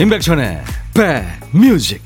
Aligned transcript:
임백천의 0.00 0.64
백뮤직 1.52 2.00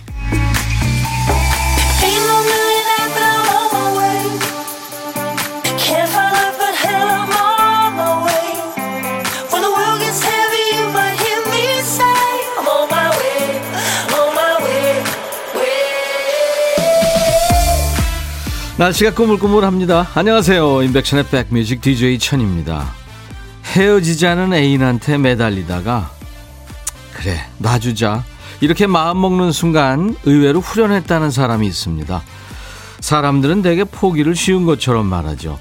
날씨가 18.77 19.15
꾸물꾸물합니다. 19.15 20.09
안녕하세요. 20.15 20.83
임백천의 20.83 21.27
백뮤직 21.29 21.80
DJ 21.80 22.19
천입니다. 22.19 22.93
헤어지지 23.66 24.27
않은 24.27 24.52
애인한테 24.52 25.16
매달리다가 25.16 26.23
그래 27.14 27.38
놔주자 27.59 28.24
이렇게 28.60 28.86
마음먹는 28.86 29.52
순간 29.52 30.14
의외로 30.24 30.60
후련했다는 30.60 31.30
사람이 31.30 31.66
있습니다. 31.66 32.23
사람들은 33.00 33.62
대개 33.62 33.84
포기를 33.84 34.34
쉬운 34.34 34.64
것처럼 34.64 35.06
말하죠. 35.06 35.59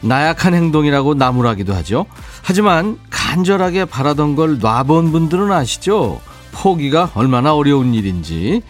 나약한 0.00 0.54
행동이라고 0.54 1.14
나무라기도 1.14 1.74
하죠. 1.74 2.06
하지만 2.42 2.98
간절하게 3.10 3.84
바라던 3.84 4.36
걸 4.36 4.58
놔본 4.58 5.12
분들은 5.12 5.52
아시죠? 5.52 6.20
포기가 6.52 7.10
얼마나 7.14 7.54
어려운 7.54 7.94
일인지 7.94 8.62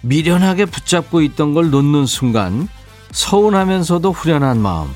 미련하게 0.00 0.66
붙잡고 0.66 1.20
있던 1.22 1.54
걸 1.54 1.70
놓는 1.70 2.06
순간 2.06 2.68
서운하면서도 3.10 4.12
후련한 4.12 4.60
마음. 4.60 4.88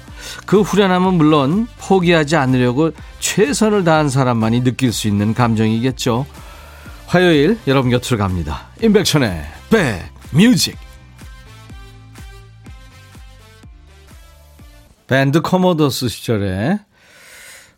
그 0.46 0.60
후련함은 0.60 1.14
물론 1.14 1.66
포기하지 1.80 2.36
않으려고 2.36 2.92
최선을 3.18 3.84
다한 3.84 4.08
사람만이 4.08 4.62
느낄 4.62 4.92
수 4.92 5.08
있는 5.08 5.34
감정이겠죠. 5.34 6.26
화요일 7.12 7.58
여러분 7.66 7.90
곁으로 7.90 8.16
갑니다. 8.16 8.68
임백천의 8.82 9.44
백뮤직. 10.32 10.78
밴드 15.06 15.42
커머더스 15.42 16.08
시절에 16.08 16.78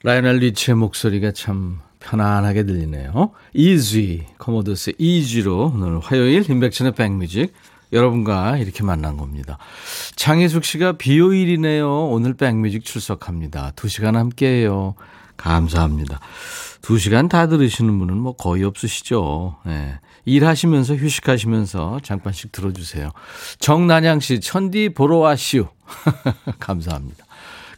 라이오넬 0.05 0.37
리치의 0.37 0.77
목소리가 0.77 1.33
참 1.33 1.81
편안하게 1.99 2.63
들리네요. 2.63 3.33
Easy 3.55 4.25
커머더스 4.39 4.93
Easy로 4.99 5.73
오늘 5.75 5.99
화요일 5.99 6.49
임백천의 6.49 6.93
백뮤직 6.93 7.53
여러분과 7.93 8.59
이렇게 8.59 8.85
만난 8.85 9.17
겁니다. 9.17 9.59
장혜숙 10.15 10.65
씨가 10.65 10.93
비요일이네요. 10.93 12.07
오늘 12.07 12.35
백뮤직 12.35 12.85
출석합니다. 12.85 13.73
두 13.75 13.89
시간 13.89 14.15
함께해요. 14.15 14.95
감사합니다. 15.37 16.21
두 16.85 16.99
시간 16.99 17.31
다 17.31 17.47
들으시는 17.47 17.99
분은 17.99 18.19
뭐 18.19 18.37
거의 18.37 18.63
없으시죠. 18.63 19.57
네. 19.65 19.95
일하시면서 20.27 20.97
휴식하시면서 20.97 22.01
잠깐씩 22.03 22.53
들어주세요. 22.53 23.09
정난양 23.59 24.21
씨, 24.21 24.39
천디 24.39 24.91
보러 24.91 25.17
와시오. 25.17 25.69
감사합니다. 26.61 27.25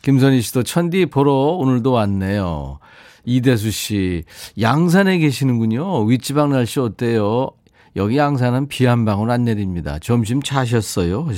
김선희 0.02 0.40
씨도 0.40 0.64
천디 0.64 1.06
보러 1.06 1.32
오늘도 1.32 1.92
왔네요. 1.92 2.80
이대수 3.24 3.70
씨, 3.70 4.24
양산에 4.60 5.18
계시는군요. 5.18 6.02
윗지방 6.06 6.50
날씨 6.50 6.80
어때요? 6.80 7.50
여기 7.94 8.16
양산은 8.16 8.66
비 8.66 8.86
한 8.86 9.04
방울 9.04 9.30
안 9.30 9.44
내립니다. 9.44 10.00
점심 10.00 10.42
차셨어요? 10.42 11.28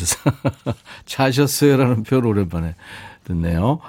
차셨어요라는 1.04 2.02
표를 2.04 2.28
오랜만에 2.28 2.74
듣네요. 3.24 3.80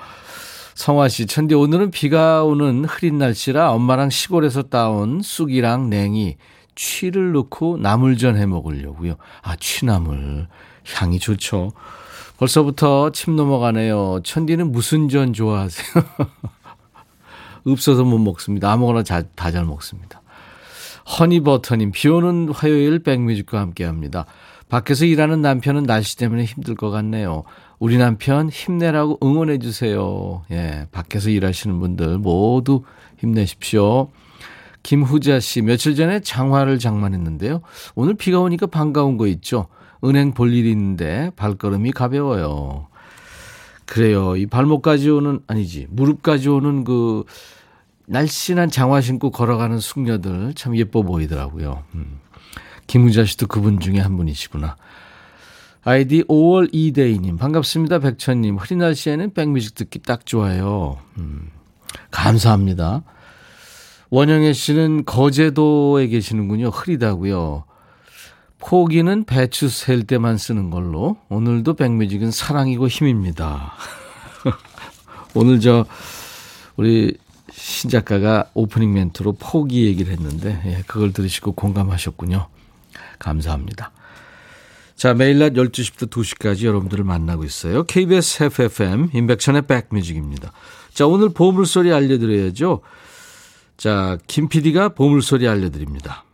성화 0.79 1.09
씨, 1.09 1.25
천디 1.25 1.55
오늘은 1.55 1.91
비가 1.91 2.45
오는 2.45 2.85
흐린 2.85 3.17
날씨라 3.17 3.73
엄마랑 3.73 4.09
시골에서 4.09 4.63
따온 4.63 5.21
쑥이랑 5.21 5.89
냉이, 5.89 6.37
취를 6.73 7.33
넣고 7.33 7.75
나물전 7.79 8.37
해 8.37 8.45
먹으려고요. 8.45 9.15
아, 9.41 9.57
취나물. 9.57 10.47
향이 10.95 11.19
좋죠. 11.19 11.73
벌써부터 12.37 13.11
침 13.11 13.35
넘어가네요. 13.35 14.21
천디는 14.23 14.71
무슨 14.71 15.09
전 15.09 15.33
좋아하세요? 15.33 16.05
없어서 17.67 18.05
못 18.05 18.17
먹습니다. 18.17 18.71
아무거나 18.71 19.03
다 19.03 19.51
잘 19.51 19.65
먹습니다. 19.65 20.21
허니버터님, 21.19 21.91
비 21.91 22.07
오는 22.07 22.47
화요일 22.53 23.03
백뮤직과 23.03 23.59
함께 23.59 23.83
합니다. 23.83 24.25
밖에서 24.69 25.03
일하는 25.03 25.41
남편은 25.41 25.83
날씨 25.83 26.15
때문에 26.15 26.45
힘들 26.45 26.75
것 26.75 26.89
같네요. 26.89 27.43
우리 27.79 27.97
남편 27.97 28.49
힘내라고 28.49 29.17
응원해 29.23 29.57
주세요. 29.57 30.43
예, 30.51 30.87
밖에서 30.91 31.29
일하시는 31.29 31.79
분들 31.79 32.17
모두 32.19 32.83
힘내십시오. 33.17 34.09
김후자 34.83 35.39
씨, 35.39 35.61
며칠 35.61 35.95
전에 35.95 36.19
장화를 36.19 36.79
장만했는데요. 36.79 37.61
오늘 37.95 38.13
비가 38.15 38.39
오니까 38.39 38.67
반가운 38.67 39.17
거 39.17 39.27
있죠. 39.27 39.67
은행 40.03 40.33
볼 40.33 40.53
일이 40.53 40.71
있는데 40.71 41.31
발걸음이 41.35 41.91
가벼워요. 41.91 42.87
그래요. 43.85 44.35
이 44.35 44.45
발목까지 44.45 45.09
오는, 45.09 45.39
아니지, 45.47 45.87
무릎까지 45.89 46.49
오는 46.49 46.83
그 46.83 47.23
날씬한 48.05 48.69
장화 48.69 49.01
신고 49.01 49.31
걸어가는 49.31 49.79
숙녀들 49.79 50.53
참 50.55 50.75
예뻐 50.77 51.01
보이더라고요. 51.01 51.83
음. 51.95 52.19
김우자 52.87 53.25
씨도 53.25 53.47
그분 53.47 53.79
중에 53.79 53.99
한 53.99 54.17
분이시구나. 54.17 54.75
아이디 55.83 56.23
5월 56.23 56.73
2데이님, 56.73 57.37
반갑습니다. 57.37 57.99
백천님. 57.99 58.57
흐린 58.57 58.79
날씨에는 58.79 59.33
백뮤직 59.33 59.75
듣기 59.75 59.99
딱 59.99 60.25
좋아요. 60.25 60.97
음, 61.17 61.49
감사합니다. 62.11 63.03
원영애 64.09 64.51
씨는 64.51 65.05
거제도에 65.05 66.07
계시는군요. 66.07 66.69
흐리다고요. 66.69 67.63
포기는 68.57 69.23
배추 69.23 69.69
셀 69.69 70.03
때만 70.03 70.37
쓰는 70.37 70.69
걸로. 70.69 71.17
오늘도 71.29 71.75
백뮤직은 71.75 72.31
사랑이고 72.31 72.89
힘입니다. 72.89 73.73
오늘 75.33 75.61
저, 75.61 75.85
우리 76.75 77.15
신 77.51 77.89
작가가 77.89 78.49
오프닝 78.53 78.93
멘트로 78.93 79.33
포기 79.33 79.85
얘기를 79.85 80.11
했는데, 80.11 80.61
예, 80.65 80.83
그걸 80.87 81.13
들으시고 81.13 81.53
공감하셨군요. 81.53 82.47
감사합니다. 83.17 83.91
자, 84.99 85.13
매일 85.13 85.39
낮 85.39 85.53
12시부터 85.53 86.09
2시까지 86.09 86.65
여러분들을 86.65 87.05
만나고 87.05 87.45
있어요. 87.45 87.85
KBS 87.85 88.43
FFM, 88.43 89.11
인백천의 89.13 89.61
백뮤직입니다. 89.61 90.51
자, 90.93 91.07
오늘 91.07 91.29
보물소리 91.29 91.93
알려드려야죠. 91.93 92.81
자, 93.77 94.17
김 94.27 94.49
PD가 94.49 94.89
보물소리 94.89 95.47
알려드립니다. 95.47 96.25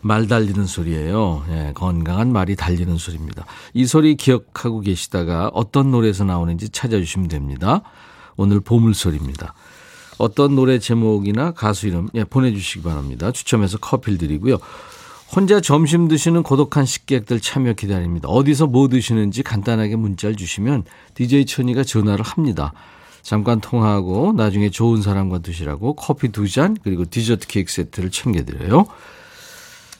말 0.00 0.26
달리는 0.26 0.66
소리예요. 0.66 1.44
예, 1.50 1.72
건강한 1.72 2.32
말이 2.32 2.56
달리는 2.56 2.98
소리입니다. 2.98 3.46
이 3.74 3.86
소리 3.86 4.16
기억하고 4.16 4.80
계시다가 4.80 5.52
어떤 5.54 5.92
노래에서 5.92 6.24
나오는지 6.24 6.70
찾아주시면 6.70 7.28
됩니다. 7.28 7.82
오늘 8.34 8.58
보물소리입니다. 8.58 9.54
어떤 10.18 10.56
노래 10.56 10.80
제목이나 10.80 11.52
가수 11.52 11.86
이름 11.86 12.08
예, 12.14 12.24
보내주시기 12.24 12.82
바랍니다. 12.82 13.30
추첨해서 13.30 13.78
커피를 13.78 14.18
드리고요. 14.18 14.58
혼자 15.34 15.60
점심 15.60 16.08
드시는 16.08 16.42
고독한 16.42 16.84
식객들 16.84 17.40
참여 17.40 17.72
기다립니다. 17.72 18.28
어디서 18.28 18.66
뭐 18.66 18.88
드시는지 18.88 19.42
간단하게 19.42 19.96
문자를 19.96 20.36
주시면 20.36 20.84
DJ 21.14 21.46
천이가 21.46 21.84
전화를 21.84 22.22
합니다. 22.22 22.74
잠깐 23.22 23.60
통화하고 23.60 24.32
나중에 24.32 24.68
좋은 24.68 25.00
사람과 25.00 25.38
드시라고 25.38 25.94
커피 25.94 26.28
두 26.28 26.46
잔 26.48 26.76
그리고 26.82 27.04
디저트 27.08 27.46
케이크 27.46 27.72
세트를 27.72 28.10
챙겨드려요. 28.10 28.84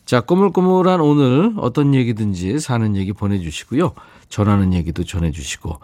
자, 0.05 0.21
꾸물꾸물한 0.21 1.01
오늘 1.01 1.55
어떤 1.57 1.95
얘기든지 1.95 2.59
사는 2.59 2.95
얘기 2.97 3.15
보내주시고요. 3.15 3.93
전하는 4.29 4.75
얘기도 4.75 5.05
전해주시고 5.05 5.79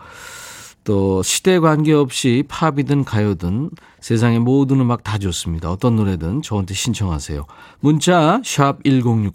또 0.89 1.23
시대 1.23 1.59
관계없이 1.59 2.45
팝이든 2.49 3.05
가요든 3.05 3.69
세상의 4.01 4.39
모든 4.39 4.81
음악 4.81 5.05
다 5.05 5.19
좋습니다. 5.19 5.71
어떤 5.71 5.97
노래든 5.97 6.41
저한테 6.41 6.73
신청하세요. 6.73 7.45
문자 7.81 8.41
샵 8.43 8.83
1061, 8.85 9.33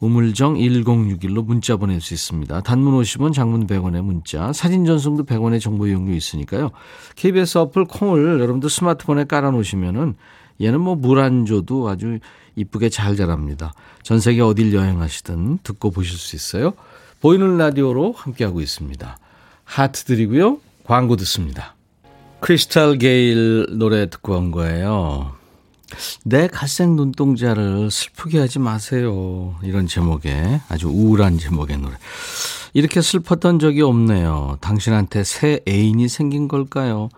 우물정 0.00 0.54
1061로 0.54 1.44
문자 1.44 1.76
보낼 1.76 2.00
수 2.00 2.12
있습니다. 2.12 2.60
단문 2.62 3.00
50원, 3.00 3.32
장문 3.32 3.68
100원의 3.68 4.02
문자, 4.02 4.52
사진 4.52 4.84
전송도 4.84 5.26
100원의 5.26 5.60
정보 5.60 5.86
이용료 5.86 6.12
있으니까요. 6.12 6.72
KBS 7.14 7.58
어플 7.58 7.84
콩을 7.84 8.40
여러분들 8.40 8.68
스마트폰에 8.68 9.26
깔아놓으시면은 9.26 10.16
얘는 10.60 10.80
뭐 10.80 10.96
물 10.96 11.20
안 11.20 11.46
줘도 11.46 11.88
아주 11.88 12.18
이쁘게 12.56 12.88
잘 12.88 13.14
자랍니다. 13.14 13.74
전 14.02 14.18
세계 14.18 14.40
어딜 14.40 14.74
여행하시든 14.74 15.58
듣고 15.62 15.92
보실 15.92 16.18
수 16.18 16.34
있어요. 16.34 16.72
보이는 17.20 17.58
라디오로 17.58 18.10
함께하고 18.10 18.60
있습니다. 18.60 19.18
하트 19.68 20.04
드리고요. 20.04 20.58
광고 20.84 21.14
듣습니다. 21.16 21.76
크리스탈 22.40 22.96
게일 22.96 23.66
노래 23.78 24.08
듣고 24.08 24.34
온 24.34 24.50
거예요. 24.50 25.32
내 26.24 26.48
갈색 26.48 26.88
눈동자를 26.90 27.90
슬프게 27.90 28.38
하지 28.38 28.58
마세요. 28.58 29.56
이런 29.62 29.86
제목의 29.86 30.62
아주 30.68 30.88
우울한 30.88 31.38
제목의 31.38 31.78
노래. 31.78 31.94
이렇게 32.72 33.02
슬펐던 33.02 33.58
적이 33.58 33.82
없네요. 33.82 34.56
당신한테 34.60 35.22
새 35.24 35.60
애인이 35.68 36.08
생긴 36.08 36.48
걸까요? 36.48 37.10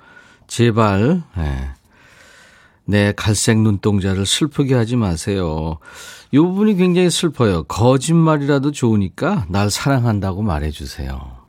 제발, 0.49 1.23
네. 1.37 1.71
내 2.85 3.13
갈색 3.17 3.59
눈동자를 3.59 4.27
슬프게 4.27 4.75
하지 4.75 4.97
마세요. 4.97 5.79
이 6.33 6.39
부분이 6.39 6.75
굉장히 6.77 7.11
슬퍼요. 7.11 7.63
거짓말이라도 7.65 8.73
좋으니까 8.73 9.47
날 9.49 9.71
사랑한다고 9.71 10.43
말해주세요. 10.43 11.40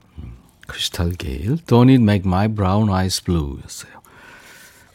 음, 0.71 0.81
크리스탈 0.81 1.11
게일, 1.11 1.57
Don't 1.67 1.89
it 1.89 2.01
make 2.01 2.23
my 2.25 2.47
brown 2.47 2.89
eyes 2.89 3.21
blue 3.23 3.59
였어요. 3.63 3.91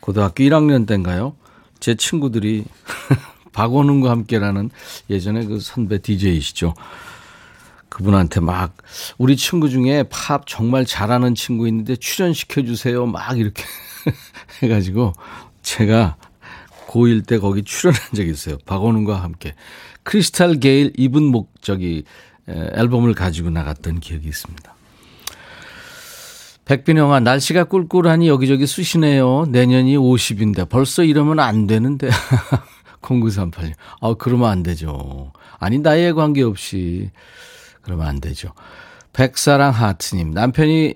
고등학교 0.01 0.43
1학년 0.45 0.87
때인가요? 0.87 1.37
제 1.81 1.95
친구들이 1.95 2.65
박원훈과 3.53 4.11
함께라는 4.11 4.71
예전에 5.11 5.45
그 5.45 5.61
선배 5.61 5.99
DJ이시죠. 5.99 6.75
그분한테 7.89 8.41
막 8.41 8.77
우리 9.17 9.37
친구 9.37 9.69
중에 9.71 10.05
팝 10.11 10.47
정말 10.47 10.85
잘하는 10.85 11.35
친구 11.35 11.67
있는데 11.69 11.97
출연시켜 11.97 12.63
주세요. 12.63 13.07
막 13.07 13.39
이렇게 13.39 13.63
해 14.63 14.69
가지고 14.69 15.13
제가 15.63 16.17
고1 16.89 17.27
때 17.27 17.39
거기 17.39 17.63
출연한 17.63 18.01
적이 18.15 18.31
있어요. 18.31 18.59
박원훈과 18.67 19.23
함께 19.23 19.55
크리스탈 20.03 20.61
게일 20.61 20.93
입은 20.97 21.23
목적이 21.23 22.05
앨범을 22.49 23.15
가지고 23.15 23.51
나갔던 23.51 24.01
기억이 24.01 24.29
있습니다. 24.29 24.76
백빈영아, 26.67 27.21
날씨가 27.21 27.65
꿀꿀하니 27.65 28.27
여기저기 28.29 28.67
쑤시네요. 28.67 29.47
내년이 29.51 29.97
50인데 29.97 30.69
벌써 30.69 31.05
이러면 31.05 31.39
안 31.39 31.67
되는데. 31.67 32.11
0938님. 33.03 33.73
아, 34.01 34.15
그러면 34.19 34.51
안 34.51 34.63
되죠. 34.65 35.33
아니, 35.61 35.79
나이에 35.79 36.11
관계없이. 36.11 37.11
그러면 37.83 38.09
안 38.09 38.21
되죠. 38.21 38.51
백사랑 39.13 39.71
하트님. 39.71 40.33
남편이 40.33 40.95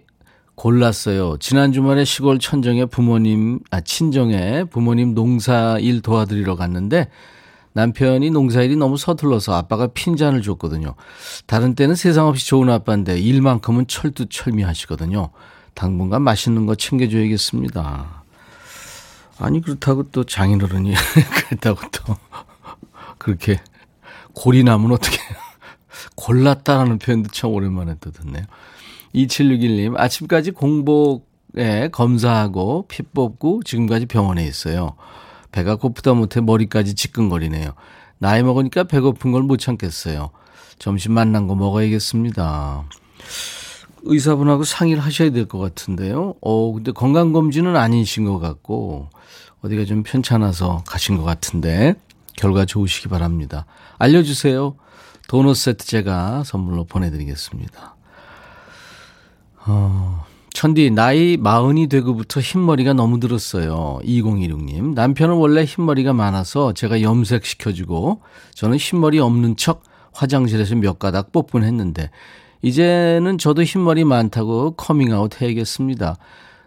골랐어요. 0.57 1.37
지난 1.39 1.73
주말에 1.73 2.05
시골 2.05 2.41
천정에 2.41 2.87
부모님, 2.87 3.61
아, 3.71 3.81
친정에 3.81 4.65
부모님 4.65 5.15
농사 5.15 5.79
일 5.79 6.03
도와드리러 6.03 6.57
갔는데 6.57 7.09
남편이 7.73 8.31
농사일이 8.31 8.77
너무 8.77 8.97
서툴러서 8.97 9.55
아빠가 9.55 9.87
핀잔을 9.87 10.43
줬거든요. 10.43 10.97
다른 11.47 11.75
때는 11.75 11.95
세상 11.95 12.27
없이 12.27 12.47
좋은 12.47 12.69
아빠인데 12.69 13.19
일만큼은 13.19 13.87
철두철미 13.87 14.63
하시거든요. 14.63 15.31
당분간 15.75 16.23
맛있는 16.23 16.67
거 16.67 16.75
챙겨줘야겠습니다. 16.75 18.25
아니, 19.39 19.61
그렇다고 19.61 20.05
또 20.11 20.25
장인어른이 20.25 20.95
그랬다고 21.49 21.81
또 21.93 22.17
그렇게 23.19 23.61
골이 24.35 24.65
나면 24.65 24.93
어떻게 24.93 25.17
골랐다라는 26.17 26.99
표현도 26.99 27.31
참 27.31 27.51
오랜만에 27.51 27.97
또 28.01 28.11
듣네요. 28.11 28.45
2761님, 29.15 29.99
아침까지 29.99 30.53
공복에 30.53 31.89
검사하고 31.91 32.87
피 32.89 33.03
뽑고 33.03 33.63
지금까지 33.65 34.07
병원에 34.07 34.47
있어요. 34.47 34.95
배가 35.53 35.77
고프다 35.77 36.15
못해 36.15 36.41
머리까지 36.41 36.95
지끈거리네요. 36.95 37.73
나이 38.19 38.43
먹으니까 38.43 38.85
배고픈 38.85 39.33
걸 39.33 39.43
못 39.43 39.57
참겠어요. 39.59 40.31
점심 40.79 41.13
만난 41.13 41.47
거 41.49 41.55
먹어야겠습니다. 41.55 42.85
의사분하고 44.05 44.65
상의를 44.65 45.03
하셔야 45.03 45.31
될 45.31 45.47
것 45.47 45.59
같은데요. 45.59 46.35
어, 46.41 46.73
근데 46.73 46.93
건강검진은 46.93 47.77
아니신 47.77 48.25
것 48.25 48.39
같고, 48.39 49.09
어디가 49.63 49.85
좀 49.85 50.03
편찮아서 50.03 50.83
가신 50.87 51.17
것 51.17 51.25
같은데, 51.25 51.95
결과 52.37 52.65
좋으시기 52.65 53.09
바랍니다. 53.09 53.67
알려주세요. 53.99 54.77
도넛 55.29 55.57
세트 55.57 55.87
제가 55.87 56.43
선물로 56.45 56.85
보내드리겠습니다. 56.85 57.95
어, 59.67 60.25
천디, 60.53 60.91
나이 60.91 61.37
마흔이 61.37 61.87
되고부터 61.89 62.41
흰머리가 62.41 62.95
너무 62.95 63.21
들었어요. 63.21 64.01
2016님. 64.05 64.95
남편은 64.95 65.35
원래 65.37 65.65
흰머리가 65.65 66.13
많아서 66.13 66.73
제가 66.73 67.03
염색시켜주고, 67.03 68.23
저는 68.55 68.77
흰머리 68.79 69.21
없는 69.21 69.57
척 69.57 69.83
화장실에서 70.13 70.75
몇 70.77 70.99
가닥 70.99 71.31
뽑곤 71.33 71.63
했는데, 71.63 72.11
이제는 72.63 73.39
저도 73.39 73.63
흰머리 73.63 74.05
많다고 74.05 74.73
커밍아웃 74.73 75.41
해야겠습니다. 75.41 76.17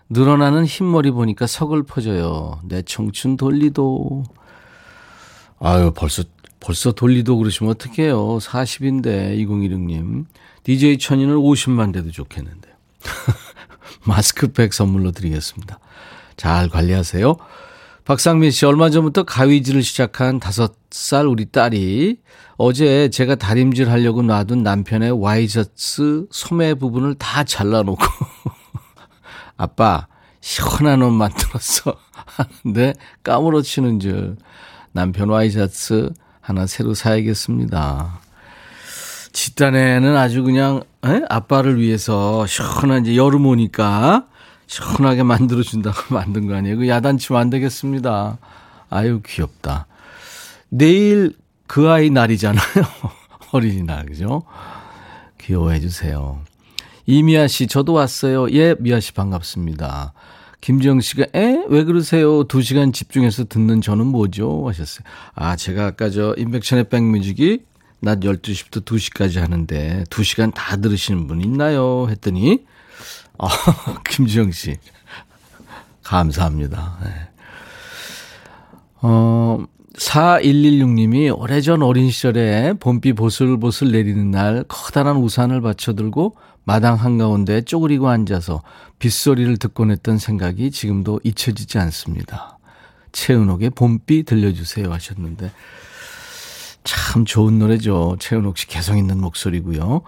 늘어나는 0.09 0.65
흰머리 0.65 1.11
보니까 1.11 1.47
서글퍼져요. 1.47 2.61
내 2.63 2.81
청춘 2.81 3.37
돌리도. 3.37 4.23
아유, 5.59 5.91
벌써, 5.95 6.23
벌써 6.59 6.91
돌리도 6.91 7.37
그러시면 7.37 7.71
어떡해요. 7.71 8.37
40인데, 8.37 9.37
2016님. 9.45 10.25
DJ 10.63 10.97
천인을 10.97 11.35
50만 11.35 11.93
대도 11.93 12.11
좋겠는데요. 12.11 12.73
마스크팩 14.05 14.73
선물로 14.73 15.11
드리겠습니다. 15.11 15.79
잘 16.35 16.69
관리하세요. 16.69 17.35
박상민 18.05 18.51
씨, 18.51 18.65
얼마 18.65 18.89
전부터 18.89 19.23
가위질을 19.23 19.81
시작한 19.81 20.39
다섯 20.39 20.73
살 20.91 21.25
우리 21.25 21.45
딸이 21.45 22.17
어제 22.57 23.09
제가 23.09 23.35
다림질 23.35 23.89
하려고 23.89 24.21
놔둔 24.21 24.61
남편의 24.61 25.11
와이셔츠 25.11 26.27
소매 26.29 26.73
부분을 26.73 27.15
다 27.15 27.45
잘라놓고 27.45 28.03
아빠 29.55 30.07
시원한 30.41 31.01
옷 31.01 31.11
만들었어 31.11 31.95
하는데 32.11 32.94
까무러치는 33.23 34.01
줄 34.01 34.35
남편 34.91 35.29
와이셔츠 35.29 36.11
하나 36.41 36.67
새로 36.67 36.94
사야겠습니다. 36.94 38.19
집단에는 39.31 40.17
아주 40.17 40.44
그냥 40.44 40.83
에? 41.05 41.21
아빠를 41.29 41.79
위해서 41.79 42.45
시원한 42.47 43.03
이제 43.03 43.15
여름 43.15 43.45
오니까 43.45 44.27
시원하게 44.68 45.24
만들어준다고 45.24 46.13
만든 46.15 46.48
거 46.48 46.56
아니에요. 46.56 46.77
그 46.77 46.88
야단치면 46.88 47.39
안 47.39 47.50
되겠습니다. 47.50 48.38
아유, 48.89 49.21
귀엽다. 49.25 49.88
내일 50.69 51.36
그 51.68 51.89
아이 51.89 52.10
날이잖아요. 52.10 52.62
어린이날, 53.51 54.06
그죠? 54.06 54.44
귀여워해 55.39 55.80
주세요. 55.80 56.42
이미아 57.06 57.48
씨, 57.48 57.68
저도 57.68 57.94
왔어요. 57.94 58.50
예, 58.51 58.75
미아 58.80 59.00
씨 59.00 59.13
반갑습니다. 59.13 60.13
김지영 60.62 61.01
씨가, 61.01 61.25
에? 61.36 61.65
왜 61.68 61.83
그러세요? 61.83 62.45
두 62.45 62.62
시간 62.62 62.93
집중해서 62.93 63.46
듣는 63.46 63.82
저는 63.82 64.08
뭐죠? 64.08 64.63
하셨어요. 64.67 65.03
아, 65.36 65.58
제가 65.58 65.88
아까 65.88 66.10
저 66.10 66.34
인백션의 66.38 66.86
백뮤직이 66.86 67.65
낮 68.00 68.20
12시부터 68.22 68.86
2시까지 68.86 69.39
하는데 69.39 70.03
2시간 70.10 70.53
다 70.53 70.77
들으시는 70.77 71.27
분 71.27 71.41
있나요? 71.41 72.08
했더니 72.10 72.65
아, 73.45 74.01
김지영 74.09 74.51
씨. 74.51 74.77
감사합니다. 76.03 76.97
네. 77.03 77.09
어, 79.01 79.65
4116님이 79.97 81.38
오래전 81.38 81.83
어린 81.83 82.09
시절에 82.09 82.73
봄비 82.79 83.13
보슬보슬 83.13 83.91
내리는 83.91 84.31
날 84.31 84.63
커다란 84.67 85.17
우산을 85.17 85.62
받쳐들고 85.62 86.35
마당 86.63 86.95
한가운데 86.95 87.62
쪼그리고 87.62 88.09
앉아서 88.09 88.63
빗소리를 89.00 89.57
듣곤 89.57 89.91
했던 89.91 90.17
생각이 90.17 90.71
지금도 90.71 91.19
잊혀지지 91.23 91.77
않습니다. 91.77 92.57
최은옥의 93.12 93.71
봄비 93.71 94.23
들려주세요 94.23 94.91
하셨는데 94.91 95.51
참 96.83 97.25
좋은 97.25 97.59
노래죠. 97.59 98.17
최은옥 98.19 98.57
씨 98.57 98.67
개성 98.67 98.97
있는 98.97 99.19
목소리고요. 99.19 100.01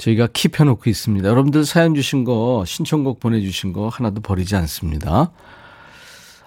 저희가 0.00 0.28
킵해놓고 0.28 0.86
있습니다. 0.86 1.28
여러분들 1.28 1.66
사연 1.66 1.94
주신 1.94 2.24
거, 2.24 2.64
신청곡 2.66 3.20
보내주신 3.20 3.72
거 3.72 3.88
하나도 3.88 4.22
버리지 4.22 4.56
않습니다. 4.56 5.30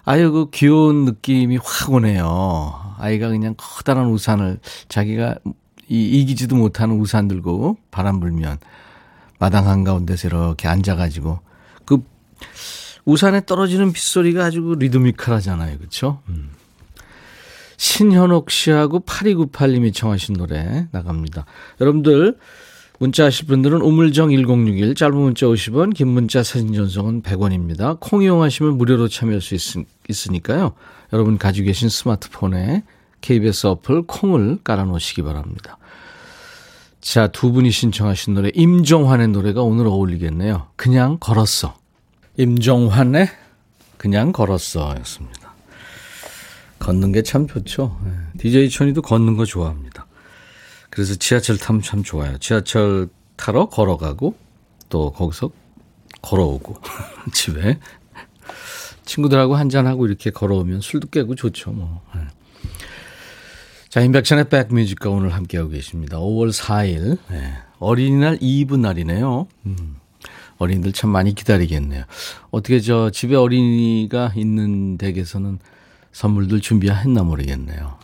아유, 0.06 0.32
그 0.32 0.50
귀여운 0.52 1.06
느낌이 1.06 1.58
확 1.58 1.92
오네요. 1.92 2.96
아이가 2.98 3.30
그냥 3.30 3.54
커다란 3.56 4.08
우산을 4.08 4.60
자기가 4.90 5.36
이, 5.88 6.22
이기지도 6.22 6.56
못하는 6.56 7.00
우산 7.00 7.28
들고 7.28 7.78
바람 7.92 8.20
불면 8.20 8.58
마당 9.40 9.68
한가운데서 9.68 10.30
이렇게 10.30 10.68
앉아가지고 10.68 11.40
그 11.86 12.04
우산에 13.06 13.46
떨어지는 13.46 13.94
빗소리가 13.94 14.46
아주 14.46 14.64
그 14.64 14.74
리드미컬하잖아요. 14.80 15.78
그렇죠? 15.78 16.22
음. 16.30 16.50
신현옥 17.78 18.50
씨하고 18.50 19.02
8298님이 19.02 19.94
청하신 19.94 20.36
노래 20.36 20.88
나갑니다. 20.92 21.46
여러분들 21.82 22.38
문자 23.04 23.26
하실 23.26 23.48
분들은 23.48 23.82
우물정 23.82 24.32
1061 24.32 24.96
짧은 24.96 25.14
문자 25.14 25.46
50원 25.46 25.94
긴 25.94 26.08
문자 26.08 26.42
사진 26.42 26.72
전송은 26.72 27.22
100원입니다. 27.22 27.98
콩 28.00 28.24
이용하시면 28.24 28.78
무료로 28.78 29.10
참여할 29.10 29.42
수 29.42 29.56
있, 29.56 30.30
으니까요 30.30 30.72
여러분 31.12 31.38
가지고 31.38 31.66
계신 31.66 31.90
스마트폰에 31.90 32.84
KBS 33.20 33.68
어플 33.68 34.04
콩을 34.04 34.60
깔아놓으시기 34.64 35.22
바랍니다. 35.22 35.78
자, 37.02 37.28
두 37.28 37.52
분이 37.52 37.72
신청하신 37.72 38.36
노래 38.36 38.50
임정환의 38.56 39.28
노래가 39.28 39.64
오늘 39.64 39.86
어울리겠네요. 39.88 40.68
그냥 40.78 41.18
걸었어. 41.20 41.76
임정환의 42.38 43.28
그냥 43.98 44.32
걸었어 44.32 44.96
였습니다. 45.00 45.54
걷는 46.80 47.12
게 47.12 47.22
참 47.22 47.48
좋죠. 47.48 48.00
DJ 48.38 48.70
천이도 48.70 49.02
걷는 49.02 49.36
거 49.36 49.44
좋아합니다. 49.44 50.08
그래서 50.94 51.16
지하철 51.16 51.58
타면 51.58 51.82
참 51.82 52.04
좋아요. 52.04 52.38
지하철 52.38 53.08
타러 53.36 53.66
걸어가고 53.66 54.36
또 54.90 55.12
거기서 55.12 55.50
걸어오고 56.22 56.76
집에 57.34 57.80
친구들하고 59.04 59.56
한잔하고 59.56 60.06
이렇게 60.06 60.30
걸어오면 60.30 60.82
술도 60.82 61.08
깨고 61.10 61.34
좋죠, 61.34 61.72
뭐. 61.72 62.04
네. 62.14 62.22
자, 63.90 64.02
인백션의 64.02 64.50
백뮤직과 64.50 65.10
오늘 65.10 65.34
함께하고 65.34 65.72
계십니다. 65.72 66.20
5월 66.20 66.54
4일. 66.54 67.18
네. 67.28 67.54
어린이날 67.80 68.38
2부 68.38 68.80
날이네요. 68.80 69.48
음. 69.66 69.96
어린이들 70.60 70.94
참 70.94 71.10
많이 71.10 71.34
기다리겠네요. 71.34 72.04
어떻게 72.52 72.80
저 72.80 73.10
집에 73.10 73.36
어린이가 73.36 74.34
있는 74.36 75.00
댁에서는 75.00 75.58
선물들 76.12 76.62
준비했나 76.62 77.24
모르겠네요. 77.24 77.98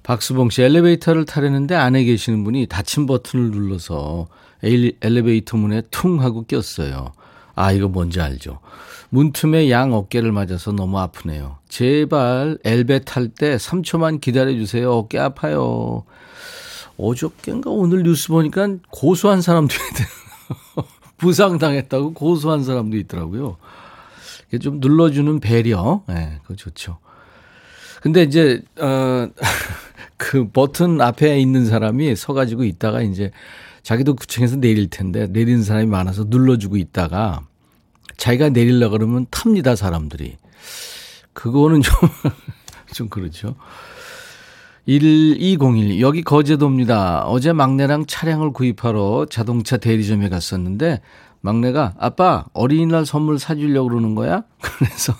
네. 0.00 0.02
박수봉 0.02 0.50
씨 0.50 0.62
엘리베이터를 0.62 1.24
타려는데 1.24 1.74
안에 1.74 2.04
계시는 2.04 2.42
분이 2.44 2.66
닫힌 2.66 3.06
버튼을 3.06 3.50
눌러서 3.50 4.28
엘리베이터 4.62 5.56
문에 5.56 5.82
퉁 5.90 6.20
하고 6.20 6.44
꼈어요. 6.44 7.12
아, 7.54 7.72
이거 7.72 7.88
뭔지 7.88 8.20
알죠? 8.20 8.60
문틈에 9.10 9.70
양 9.70 9.92
어깨를 9.92 10.32
맞아서 10.32 10.72
너무 10.72 10.98
아프네요. 10.98 11.58
제발 11.68 12.58
엘베 12.64 13.00
탈 13.00 13.28
때 13.28 13.56
3초만 13.56 14.20
기다려주세요. 14.20 14.90
어깨 14.90 15.18
아파요. 15.18 16.04
어저께인가 16.96 17.70
오늘 17.70 18.02
뉴스 18.02 18.28
보니까 18.28 18.68
고소한 18.90 19.42
사람도 19.42 19.74
있대요. 19.74 20.86
부상당했다고 21.18 22.14
고소한 22.14 22.64
사람도 22.64 22.96
있더라고요. 22.98 23.56
좀 24.60 24.80
눌러주는 24.80 25.38
배려. 25.40 26.02
예, 26.08 26.12
네, 26.12 26.38
그거 26.42 26.54
좋죠. 26.54 26.98
근데 28.02 28.22
이제, 28.22 28.62
어, 28.80 29.28
그 30.20 30.50
버튼 30.50 31.00
앞에 31.00 31.40
있는 31.40 31.64
사람이 31.64 32.14
서가지고 32.14 32.64
있다가 32.64 33.00
이제 33.00 33.30
자기도 33.82 34.14
구청에서 34.14 34.56
내릴 34.56 34.90
텐데 34.90 35.26
내리는 35.26 35.64
사람이 35.64 35.86
많아서 35.86 36.24
눌러주고 36.28 36.76
있다가 36.76 37.46
자기가 38.18 38.50
내릴라 38.50 38.90
그러면 38.90 39.24
탑니다, 39.30 39.74
사람들이. 39.74 40.36
그거는 41.32 41.80
좀, 41.80 41.94
좀 42.92 43.08
그렇죠. 43.08 43.54
1201 44.86 46.02
여기 46.02 46.22
거제도입니다. 46.22 47.24
어제 47.24 47.54
막내랑 47.54 48.04
차량을 48.04 48.52
구입하러 48.52 49.26
자동차 49.30 49.78
대리점에 49.78 50.28
갔었는데 50.28 51.00
막내가 51.40 51.94
아빠 51.98 52.44
어린이날 52.52 53.06
선물 53.06 53.38
사주려고 53.38 53.88
그러는 53.88 54.14
거야? 54.14 54.42
그래서 54.60 55.14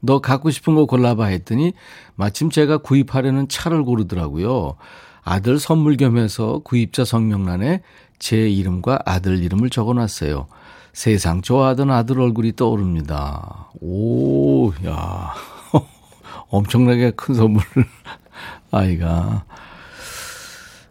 너 0.00 0.20
갖고 0.20 0.50
싶은 0.50 0.74
거 0.74 0.86
골라봐 0.86 1.26
했더니 1.26 1.72
마침 2.14 2.50
제가 2.50 2.78
구입하려는 2.78 3.48
차를 3.48 3.84
고르더라고요. 3.84 4.76
아들 5.22 5.58
선물 5.58 5.96
겸해서 5.96 6.60
구입자 6.64 7.04
성명란에 7.04 7.82
제 8.18 8.48
이름과 8.48 9.00
아들 9.04 9.42
이름을 9.42 9.70
적어 9.70 9.94
놨어요. 9.94 10.46
세상 10.92 11.40
좋아하던 11.40 11.90
아들 11.90 12.20
얼굴이 12.20 12.56
떠오릅니다. 12.56 13.70
오, 13.80 14.72
야. 14.86 15.32
엄청나게 16.48 17.12
큰 17.12 17.34
선물을 17.34 17.86
아이가. 18.72 19.44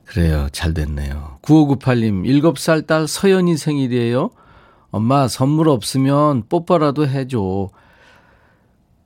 그래요. 0.05 0.47
잘 0.51 0.73
됐네요. 0.73 1.37
9598님, 1.43 2.23
7살 2.41 2.87
딸 2.87 3.07
서연이 3.07 3.57
생일이에요. 3.57 4.31
엄마, 4.89 5.27
선물 5.27 5.69
없으면 5.69 6.43
뽀뽀라도 6.49 7.07
해줘. 7.07 7.69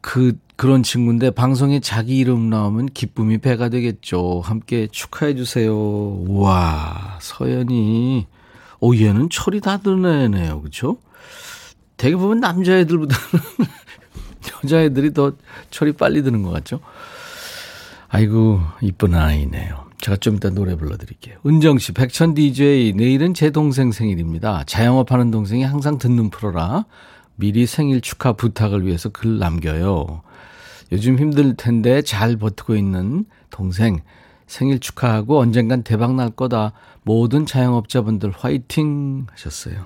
그, 0.04 0.38
그런 0.58 0.84
친구인데 0.84 1.32
방송에 1.32 1.80
자기 1.80 2.18
이름 2.18 2.50
나오면 2.50 2.88
기쁨이 2.88 3.38
배가 3.38 3.70
되겠죠. 3.70 4.42
함께 4.44 4.88
축하해 4.92 5.34
주세요. 5.34 5.74
우와, 5.74 7.20
서연이. 7.22 8.28
오, 8.82 8.96
얘는 8.96 9.30
철이 9.30 9.62
다 9.62 9.78
드는 9.78 10.06
애네요. 10.06 10.62
그쵸? 10.62 10.98
되게 11.96 12.18
보면 12.18 12.42
남자애들보다는 12.42 13.24
여자애들이 14.66 15.14
더 15.14 15.32
철이 15.72 15.94
빨리 15.94 16.22
드는 16.22 16.44
것 16.44 16.52
같죠? 16.52 16.82
아이고, 18.10 18.60
이쁜 18.82 19.16
아이네요. 19.16 19.86
제가 20.00 20.18
좀 20.18 20.36
이따 20.36 20.50
노래 20.50 20.76
불러드릴게요. 20.76 21.38
은정 21.46 21.80
씨, 21.80 21.94
백천 21.94 22.34
DJ, 22.34 22.92
내일은 22.92 23.34
제 23.34 23.52
동생 23.52 23.94
생일입니다. 23.94 24.66
자영업 24.66 25.14
하는 25.14 25.32
동생이 25.32 25.64
항상 25.64 25.98
듣는 25.98 26.30
프로라 26.30 26.84
미리 27.36 27.66
생일 27.66 28.02
축하 28.02 28.34
부탁을 28.34 28.86
위해서 28.86 29.10
글 29.10 29.40
남겨요. 29.40 30.22
요즘 30.92 31.18
힘들 31.18 31.56
텐데 31.56 32.02
잘 32.02 32.36
버티고 32.36 32.76
있는 32.76 33.26
동생 33.50 34.02
생일 34.46 34.80
축하하고 34.80 35.40
언젠간 35.40 35.84
대박 35.84 36.14
날 36.14 36.30
거다. 36.30 36.74
모든 37.04 37.46
자영업자분들 37.46 38.32
화이팅 38.32 39.26
하셨어요. 39.32 39.86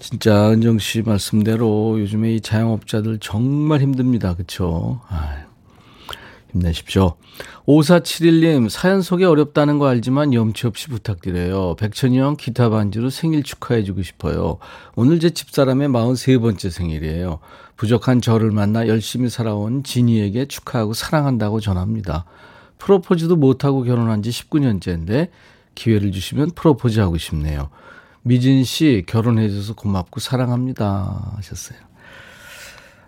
진짜 0.00 0.50
은정 0.50 0.78
씨 0.78 1.02
말씀대로 1.02 2.00
요즘에 2.00 2.34
이 2.34 2.40
자영업자들 2.40 3.18
정말 3.18 3.82
힘듭니다. 3.82 4.34
아유. 5.08 5.47
힘내십시오. 6.52 7.14
5471님, 7.66 8.68
사연 8.68 9.02
소개 9.02 9.24
어렵다는 9.24 9.78
거 9.78 9.86
알지만 9.86 10.32
염치 10.32 10.66
없이 10.66 10.88
부탁드려요. 10.88 11.76
백천이 11.76 12.18
형 12.18 12.36
기타 12.36 12.70
반주로 12.70 13.10
생일 13.10 13.42
축하해주고 13.42 14.02
싶어요. 14.02 14.58
오늘 14.96 15.20
제 15.20 15.30
집사람의 15.30 15.88
43번째 15.88 16.70
생일이에요. 16.70 17.40
부족한 17.76 18.20
저를 18.20 18.50
만나 18.50 18.88
열심히 18.88 19.28
살아온 19.28 19.84
진이에게 19.84 20.46
축하하고 20.46 20.94
사랑한다고 20.94 21.60
전합니다. 21.60 22.24
프로포즈도 22.78 23.36
못하고 23.36 23.82
결혼한 23.82 24.22
지 24.22 24.30
19년째인데 24.30 25.28
기회를 25.74 26.12
주시면 26.12 26.52
프로포즈 26.54 26.98
하고 27.00 27.18
싶네요. 27.18 27.70
미진 28.22 28.64
씨 28.64 29.04
결혼해줘서 29.06 29.74
고맙고 29.74 30.20
사랑합니다 30.20 31.32
하셨어요. 31.36 31.78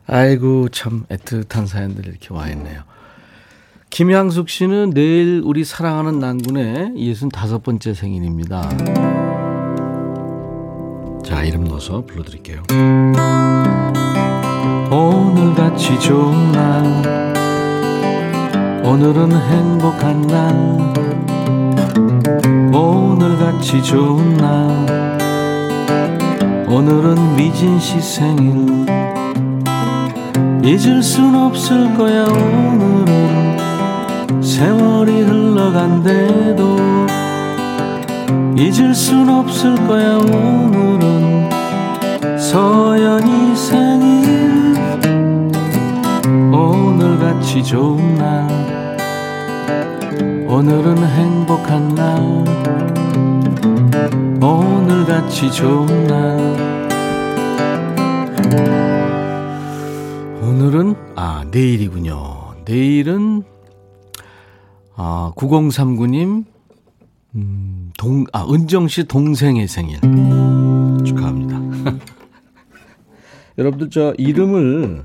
아이고 0.07 0.69
참 0.71 1.05
애틋한 1.09 1.67
사연들이 1.67 2.09
이렇게 2.11 2.33
와 2.33 2.49
있네요. 2.51 2.83
김향숙 3.91 4.49
씨는 4.49 4.91
내일 4.91 5.43
우리 5.45 5.65
사랑하는 5.65 6.21
난군의 6.21 6.93
65번째 6.97 7.93
생일입니다. 7.93 8.69
자, 11.25 11.43
이름 11.43 11.65
넣어서 11.65 12.05
불러드릴게요. 12.07 12.63
오늘같이 14.91 15.99
좋은 15.99 16.53
날 16.53 17.31
오늘은 18.85 19.33
행복한 19.33 20.23
날 20.23 20.55
오늘같이 22.73 23.83
좋은 23.83 24.37
날 24.37 25.19
오늘은 26.69 27.37
미진 27.37 27.79
씨 27.81 28.01
생일 28.01 28.87
잊을 30.65 31.03
순 31.03 31.35
없을 31.35 31.95
거야 31.97 32.25
오늘은 32.25 33.20
세월이 34.61 35.23
흘러간대도 35.23 36.77
잊을 38.59 38.95
순 38.95 39.27
없을 39.31 39.75
거야 39.87 40.19
오늘은. 40.19 41.49
서연이 42.39 43.57
생일. 43.57 44.75
오늘같이 46.53 47.65
좋은 47.65 48.17
날. 48.17 48.99
오늘은 50.47 51.07
행복한 51.07 51.95
날. 51.95 52.45
오늘같이 54.43 55.51
좋은 55.51 56.07
날. 56.07 56.39
오늘은 60.43 60.95
아 61.17 61.45
내일이군요. 61.51 62.57
내일은 62.67 63.43
아, 65.03 65.33
9039님, 65.35 66.45
음, 67.35 67.91
동, 67.97 68.27
아, 68.35 68.45
은정 68.45 68.87
씨 68.87 69.05
동생의 69.05 69.67
생일. 69.67 69.99
축하합니다. 71.07 71.59
여러분들 73.57 73.89
저 73.89 74.13
이름을 74.19 75.05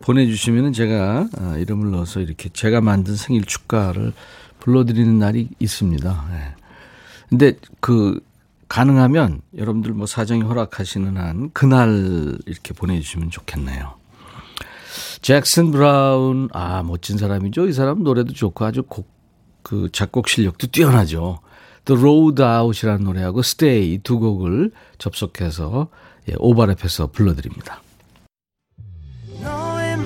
보내주시면 0.00 0.72
제가 0.72 1.28
아, 1.36 1.56
이름을 1.58 1.90
넣어서 1.90 2.20
이렇게 2.20 2.48
제가 2.48 2.80
만든 2.80 3.16
생일 3.16 3.44
축가를 3.44 4.14
불러드리는 4.60 5.18
날이 5.18 5.50
있습니다. 5.58 6.24
네. 6.30 6.54
근데 7.28 7.52
그, 7.80 8.18
가능하면 8.68 9.42
여러분들 9.58 9.92
뭐 9.92 10.06
사정이 10.06 10.40
허락하시는 10.40 11.18
한 11.18 11.50
그날 11.52 12.38
이렇게 12.46 12.72
보내주시면 12.72 13.28
좋겠네요. 13.28 13.92
잭슨 15.26 15.72
브라운, 15.72 16.48
아, 16.52 16.84
멋진 16.84 17.18
사람이죠. 17.18 17.66
이 17.66 17.72
사람 17.72 18.04
노래도 18.04 18.32
좋고 18.32 18.64
아주 18.64 18.84
곡, 18.84 19.08
그 19.64 19.88
작곡 19.90 20.28
실력도 20.28 20.68
뛰어나죠. 20.68 21.40
또 21.84 21.96
Load 21.96 22.42
Out이라는 22.42 23.02
노래하고 23.02 23.42
Stay 23.42 23.98
두 24.04 24.20
곡을 24.20 24.70
접속해서 24.98 25.88
예, 26.28 26.34
오버랩해서 26.34 27.10
불러드립니다. 27.10 27.82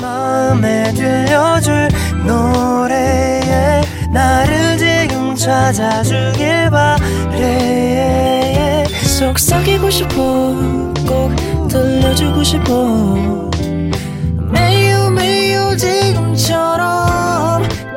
마음에 0.00 0.90
들려줄 0.94 1.88
노래에 2.26 3.82
나를 4.14 4.78
지금 4.78 5.34
찾아주길 5.34 6.70
바래 6.70 8.86
속삭이고 9.18 9.90
싶어 9.90 10.14
꼭 11.06 11.68
들려주고 11.68 12.42
싶어 12.42 13.50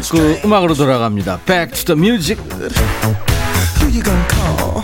찍고 0.00 0.40
음악으로 0.44 0.74
돌아갑니다. 0.74 1.38
Back 1.46 1.84
to 1.84 1.94
the 1.94 1.96
music. 1.96 2.42
Who 2.42 3.86
you 3.86 4.02
gonna 4.02 4.26
call? 4.28 4.82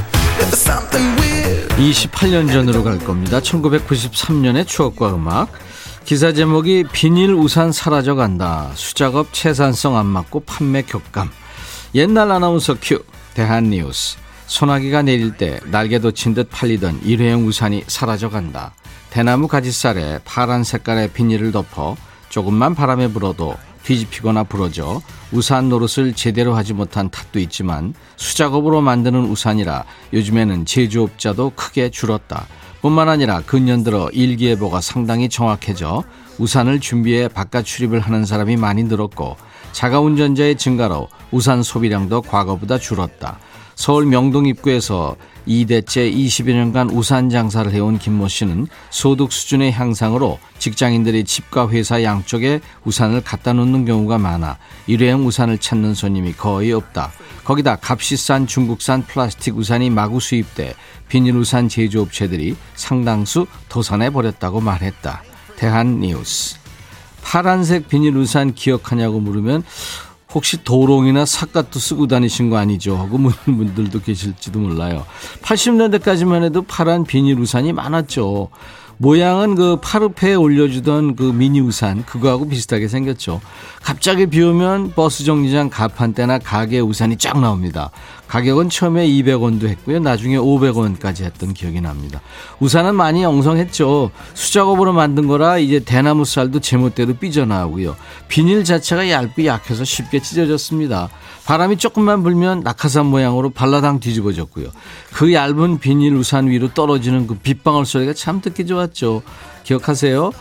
If 0.00 0.38
there's 0.38 0.56
something 0.56 1.20
weird 1.20 1.68
28년 1.76 2.50
전으로 2.50 2.82
갈 2.82 2.98
겁니다. 2.98 3.40
1993년의 3.40 4.66
추억과 4.66 5.14
음악. 5.14 5.52
기사 6.06 6.32
제목이 6.32 6.84
비닐 6.90 7.34
우산 7.34 7.70
사라져 7.70 8.14
간다. 8.14 8.70
수작업 8.76 9.34
채산성 9.34 9.98
안 9.98 10.06
맞고 10.06 10.40
판매 10.40 10.80
격감. 10.80 11.30
옛날 11.94 12.32
아나운서 12.32 12.76
큐. 12.80 13.04
대한뉴스. 13.34 14.16
소나기가 14.46 15.02
내릴 15.02 15.36
때 15.36 15.60
날개 15.66 15.98
돋친 15.98 16.32
듯 16.32 16.48
팔리던 16.50 17.00
일회용 17.04 17.46
우산이 17.46 17.84
사라져 17.88 18.30
간다. 18.30 18.72
대나무 19.10 19.48
가지살에 19.48 20.20
파란 20.24 20.64
색깔의 20.64 21.12
비닐을 21.12 21.52
덮어 21.52 21.96
조금만 22.34 22.74
바람에 22.74 23.12
불어도 23.12 23.54
뒤집히거나 23.84 24.42
부러져 24.42 25.00
우산 25.30 25.68
노릇을 25.68 26.14
제대로 26.14 26.56
하지 26.56 26.72
못한 26.72 27.08
탓도 27.08 27.38
있지만 27.38 27.94
수작업으로 28.16 28.80
만드는 28.80 29.20
우산이라 29.26 29.84
요즘에는 30.12 30.66
제조업자도 30.66 31.52
크게 31.54 31.90
줄었다. 31.90 32.46
뿐만 32.82 33.08
아니라 33.08 33.40
근년 33.46 33.84
들어 33.84 34.08
일기예보가 34.12 34.80
상당히 34.80 35.28
정확해져 35.28 36.02
우산을 36.40 36.80
준비해 36.80 37.28
바깥 37.28 37.64
출입을 37.64 38.00
하는 38.00 38.24
사람이 38.24 38.56
많이 38.56 38.82
늘었고 38.82 39.36
자가 39.70 40.00
운전자의 40.00 40.56
증가로 40.56 41.06
우산 41.30 41.62
소비량도 41.62 42.22
과거보다 42.22 42.78
줄었다. 42.78 43.38
서울 43.74 44.06
명동 44.06 44.46
입구에서 44.46 45.16
2대째 45.46 46.12
20여 46.14 46.52
년간 46.52 46.90
우산 46.90 47.28
장사를 47.28 47.70
해온 47.72 47.98
김모 47.98 48.28
씨는 48.28 48.66
소득 48.90 49.32
수준의 49.32 49.72
향상으로 49.72 50.38
직장인들이 50.58 51.24
집과 51.24 51.68
회사 51.68 52.02
양쪽에 52.02 52.60
우산을 52.84 53.22
갖다 53.22 53.52
놓는 53.52 53.84
경우가 53.84 54.18
많아 54.18 54.58
일회용 54.86 55.26
우산을 55.26 55.58
찾는 55.58 55.94
손님이 55.94 56.32
거의 56.32 56.72
없다. 56.72 57.12
거기다 57.44 57.78
값이 57.82 58.16
싼 58.16 58.46
중국산 58.46 59.04
플라스틱 59.04 59.58
우산이 59.58 59.90
마구 59.90 60.18
수입돼 60.18 60.74
비닐 61.08 61.36
우산 61.36 61.68
제조업체들이 61.68 62.56
상당수 62.74 63.46
도산해 63.68 64.10
버렸다고 64.10 64.60
말했다. 64.60 65.22
대한 65.56 66.00
뉴스. 66.00 66.56
파란색 67.22 67.88
비닐 67.88 68.16
우산 68.16 68.54
기억하냐고 68.54 69.20
물으면 69.20 69.62
혹시 70.34 70.62
도롱이나 70.64 71.24
삿갓도 71.24 71.78
쓰고 71.78 72.08
다니신 72.08 72.50
거 72.50 72.56
아니죠? 72.56 72.96
하고 72.96 73.18
묻는 73.18 73.36
분들도 73.46 74.00
계실지도 74.00 74.58
몰라요. 74.58 75.06
80년대까지만 75.42 76.42
해도 76.42 76.62
파란 76.62 77.04
비닐 77.04 77.38
우산이 77.38 77.72
많았죠. 77.72 78.48
모양은 79.04 79.54
그 79.54 79.76
파르페에 79.82 80.32
올려주던 80.32 81.16
그 81.16 81.24
미니 81.24 81.60
우산 81.60 82.06
그거하고 82.06 82.48
비슷하게 82.48 82.88
생겼죠. 82.88 83.42
갑자기 83.82 84.24
비 84.24 84.40
오면 84.40 84.94
버스 84.94 85.24
정류장 85.24 85.68
가판대나 85.68 86.38
가게 86.38 86.80
우산이 86.80 87.18
쫙 87.18 87.38
나옵니다. 87.38 87.90
가격은 88.28 88.70
처음에 88.70 89.06
200원도 89.06 89.68
했고요. 89.68 89.98
나중에 89.98 90.38
500원까지 90.38 91.24
했던 91.24 91.52
기억이 91.52 91.82
납니다. 91.82 92.22
우산은 92.60 92.94
많이 92.94 93.22
엉성했죠. 93.26 94.10
수작업으로 94.32 94.94
만든 94.94 95.26
거라 95.26 95.58
이제 95.58 95.80
대나무 95.80 96.24
쌀도 96.24 96.60
제멋대로 96.60 97.12
삐져나오고요. 97.12 97.96
비닐 98.28 98.64
자체가 98.64 99.10
얇고 99.10 99.44
약해서 99.44 99.84
쉽게 99.84 100.20
찢어졌습니다. 100.22 101.10
바람이 101.46 101.76
조금만 101.76 102.22
불면 102.22 102.60
낙하산 102.60 103.06
모양으로 103.06 103.50
발라당 103.50 104.00
뒤집어졌고요. 104.00 104.68
그 105.12 105.32
얇은 105.32 105.78
비닐 105.78 106.14
우산 106.14 106.48
위로 106.48 106.72
떨어지는 106.72 107.26
그 107.26 107.34
빗방울 107.34 107.84
소리가 107.84 108.14
참 108.14 108.40
듣기 108.40 108.66
좋았죠. 108.66 109.22
기억하세요? 109.64 110.32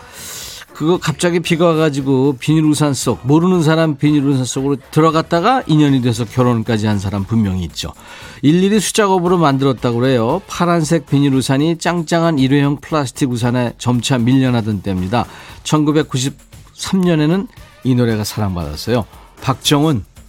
그거 0.73 0.97
갑자기 0.97 1.39
비가 1.39 1.67
와가지고 1.67 2.37
비닐 2.39 2.63
우산 2.65 2.95
속 2.95 3.19
모르는 3.27 3.61
사람 3.61 3.95
비닐 3.95 4.25
우산 4.25 4.43
속으로 4.43 4.77
들어갔다가 4.91 5.63
인연이 5.67 6.01
돼서 6.01 6.25
결혼까지 6.25 6.87
한 6.87 6.97
사람 6.97 7.25
분명히 7.25 7.63
있죠. 7.65 7.93
일일이 8.41 8.79
수작업으로 8.79 9.37
만들었다고 9.37 9.99
그래요. 9.99 10.41
파란색 10.47 11.05
비닐 11.05 11.35
우산이 11.35 11.77
짱짱한 11.77 12.39
일회용 12.39 12.77
플라스틱 12.77 13.29
우산에 13.29 13.73
점차 13.77 14.17
밀려나던 14.17 14.81
때입니다. 14.81 15.25
1993년에는 15.63 17.47
이 17.83 17.93
노래가 17.93 18.23
사랑받았어요. 18.23 19.05
박정은 19.41 20.05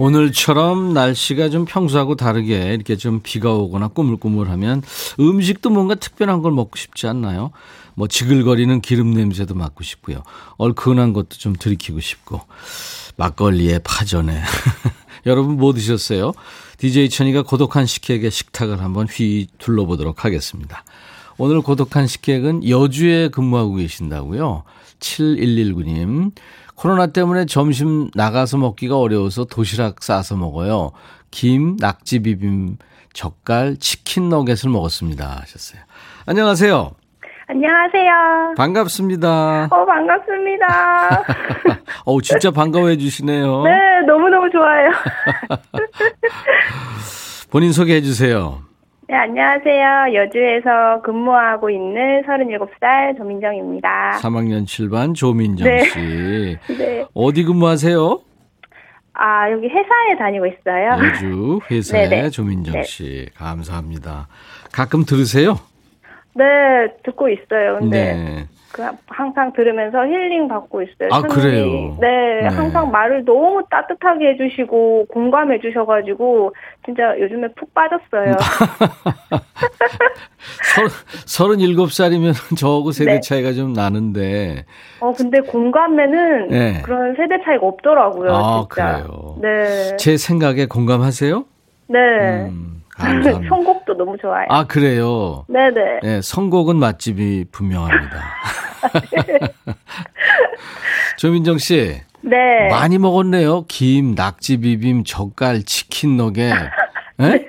오늘처럼 0.00 0.94
날씨가 0.94 1.50
좀 1.50 1.66
평소하고 1.66 2.16
다르게 2.16 2.72
이렇게 2.72 2.96
좀 2.96 3.20
비가 3.22 3.52
오거나 3.52 3.88
꾸물꾸물하면 3.88 4.80
음식도 5.20 5.68
뭔가 5.68 5.94
특별한 5.94 6.40
걸 6.40 6.52
먹고 6.52 6.78
싶지 6.78 7.06
않나요? 7.06 7.50
뭐 7.94 8.08
지글거리는 8.08 8.80
기름 8.80 9.10
냄새도 9.10 9.54
맡고 9.54 9.84
싶고요. 9.84 10.22
얼큰한 10.56 11.12
것도 11.12 11.36
좀 11.36 11.52
들이키고 11.52 12.00
싶고 12.00 12.40
막걸리에 13.18 13.80
파전에 13.80 14.40
여러분 15.26 15.58
뭐 15.58 15.74
드셨어요? 15.74 16.32
DJ 16.78 17.10
천이가 17.10 17.42
고독한 17.42 17.84
식객의 17.84 18.30
식탁을 18.30 18.80
한번 18.80 19.06
휘 19.06 19.48
둘러보도록 19.58 20.24
하겠습니다. 20.24 20.82
오늘 21.36 21.60
고독한 21.60 22.06
식객은 22.06 22.66
여주에 22.66 23.28
근무하고 23.28 23.74
계신다고요. 23.74 24.62
7119님. 24.98 26.32
코로나 26.80 27.08
때문에 27.08 27.44
점심 27.44 28.08
나가서 28.14 28.56
먹기가 28.56 28.98
어려워서 28.98 29.44
도시락 29.44 30.02
싸서 30.02 30.36
먹어요. 30.36 30.92
김, 31.30 31.76
낙지 31.78 32.22
비빔, 32.22 32.78
젓갈, 33.12 33.76
치킨 33.78 34.30
너겟을 34.30 34.70
먹었습니다. 34.72 35.26
하셨어요. 35.42 35.82
안녕하세요. 36.24 36.92
안녕하세요. 37.48 38.54
반갑습니다. 38.56 39.68
어, 39.70 39.84
반갑습니다. 39.84 41.24
어 42.06 42.20
진짜 42.22 42.50
반가워해 42.50 42.96
주시네요. 42.96 43.62
네, 43.64 43.70
너무너무 44.06 44.48
좋아요. 44.50 44.90
본인 47.50 47.72
소개해 47.72 48.00
주세요. 48.00 48.62
네, 49.10 49.16
안녕하세요. 49.16 50.14
여주에서 50.14 51.02
근무하고 51.02 51.68
있는 51.68 52.22
37살 52.22 53.16
조민정입니다. 53.16 54.20
3학년 54.22 54.64
7반 54.64 55.16
조민정 55.16 55.66
네. 55.66 55.82
씨. 55.82 55.98
네. 56.78 57.04
어디 57.12 57.42
근무하세요? 57.42 58.20
아, 59.14 59.50
여기 59.50 59.66
회사에 59.66 60.16
다니고 60.16 60.46
있어요. 60.46 61.08
여주 61.08 61.58
회사의 61.68 62.08
네네. 62.08 62.30
조민정 62.30 62.74
네. 62.74 62.82
씨. 62.84 63.28
감사합니다. 63.34 64.28
가끔 64.70 65.02
들으세요? 65.04 65.58
네, 66.36 66.44
듣고 67.04 67.28
있어요. 67.30 67.80
근데 67.80 68.14
네. 68.14 68.46
그 68.72 68.82
항상 69.08 69.52
들으면서 69.52 70.06
힐링 70.06 70.46
받고 70.48 70.82
있어요. 70.82 71.08
아, 71.10 71.20
천디. 71.20 71.34
그래요? 71.34 71.96
네, 72.00 72.42
네. 72.42 72.48
항상 72.48 72.90
말을 72.90 73.24
너무 73.24 73.62
따뜻하게 73.68 74.30
해주시고 74.30 75.06
공감해 75.06 75.60
주셔가지고 75.60 76.54
진짜 76.84 77.18
요즘에 77.18 77.48
푹 77.56 77.74
빠졌어요. 77.74 78.36
서, 80.74 80.82
37살이면 81.26 82.34
저하고 82.56 82.92
세대 82.92 83.14
네. 83.14 83.20
차이가 83.20 83.52
좀 83.52 83.72
나는데. 83.72 84.64
어, 85.00 85.12
근데 85.12 85.40
공감에는 85.40 86.48
네. 86.48 86.82
그런 86.82 87.14
세대 87.16 87.42
차이가 87.44 87.66
없더라고요. 87.66 88.32
아, 88.32 88.66
진짜. 88.68 89.02
그래요? 89.02 89.36
네. 89.42 89.96
제 89.96 90.16
생각에 90.16 90.66
공감하세요? 90.66 91.44
네. 91.88 91.98
음, 92.48 92.79
감사합니다. 93.06 93.48
선곡도 93.48 93.96
너무 93.96 94.16
좋아요. 94.18 94.46
아, 94.48 94.66
그래요? 94.66 95.44
네네. 95.48 96.00
네, 96.02 96.20
선곡은 96.22 96.76
맛집이 96.76 97.46
분명합니다. 97.52 98.22
조민정 101.16 101.58
씨. 101.58 102.00
네. 102.22 102.68
많이 102.70 102.98
먹었네요. 102.98 103.64
김, 103.68 104.14
낙지 104.14 104.58
비빔, 104.58 105.04
젓갈, 105.04 105.62
치킨 105.64 106.16
너겟. 106.16 106.52
예? 107.20 107.46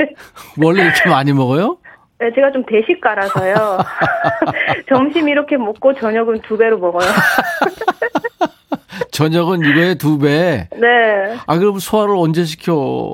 원래 0.61 0.83
이렇게 0.83 1.09
많이 1.09 1.33
먹어요? 1.33 1.77
네, 2.19 2.27
제가 2.35 2.51
좀 2.51 2.63
대식가라서요. 2.65 3.79
점심 4.87 5.27
이렇게 5.27 5.57
먹고 5.57 5.93
저녁은 5.95 6.41
두 6.41 6.57
배로 6.57 6.77
먹어요. 6.77 7.09
저녁은 9.11 9.59
이거에 9.61 9.95
두 9.95 10.19
배. 10.19 10.67
네. 10.77 11.37
아, 11.47 11.57
그럼 11.57 11.79
소화를 11.79 12.15
언제 12.15 12.43
시켜? 12.43 13.13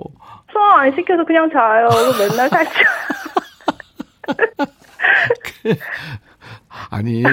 소화 0.57 0.81
안 0.81 0.91
시켜서 0.95 1.23
그냥 1.23 1.49
자요. 1.51 1.87
맨날 2.17 2.49
살쪄. 2.49 2.71
아니, 6.89 7.23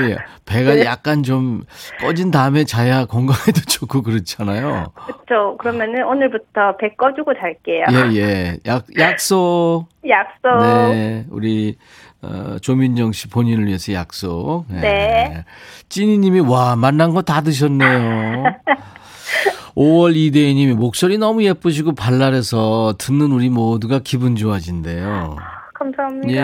배가 0.44 0.74
네. 0.74 0.84
약간 0.84 1.22
좀 1.22 1.64
꺼진 2.00 2.30
다음에 2.30 2.64
자야 2.64 3.06
건강에도 3.06 3.60
좋고 3.68 4.02
그렇잖아요. 4.02 4.92
그렇죠. 5.26 5.56
그러면은 5.58 6.04
오늘부터 6.06 6.76
배 6.78 6.94
꺼주고 6.96 7.32
잘게요. 7.34 7.84
예, 7.92 8.16
예. 8.16 8.58
약, 8.66 8.84
약속. 8.98 9.87
약속. 10.08 10.58
네. 10.60 11.24
우리, 11.30 11.76
어, 12.22 12.56
조민정 12.60 13.12
씨 13.12 13.28
본인을 13.28 13.66
위해서 13.66 13.92
약속. 13.92 14.64
네. 14.68 15.44
찐이 15.88 16.18
님이, 16.18 16.40
와, 16.40 16.76
만난 16.76 17.12
거 17.14 17.22
다 17.22 17.40
드셨네요. 17.40 18.44
5월 19.76 20.14
이대희 20.14 20.54
님이 20.54 20.74
목소리 20.74 21.18
너무 21.18 21.42
예쁘시고 21.44 21.94
발랄해서 21.94 22.94
듣는 22.98 23.32
우리 23.32 23.48
모두가 23.48 24.00
기분 24.04 24.37
좋아진대요. 24.37 25.37
감사합니다. 25.74 26.32
예, 26.32 26.40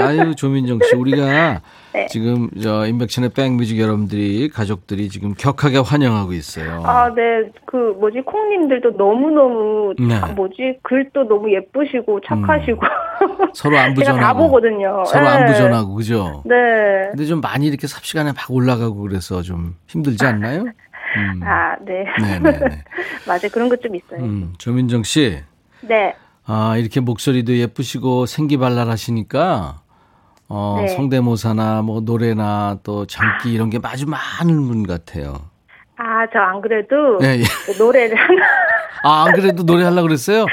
아유, 0.00 0.34
조민정 0.36 0.78
씨. 0.84 0.94
우리가 0.94 1.60
네. 1.92 2.06
지금 2.06 2.48
저 2.62 2.86
인백천의 2.86 3.30
백뮤직 3.30 3.80
여러분들이 3.80 4.48
가족들이 4.48 5.08
지금 5.08 5.34
격하게 5.34 5.78
환영하고 5.78 6.32
있어요. 6.32 6.80
아, 6.86 7.08
네. 7.12 7.50
그, 7.66 7.96
뭐지, 7.98 8.20
콩님들도 8.24 8.96
너무 8.96 9.30
너무, 9.32 9.94
네. 9.98 10.04
음. 10.04 10.20
아, 10.22 10.28
뭐지, 10.28 10.78
글도 10.84 11.24
너무 11.26 11.52
예쁘시고, 11.52 12.20
착하시고. 12.26 12.80
서로 13.52 13.76
안부 13.76 14.00
제가 14.04 14.12
다 14.12 14.20
전하고. 14.20 14.46
보거든요. 14.46 15.04
서로 15.04 15.24
네. 15.24 15.28
안부 15.30 15.54
전하고, 15.54 15.94
그죠? 15.96 16.42
네. 16.46 16.54
근데 17.10 17.24
좀 17.24 17.40
많이 17.40 17.66
이렇게 17.66 17.88
삽시간에 17.88 18.30
막 18.32 18.48
올라가고 18.48 19.00
그래서 19.00 19.42
좀 19.42 19.74
힘들지 19.88 20.24
않나요? 20.24 20.64
음. 21.16 21.40
아, 21.42 21.76
네. 21.84 22.04
맞아요. 23.26 23.48
그런 23.52 23.68
것 23.68 23.80
좀 23.80 23.94
있어요. 23.96 24.20
음, 24.20 24.54
조민정 24.58 25.02
씨. 25.02 25.42
네. 25.82 26.14
아, 26.46 26.76
이렇게 26.76 27.00
목소리도 27.00 27.56
예쁘시고 27.56 28.26
생기발랄하시니까, 28.26 29.80
어, 30.48 30.76
네. 30.80 30.88
성대모사나 30.88 31.82
뭐 31.82 32.00
노래나 32.00 32.78
또 32.82 33.06
장기 33.06 33.52
이런 33.52 33.70
게 33.70 33.78
아주 33.82 34.06
많은 34.08 34.66
분 34.66 34.86
같아요. 34.86 35.48
아, 35.96 36.26
저 36.32 36.38
안 36.38 36.60
그래도 36.60 37.18
예, 37.22 37.38
예. 37.38 37.42
그 37.66 37.80
노래를 37.82 38.16
하나. 38.16 38.42
아, 39.04 39.24
안 39.26 39.32
그래도 39.32 39.64
노래 39.64 39.84
하려고 39.84 40.02
그랬어요? 40.08 40.46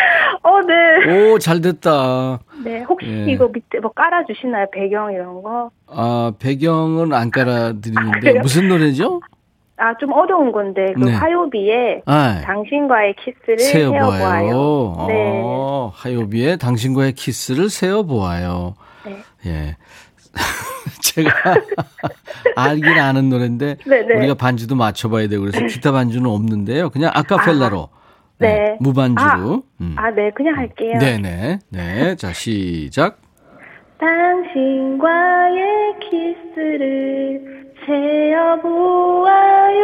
어, 0.43 0.61
네. 0.61 1.31
오, 1.33 1.39
잘 1.39 1.61
됐다. 1.61 2.39
네. 2.63 2.83
혹시 2.83 3.07
예. 3.09 3.25
이거 3.31 3.47
밑에 3.47 3.79
뭐 3.79 3.91
깔아 3.91 4.25
주시나요? 4.25 4.67
배경 4.71 5.11
이런 5.11 5.41
거? 5.41 5.71
아, 5.87 6.31
배경은 6.39 7.11
안 7.13 7.31
깔아 7.31 7.73
드리는데, 7.81 8.19
그래요? 8.19 8.41
무슨 8.41 8.67
노래죠? 8.69 9.19
아, 9.77 9.95
좀 9.99 10.11
어려운 10.11 10.51
건데, 10.51 10.93
그 10.95 11.03
네. 11.05 11.13
화요비에 11.13 12.01
아, 12.07 12.41
당신과의 12.43 13.15
키스를 13.23 13.59
세어보아요. 13.59 14.11
세어보아요. 14.17 15.05
네. 15.07 15.41
어, 15.43 15.91
하요비의 15.93 16.57
당신과의 16.57 17.13
키스를 17.13 17.69
세어보아요. 17.69 18.75
네. 19.05 19.17
예. 19.45 19.75
제가 21.01 21.31
알긴 22.55 22.97
아는 22.99 23.29
노래인데 23.29 23.77
네네. 23.85 24.15
우리가 24.17 24.33
반주도 24.35 24.75
맞춰봐야 24.75 25.27
되고 25.27 25.43
그래서 25.43 25.65
기타 25.65 25.91
반주는 25.91 26.29
없는데요. 26.29 26.89
그냥 26.89 27.11
아카펠라로 27.13 27.89
네. 28.39 28.77
무반주로. 28.79 29.63
음. 29.81 29.95
아, 29.97 30.11
네. 30.11 30.31
그냥 30.35 30.57
할게요. 30.57 30.97
네네. 30.99 31.59
네. 31.69 32.15
자 32.15 32.33
시작. 32.33 33.19
당신과의 33.99 35.95
키스를 35.99 37.73
세어보아요. 37.85 39.81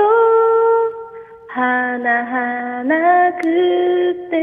하나하나 1.48 3.32
그때를 3.38 4.34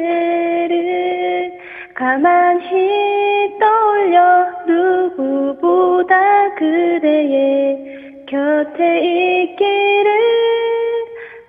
가만히 1.95 3.59
떠올려 3.59 4.47
누구보다 4.67 6.55
그대의 6.55 8.25
곁에 8.27 9.01
있기를 9.43 10.11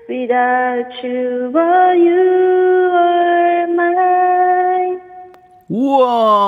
Without 0.10 0.94
you 1.04 1.52
or 1.56 1.96
you 1.96 2.92
are 2.92 3.64
mine 3.72 5.00
우와. 5.70 6.48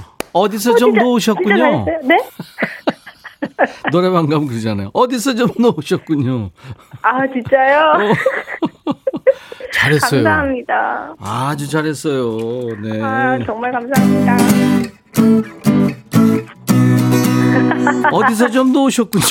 어디서 0.32 0.76
좀 0.76 0.90
진짜 0.92 1.02
놓으셨군요. 1.04 1.84
네? 2.04 2.18
노래방 3.92 4.26
가면 4.26 4.46
그러잖아요. 4.48 4.90
어디서 4.92 5.34
좀 5.34 5.48
놓으셨군요. 5.58 6.50
아 7.02 7.26
진짜요? 7.26 7.92
잘했어요. 9.72 10.22
감사합니다. 10.22 11.14
아주 11.18 11.68
잘했어요. 11.68 12.36
네. 12.82 13.02
아 13.02 13.38
정말 13.44 13.72
감사합니다. 13.72 14.36
어디서 18.12 18.50
좀 18.50 18.72
놓으셨군요. 18.72 19.24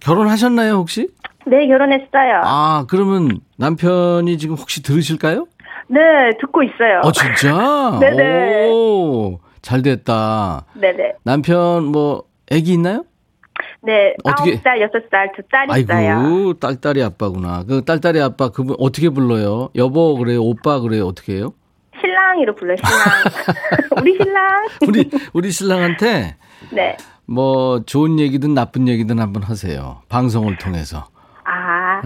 결혼하셨나요, 0.00 0.74
혹시? 0.74 1.08
네 1.46 1.66
결혼했어요. 1.66 2.42
아, 2.44 2.84
그러면 2.88 3.40
남편이 3.56 4.36
지금 4.38 4.56
혹시 4.56 4.82
들으실까요? 4.82 5.46
네 5.88 6.00
듣고 6.40 6.62
있어요. 6.62 7.00
어, 7.04 7.12
진짜? 7.12 7.98
네네. 8.00 8.68
오, 8.72 9.38
잘 9.62 9.82
됐다. 9.82 10.64
네네. 10.74 11.14
남편 11.24 11.84
뭐, 11.86 12.24
애기 12.50 12.72
있나요? 12.72 13.04
네 13.82 14.14
어떻게- 14.24 14.52
아홉 14.52 14.62
살 14.62 14.80
여섯 14.80 15.02
살두딸 15.10 15.78
있어요. 15.78 16.16
아이고, 16.18 16.54
딸딸이 16.54 17.02
아빠구나. 17.02 17.62
그 17.68 17.84
딸딸이 17.84 18.20
아빠 18.20 18.48
그분 18.48 18.74
어떻게 18.78 19.08
불러요? 19.08 19.70
여보 19.76 20.16
그래요? 20.16 20.42
오빠 20.42 20.80
그래요? 20.80 21.06
어떻게 21.06 21.36
해요? 21.36 21.52
신랑이로 22.00 22.54
불러 22.56 22.74
신랑. 22.76 22.92
우리 24.02 24.16
신랑. 24.16 24.66
우리, 24.88 25.10
우리 25.32 25.50
신랑한테 25.50 26.36
네. 26.72 26.96
뭐 27.26 27.80
좋은 27.86 28.18
얘기든 28.20 28.54
나쁜 28.54 28.88
얘기든 28.88 29.18
한번 29.18 29.42
하세요. 29.42 30.02
방송을 30.08 30.58
통해서. 30.58 31.06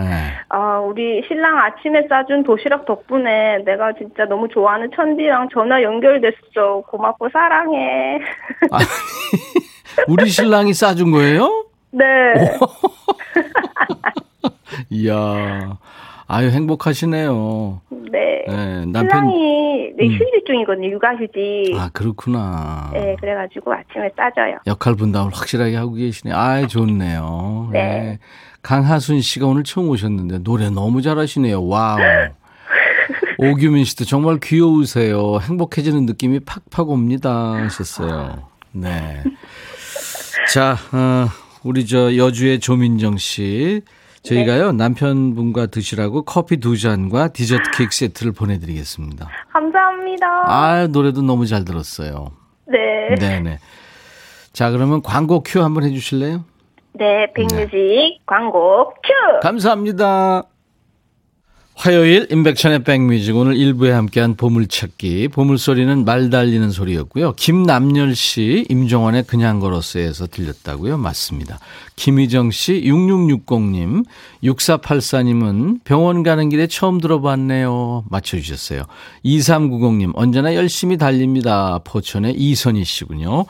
아, 0.00 0.02
네. 0.02 0.56
어, 0.56 0.86
우리 0.86 1.22
신랑 1.26 1.58
아침에 1.58 2.06
싸준 2.08 2.44
도시락 2.44 2.86
덕분에 2.86 3.58
내가 3.64 3.92
진짜 3.92 4.24
너무 4.24 4.48
좋아하는 4.48 4.90
천디랑 4.94 5.48
전화 5.52 5.82
연결됐어. 5.82 6.82
고맙고 6.88 7.28
사랑해. 7.32 8.20
아니, 8.70 8.84
우리 10.08 10.28
신랑이 10.28 10.72
싸준 10.72 11.10
거예요? 11.10 11.66
네. 11.92 12.04
이야, 14.90 15.76
아유, 16.32 16.50
행복하시네요. 16.50 17.80
네. 18.12 18.44
네, 18.46 18.84
남편. 18.86 19.08
신랑이 19.08 19.92
네, 19.98 20.06
음. 20.06 20.12
휴직 20.12 20.46
중이거든요. 20.46 20.88
육아휴직. 20.92 21.74
아, 21.76 21.90
그렇구나. 21.92 22.90
네, 22.92 23.16
그래가지고 23.20 23.72
아침에 23.72 24.08
싸줘요. 24.16 24.58
역할 24.68 24.94
분담을 24.94 25.32
확실하게 25.32 25.74
하고 25.74 25.94
계시네. 25.94 26.32
아이, 26.32 26.68
좋네요. 26.68 27.70
네. 27.72 28.20
강하순 28.62 29.20
씨가 29.20 29.46
오늘 29.46 29.64
처음 29.64 29.88
오셨는데 29.88 30.44
노래 30.44 30.70
너무 30.70 31.02
잘하시네요. 31.02 31.66
Wow. 31.66 31.98
오규민 33.38 33.82
씨도 33.84 34.04
정말 34.04 34.38
귀여우세요. 34.40 35.38
행복해지는 35.42 36.06
느낌이 36.06 36.40
팍팍 36.40 36.90
옵니다. 36.90 37.54
하셨어요. 37.54 38.44
네. 38.70 39.22
자, 40.52 40.76
어, 40.92 41.26
우리 41.64 41.86
저 41.86 42.16
여주의 42.16 42.60
조민정 42.60 43.16
씨. 43.16 43.82
저희가요, 44.22 44.72
남편분과 44.72 45.66
드시라고 45.66 46.22
커피 46.22 46.58
두 46.58 46.76
잔과 46.78 47.28
디저트 47.28 47.70
케이크 47.76 47.94
세트를 47.94 48.32
보내드리겠습니다. 48.32 49.28
감사합니다. 49.52 50.26
아, 50.44 50.86
노래도 50.88 51.22
너무 51.22 51.46
잘 51.46 51.64
들었어요. 51.64 52.32
네. 52.66 53.14
네네. 53.18 53.58
자, 54.52 54.70
그러면 54.70 55.02
광고 55.02 55.42
큐 55.42 55.62
한번 55.62 55.84
해주실래요? 55.84 56.44
네, 56.92 57.32
백뮤직 57.34 58.20
광고 58.26 58.90
큐! 58.90 59.40
감사합니다. 59.42 60.42
화요일 61.80 62.26
임백천의 62.30 62.84
백뮤직 62.84 63.34
오늘 63.34 63.54
1부에 63.54 63.88
함께한 63.88 64.34
보물찾기 64.34 65.28
보물소리는 65.28 66.04
말 66.04 66.28
달리는 66.28 66.70
소리였고요. 66.70 67.32
김남열 67.32 68.14
씨 68.14 68.66
임종환의 68.68 69.22
그냥 69.22 69.60
걸었어에서 69.60 70.26
들렸다고요. 70.26 70.98
맞습니다. 70.98 71.58
김희정 71.96 72.50
씨 72.50 72.82
6660님 72.84 74.04
6484님은 74.44 75.82
병원 75.84 76.22
가는 76.22 76.50
길에 76.50 76.66
처음 76.66 77.00
들어봤네요. 77.00 78.04
맞춰주셨어요. 78.10 78.82
2390님 79.24 80.12
언제나 80.16 80.54
열심히 80.54 80.98
달립니다. 80.98 81.80
포천의 81.84 82.34
이선희 82.34 82.84
씨군요. 82.84 83.46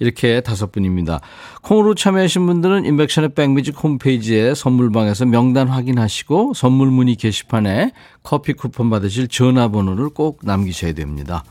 이렇게 0.00 0.40
다섯 0.40 0.72
분입니다. 0.72 1.20
콩으로 1.62 1.94
참여하신 1.94 2.46
분들은 2.46 2.86
인백션의 2.86 3.34
백뮤직 3.34 3.82
홈페이지에 3.82 4.54
선물방에서 4.54 5.26
명단 5.26 5.68
확인하시고 5.68 6.54
선물 6.54 6.90
문의 6.90 7.14
게시판에 7.14 7.92
커피 8.22 8.54
쿠폰 8.54 8.90
받으실 8.90 9.28
전화번호를 9.28 10.08
꼭 10.08 10.40
남기셔야 10.42 10.94
됩니다. 10.94 11.44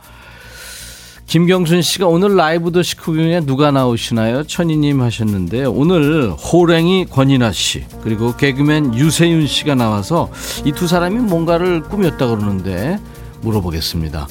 김경순 1.28 1.84
씨가 1.84 2.08
오늘 2.08 2.36
라이브 2.36 2.72
더 2.72 2.82
식후경에 2.82 3.42
누가 3.42 3.70
나오시나요? 3.70 4.46
천희님 4.46 5.00
하셨는데 5.04 5.66
오늘 5.66 6.32
호랭이 6.32 7.06
권인아 7.06 7.52
씨 7.52 7.86
그리고 8.02 8.36
개그맨 8.36 8.96
유세윤 8.96 9.46
씨가 9.46 9.76
나와서 9.76 10.32
이 10.66 10.72
두 10.72 10.88
사람이 10.88 11.20
뭔가를 11.20 11.82
꾸몄다 11.82 12.26
그러는데 12.26 12.98
물어보겠습니다. 13.42 14.28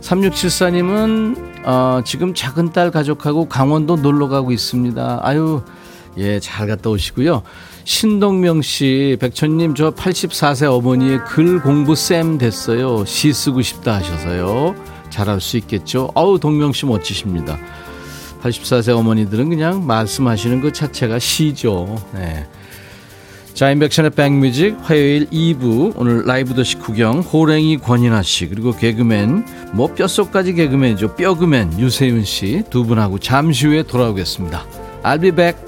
3674님은 0.00 1.57
어, 1.68 2.00
지금 2.02 2.32
작은 2.32 2.72
딸 2.72 2.90
가족하고 2.90 3.46
강원도 3.46 3.96
놀러 3.96 4.28
가고 4.28 4.52
있습니다. 4.52 5.20
아유, 5.22 5.60
예, 6.16 6.40
잘 6.40 6.66
갔다 6.66 6.88
오시고요. 6.88 7.42
신동명 7.84 8.62
씨, 8.62 9.18
백천님, 9.20 9.74
저 9.74 9.90
84세 9.90 10.72
어머니의 10.72 11.22
글 11.26 11.60
공부 11.60 11.94
쌤 11.94 12.38
됐어요. 12.38 13.04
시 13.04 13.34
쓰고 13.34 13.60
싶다 13.60 13.96
하셔서요. 13.96 14.74
잘할 15.10 15.42
수 15.42 15.58
있겠죠. 15.58 16.10
아우, 16.14 16.38
동명 16.38 16.72
씨 16.72 16.86
멋지십니다. 16.86 17.58
84세 18.42 18.96
어머니들은 18.96 19.50
그냥 19.50 19.86
말씀하시는 19.86 20.62
것 20.62 20.72
자체가 20.72 21.18
시죠. 21.18 21.96
네. 22.14 22.46
자, 23.58 23.72
인백션의 23.72 24.12
백뮤직 24.12 24.76
화요일 24.82 25.28
2부 25.30 25.94
오늘 25.96 26.24
라이브 26.24 26.54
더시 26.54 26.76
구경 26.76 27.18
호랭이 27.18 27.78
권인아 27.78 28.22
씨 28.22 28.46
그리고 28.46 28.70
개그맨 28.70 29.72
뭐 29.72 29.92
뼛속까지 29.96 30.54
개그맨이죠. 30.54 31.16
뼈그맨 31.16 31.80
유세윤 31.80 32.22
씨 32.22 32.62
두 32.70 32.84
분하고 32.84 33.18
잠시 33.18 33.66
후에 33.66 33.82
돌아오겠습니다. 33.82 34.64
I'll 35.02 35.20
be 35.20 35.32
back. 35.32 35.67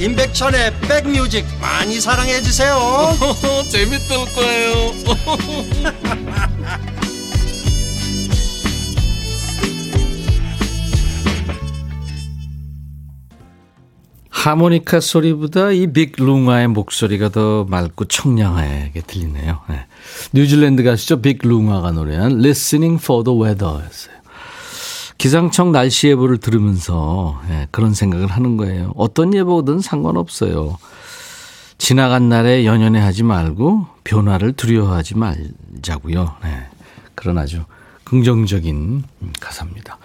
임백천의 0.00 0.80
백뮤직 0.80 1.44
많이 1.60 2.00
사랑해 2.00 2.40
주세요 2.40 2.78
재밌을 3.70 4.16
거예요 4.34 4.92
하모니카 14.40 15.00
소리보다 15.00 15.70
이 15.70 15.92
빅룽아의 15.92 16.68
목소리가 16.68 17.28
더 17.28 17.64
맑고 17.64 18.06
청량하게 18.06 19.02
들리네요. 19.06 19.60
네. 19.68 19.84
뉴질랜드 20.32 20.82
가수죠. 20.82 21.20
빅룽아가 21.20 21.90
노래한 21.90 22.38
Listening 22.38 22.98
for 23.02 23.22
the 23.22 23.38
Weather였어요. 23.38 24.19
기상청 25.20 25.70
날씨 25.70 26.08
예보를 26.08 26.38
들으면서 26.38 27.42
네, 27.46 27.68
그런 27.70 27.92
생각을 27.92 28.28
하는 28.28 28.56
거예요. 28.56 28.94
어떤 28.96 29.34
예보든 29.34 29.80
상관없어요. 29.80 30.78
지나간 31.76 32.30
날에 32.30 32.64
연연해 32.64 33.00
하지 33.00 33.22
말고 33.22 33.86
변화를 34.02 34.54
두려워하지 34.54 35.18
말자고요. 35.18 36.36
네. 36.42 36.66
그런 37.14 37.36
아주 37.36 37.64
긍정적인 38.04 39.04
가사입니다. 39.40 39.98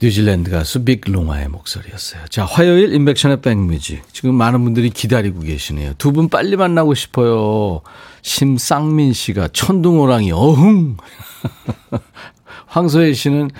뉴질랜드 0.00 0.52
가수 0.52 0.84
빅롱아의 0.84 1.48
목소리였어요. 1.48 2.26
자, 2.30 2.44
화요일 2.44 2.94
인백션의 2.94 3.40
백뮤직. 3.40 4.04
지금 4.12 4.36
많은 4.36 4.62
분들이 4.62 4.90
기다리고 4.90 5.40
계시네요. 5.40 5.94
두 5.98 6.12
분 6.12 6.28
빨리 6.28 6.54
만나고 6.54 6.94
싶어요. 6.94 7.80
심쌍민 8.22 9.12
씨가 9.12 9.48
천둥오랑이 9.48 10.30
어흥. 10.30 10.98
황소혜 12.68 13.12
씨는 13.14 13.50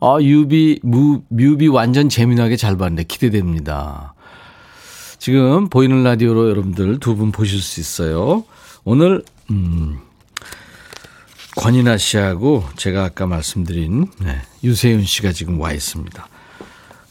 아, 0.00 0.18
뮤비, 0.20 0.78
무, 0.82 1.22
뮤비 1.28 1.68
완전 1.68 2.08
재미나게 2.08 2.56
잘 2.56 2.76
봤는데 2.76 3.04
기대됩니다. 3.04 4.14
지금 5.18 5.68
보이는 5.68 6.02
라디오로 6.02 6.48
여러분들 6.50 7.00
두 7.00 7.16
분 7.16 7.32
보실 7.32 7.60
수 7.60 7.80
있어요. 7.80 8.44
오늘, 8.84 9.24
음, 9.50 9.98
권인아 11.56 11.96
씨하고 11.96 12.64
제가 12.76 13.04
아까 13.04 13.26
말씀드린 13.26 14.08
네, 14.20 14.36
유세윤 14.62 15.04
씨가 15.04 15.32
지금 15.32 15.58
와 15.58 15.72
있습니다. 15.72 16.28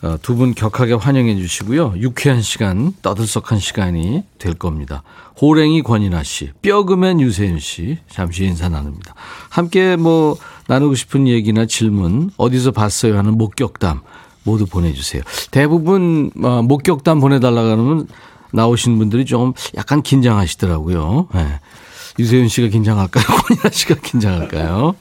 어, 0.03 0.17
두분 0.21 0.53
격하게 0.53 0.93
환영해 0.93 1.35
주시고요. 1.35 1.95
유쾌한 1.97 2.43
시간, 2.43 2.93
떠들썩한 3.01 3.57
시간이 3.57 4.23
될 4.37 4.53
겁니다. 4.53 5.01
호랭이 5.41 5.81
권인아 5.81 6.21
씨, 6.21 6.51
뼈그맨 6.61 7.21
유세윤 7.21 7.57
씨, 7.59 7.97
잠시 8.07 8.45
인사 8.45 8.69
나눕니다. 8.69 9.15
함께 9.49 9.95
뭐 9.95 10.37
나누고 10.67 10.95
싶은 10.95 11.27
얘기나 11.27 11.65
질문, 11.65 12.31
어디서 12.37 12.71
봤어요 12.71 13.17
하는 13.17 13.37
목격담 13.37 14.01
모두 14.43 14.65
보내주세요. 14.65 15.23
대부분 15.51 16.31
어, 16.43 16.61
목격담 16.61 17.19
보내달라 17.19 17.63
그러면 17.63 18.07
나오신 18.51 18.97
분들이 18.97 19.25
좀 19.25 19.53
약간 19.75 20.01
긴장하시더라고요. 20.01 21.27
네. 21.33 21.59
유세윤 22.17 22.47
씨가 22.47 22.69
긴장할까요? 22.69 23.25
권인아 23.47 23.69
씨가 23.71 23.95
긴장할까요? 23.95 24.95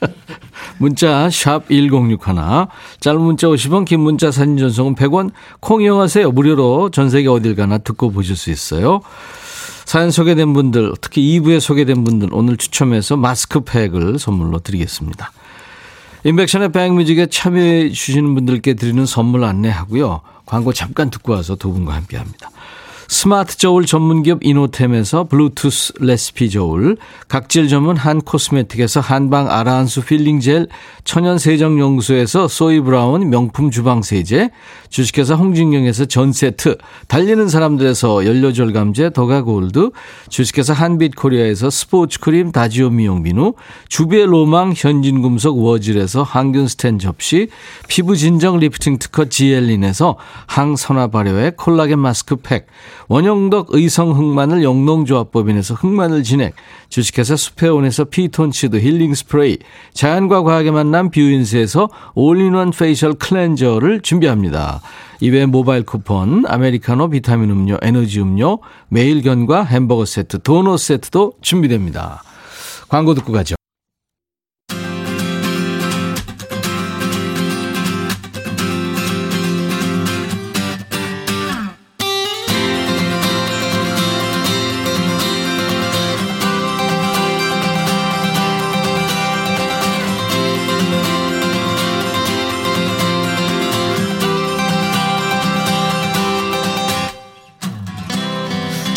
문자 0.78 1.28
샵 1.30 1.68
1061, 1.68 2.18
짧은 3.00 3.20
문자 3.20 3.48
50원, 3.48 3.84
긴 3.84 4.00
문자 4.00 4.30
사진 4.30 4.56
전송은 4.56 4.94
100원, 4.94 5.30
콩 5.60 5.82
이용하세요. 5.82 6.30
무료로 6.30 6.90
전 6.90 7.10
세계 7.10 7.28
어딜 7.28 7.54
가나 7.54 7.78
듣고 7.78 8.10
보실 8.10 8.36
수 8.36 8.50
있어요. 8.50 9.00
사연 9.84 10.10
소개된 10.10 10.52
분들, 10.52 10.94
특히 11.00 11.38
2부에 11.40 11.60
소개된 11.60 12.04
분들 12.04 12.28
오늘 12.32 12.56
추첨해서 12.56 13.16
마스크팩을 13.16 14.18
선물로 14.18 14.60
드리겠습니다. 14.60 15.32
임백천의 16.24 16.72
백뮤직에 16.72 17.26
참여해 17.26 17.90
주시는 17.90 18.34
분들께 18.34 18.74
드리는 18.74 19.04
선물 19.04 19.44
안내하고요. 19.44 20.22
광고 20.46 20.72
잠깐 20.72 21.10
듣고 21.10 21.32
와서 21.32 21.54
두 21.54 21.70
분과 21.72 21.94
함께합니다. 21.94 22.50
스마트 23.08 23.56
저울 23.58 23.84
전문기업 23.84 24.40
이노템에서 24.42 25.24
블루투스 25.24 25.94
레시피 26.00 26.50
저울, 26.50 26.96
각질 27.28 27.68
전문 27.68 27.96
한 27.96 28.20
코스메틱에서 28.20 29.00
한방 29.00 29.50
아라한수 29.50 30.02
필링 30.02 30.40
젤, 30.40 30.68
천연 31.04 31.38
세정 31.38 31.78
용수에서 31.78 32.48
소이 32.48 32.80
브라운 32.80 33.28
명품 33.28 33.70
주방 33.70 34.02
세제, 34.02 34.50
주식회사 34.88 35.34
홍진경에서 35.34 36.06
전 36.06 36.32
세트, 36.32 36.78
달리는 37.08 37.48
사람들에서 37.48 38.26
연료 38.26 38.52
절감제 38.52 39.10
더가 39.10 39.42
골드, 39.42 39.90
주식회사 40.28 40.72
한빛 40.72 41.14
코리아에서 41.16 41.68
스포츠 41.70 42.20
크림 42.20 42.52
다지오 42.52 42.90
미용 42.90 43.22
비누, 43.22 43.54
주베 43.88 44.24
로망 44.26 44.72
현진 44.74 45.20
금속 45.20 45.58
워즐에서 45.58 46.22
항균 46.22 46.68
스텐 46.68 46.98
접시, 46.98 47.48
피부 47.88 48.16
진정 48.16 48.58
리프팅 48.58 48.98
특허 48.98 49.26
지엘린에서 49.26 50.16
항산화 50.46 51.08
발효의 51.08 51.56
콜라겐 51.56 51.98
마스크 51.98 52.36
팩, 52.36 52.66
원영덕 53.08 53.68
의성 53.70 54.12
흑마늘 54.16 54.62
영농조합법인에서 54.62 55.74
흑마늘 55.74 56.22
진액, 56.22 56.54
주식회사 56.88 57.36
수페온에서 57.36 58.04
피톤치드 58.04 58.76
힐링 58.76 59.14
스프레이, 59.14 59.58
자연과 59.92 60.42
과학의 60.42 60.72
만남 60.72 61.10
뷰인스에서 61.10 61.88
all-in-one 62.14 62.70
facial 62.70 63.14
cleanser를 63.14 64.00
준비합니다. 64.00 64.80
이외에 65.20 65.46
모바일 65.46 65.84
쿠폰, 65.84 66.44
아메리카노 66.46 67.10
비타민 67.10 67.50
음료, 67.50 67.78
에너지 67.82 68.20
음료, 68.20 68.58
매일견과 68.88 69.64
햄버거 69.64 70.04
세트, 70.04 70.42
도넛 70.42 70.78
세트도 70.78 71.34
준비됩니다. 71.40 72.22
광고 72.88 73.14
듣고 73.14 73.32
가죠. 73.32 73.54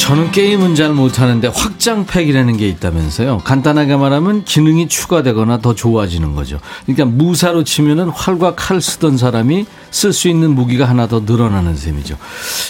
저는 0.08 0.32
게임은 0.32 0.76
잘 0.76 0.93
못하는데 0.93 1.50
확장팩이라는 1.50 2.56
게 2.56 2.70
있다면서요. 2.70 3.39
간단하게 3.39 3.98
말하면 3.98 4.46
기능이 4.46 4.88
추가되거나 4.88 5.58
더 5.58 5.76
좋아지는 5.76 6.34
거죠. 6.34 6.62
그러니까 6.86 7.04
무사로 7.04 7.65
치면은 7.65 8.08
활과 8.08 8.56
칼 8.56 8.82
쓰던 8.82 9.17
사람이 9.17 9.65
쓸 9.91 10.13
수 10.13 10.30
있는 10.30 10.56
무기가 10.56 10.86
하나 10.86 11.10
더 11.10 11.24
늘어나는 11.26 11.76
셈이죠. 11.76 12.15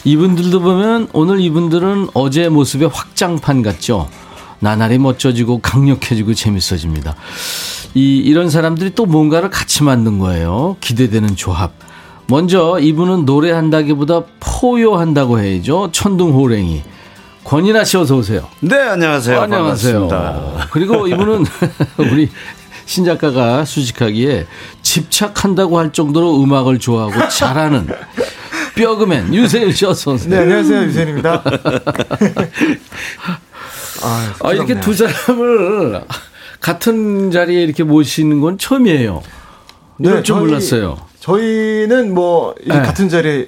이분들도 0.04 0.62
보면 0.62 1.10
오늘 1.14 1.40
이분들은 1.40 2.08
어제 2.16 2.50
모습의 2.50 2.90
확장판 2.92 3.62
같죠. 3.62 4.10
나날이 4.58 4.98
멋져지고 4.98 5.60
강력해지고 5.60 6.34
재밌어집니다. 6.34 7.14
이, 7.94 8.18
이런 8.18 8.50
사람들이 8.50 8.96
또 8.96 9.06
뭔가를 9.06 9.52
같이 9.52 9.84
만든 9.84 10.18
거예요. 10.18 10.76
기대되는 10.82 11.36
조합. 11.36 11.72
먼저 12.26 12.80
이분은 12.80 13.26
노래한다기보다 13.26 14.24
포효한다고 14.40 15.40
해야죠. 15.40 15.90
천둥호랭이. 15.92 16.97
권인아 17.48 17.86
씨 17.86 17.96
어서 17.96 18.18
오세요. 18.18 18.46
네, 18.60 18.76
안녕하세요. 18.78 19.40
어, 19.40 19.44
안녕하세요. 19.44 20.08
반갑습니다. 20.10 20.68
그리고 20.70 21.08
이분은 21.08 21.46
우리 22.12 22.30
신 22.86 23.06
작가가 23.06 23.64
수식하기에 23.64 24.46
집착한다고 24.82 25.80
할 25.80 25.94
정도로 25.94 26.44
음악을 26.44 26.78
좋아하고 26.80 27.30
잘하는 27.30 27.88
뼈그맨 28.76 29.34
유세윤 29.34 29.72
씨 29.72 29.86
어서 29.86 30.12
오세요. 30.12 30.30
네, 30.30 30.40
안녕하세요. 30.42 30.84
유세현입니다. 30.84 31.42
아, 34.04 34.34
아, 34.44 34.52
이렇게 34.52 34.78
두 34.82 34.94
사람을 34.94 36.02
같은 36.60 37.32
자리에 37.32 37.64
이렇게 37.64 37.84
모시는 37.84 38.42
건 38.42 38.58
처음이에요. 38.58 39.24
네, 40.00 40.22
저희- 40.22 40.40
몰랐어요. 40.42 40.98
저희는 41.22 42.14
뭐 42.14 42.54
네. 42.66 42.76
같은 42.82 43.08
자리에 43.08 43.48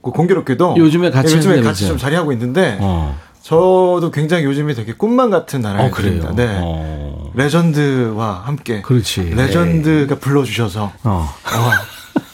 그 0.00 0.12
공교롭게도 0.12 0.76
요즘에 0.78 1.10
같이 1.10 1.32
네, 1.32 1.38
요즘에. 1.38 1.60
같이 1.62 1.88
좀 1.88 1.98
자리하고 1.98 2.30
있는데 2.32 2.78
어, 2.80 3.18
저도 3.42 4.10
굉장히 4.12 4.44
요즘에 4.44 4.72
되게 4.74 4.92
꿈만 4.92 5.30
같은 5.30 5.60
나날에 5.60 5.88
어 5.88 5.90
그래요. 5.90 6.32
네. 6.36 6.46
어, 6.62 7.30
레전드와 7.34 8.42
함께 8.44 8.82
그렇지. 8.82 9.32
레전드가 9.34 10.16
불러주셔서 10.20 10.92
어. 11.02 11.34
어, 11.44 11.70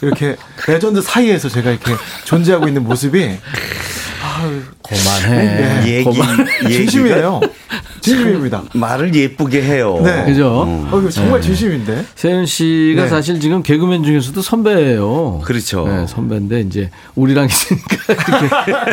이렇게 0.02 0.36
레전드 0.66 1.00
사이에서 1.00 1.48
제가 1.48 1.70
이렇게 1.70 1.92
존재하고 2.24 2.68
있는 2.68 2.84
모습이 2.84 3.38
그만해. 4.86 5.82
네. 5.82 5.86
얘기, 5.86 6.10
진심이에요. 6.68 7.40
진심입니다. 8.08 8.62
말을 8.74 9.14
예쁘게 9.14 9.62
해요. 9.62 10.00
네. 10.02 10.24
그죠? 10.24 10.64
어, 10.66 10.98
이거 10.98 11.10
정말 11.10 11.40
진심인데. 11.40 12.04
세윤 12.14 12.46
씨가 12.46 13.02
네. 13.02 13.08
사실 13.08 13.40
지금 13.40 13.62
개그맨 13.62 14.04
중에서도 14.04 14.40
선배예요. 14.40 15.40
그렇죠. 15.44 15.86
네, 15.86 16.06
선배인데 16.06 16.60
이제 16.60 16.90
우리랑 17.14 17.46
있으니까 17.46 17.96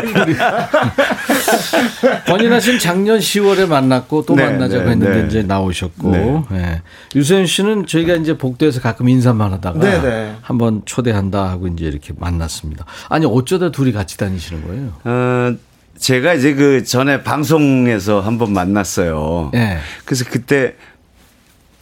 이렇게 0.04 0.36
권인하 2.28 2.60
씨는 2.60 2.80
작년 2.80 3.20
10월에 3.20 3.68
만났고 3.68 4.26
또 4.26 4.36
네, 4.36 4.46
만나자고 4.46 4.84
네, 4.86 4.92
했는데 4.92 5.22
네. 5.22 5.28
이제 5.28 5.44
나오셨고 5.44 6.12
네. 6.12 6.44
네. 6.52 6.82
유세윤 7.16 7.46
씨는 7.46 7.88
저희가 7.88 8.16
이제 8.16 8.38
복도에서 8.38 8.82
가끔 8.82 9.10
인사만 9.10 9.54
하다가 9.54 9.80
네, 9.80 10.02
네. 10.02 10.36
한번 10.42 10.82
초대한다 10.86 11.50
하고 11.50 11.68
이제 11.68 11.86
이렇게 11.86 12.14
만났습니다. 12.18 12.86
아니 13.10 13.26
어쩌다 13.26 13.72
둘이 13.72 13.92
같이 13.92 14.18
다니시는 14.18 14.68
거예요? 14.68 14.94
어, 15.04 15.56
제가 15.98 16.34
이제 16.34 16.54
그 16.54 16.84
전에 16.84 17.24
방송에서 17.24 18.22
한번 18.22 18.54
만났어요. 18.54 19.52
네. 19.54 19.78
그래서 20.04 20.26
그때 20.30 20.76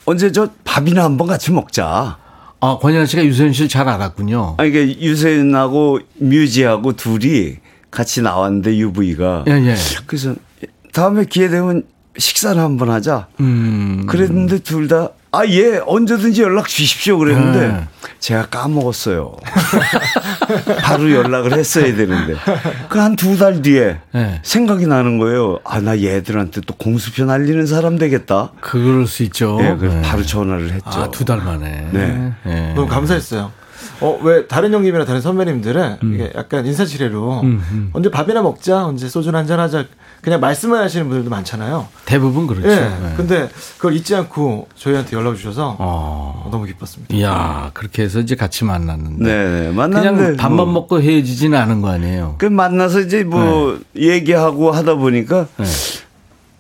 언제 0.06 0.32
저 0.32 0.50
밥이나 0.64 1.04
한번 1.04 1.28
같이 1.28 1.52
먹자. 1.52 2.18
아 2.60 2.78
권인하 2.80 3.06
씨가 3.06 3.26
유세윤 3.26 3.54
씨를 3.54 3.68
잘 3.68 3.90
알았군요. 3.90 4.56
아, 4.58 4.64
이게 4.64 5.00
유세윤하고 5.00 6.00
뮤지하고 6.16 6.94
둘이 6.94 7.58
같이 7.92 8.22
나왔는데 8.22 8.78
UV가. 8.78 9.46
예 9.48 9.52
예. 9.52 9.76
그래서 10.06 10.36
다음에 10.94 11.26
기회 11.26 11.50
되면 11.50 11.84
식사를 12.18 12.62
한번 12.62 12.90
하자. 12.90 13.28
음. 13.40 14.06
그랬는데 14.08 14.60
둘 14.60 14.88
다, 14.88 15.10
아, 15.32 15.46
예, 15.48 15.82
언제든지 15.86 16.44
연락 16.44 16.68
주십시오. 16.68 17.18
그랬는데, 17.18 17.68
네. 17.68 17.88
제가 18.24 18.46
까먹었어요. 18.46 19.36
바로 20.82 21.12
연락을 21.12 21.52
했어야 21.54 21.94
되는데. 21.94 22.36
그 22.88 22.98
한 23.00 23.18
두 23.18 23.38
달 23.38 23.62
뒤에 23.62 23.98
네. 24.14 24.40
생각이 24.44 24.88
나는 24.88 25.18
거예요. 25.18 25.60
아, 25.66 25.82
나 25.82 26.00
얘들한테 26.00 26.62
또 26.62 26.74
공수표 26.76 27.26
날리는 27.26 27.66
사람 27.66 27.98
되겠다. 27.98 28.52
그럴 28.62 29.08
수 29.08 29.24
있죠. 29.24 29.58
예, 29.62 29.76
그래서 29.78 29.98
네. 29.98 30.02
바로 30.02 30.24
전화를 30.24 30.72
했죠. 30.72 30.86
아, 30.90 31.12
두 31.12 31.26
달 31.26 31.40
만에. 31.40 31.90
네. 31.92 32.32
예. 32.46 32.74
너무 32.76 32.88
감사했어요. 32.88 33.52
어, 34.00 34.20
왜 34.24 34.48
다른 34.48 34.74
형님이나 34.74 35.04
다른 35.04 35.20
선배님들은 35.20 35.98
음. 36.04 36.14
이게 36.14 36.32
약간 36.34 36.66
인사치레로 36.66 37.44
언제 37.92 38.10
밥이나 38.10 38.42
먹자, 38.42 38.86
언제 38.86 39.10
소주나 39.10 39.40
한잔 39.40 39.60
하자, 39.60 39.84
그냥 40.24 40.40
말씀만 40.40 40.82
하시는 40.82 41.10
분들도 41.10 41.30
많잖아요. 41.30 41.86
대부분 42.06 42.48
그렇죠. 42.48 42.70
예. 42.70 42.76
네. 42.76 43.14
근데 43.18 43.50
그걸 43.76 43.94
잊지 43.94 44.16
않고 44.16 44.70
저희한테 44.74 45.18
연락 45.18 45.36
주셔서 45.36 45.76
어. 45.78 46.48
너무 46.50 46.66
기뻤습니다. 46.66 47.14
이야, 47.14 47.72
그렇게 47.74 48.04
해서 48.04 48.22
이제 48.22 48.34
같이 48.36 48.64
만났는데. 48.64 49.22
네, 49.26 49.62
네. 49.68 49.72
만났는데. 49.72 50.22
그냥 50.24 50.38
밥만 50.38 50.56
뭐, 50.56 50.74
먹고 50.76 51.02
헤어지지는 51.02 51.58
않은 51.60 51.82
거 51.82 51.90
아니에요. 51.90 52.36
그 52.38 52.46
만나서 52.46 53.02
이제 53.02 53.26
뭐 53.26 53.78
얘기하고 53.98 54.72
하다 54.72 54.96
보니까 54.96 55.48
네. 55.58 55.66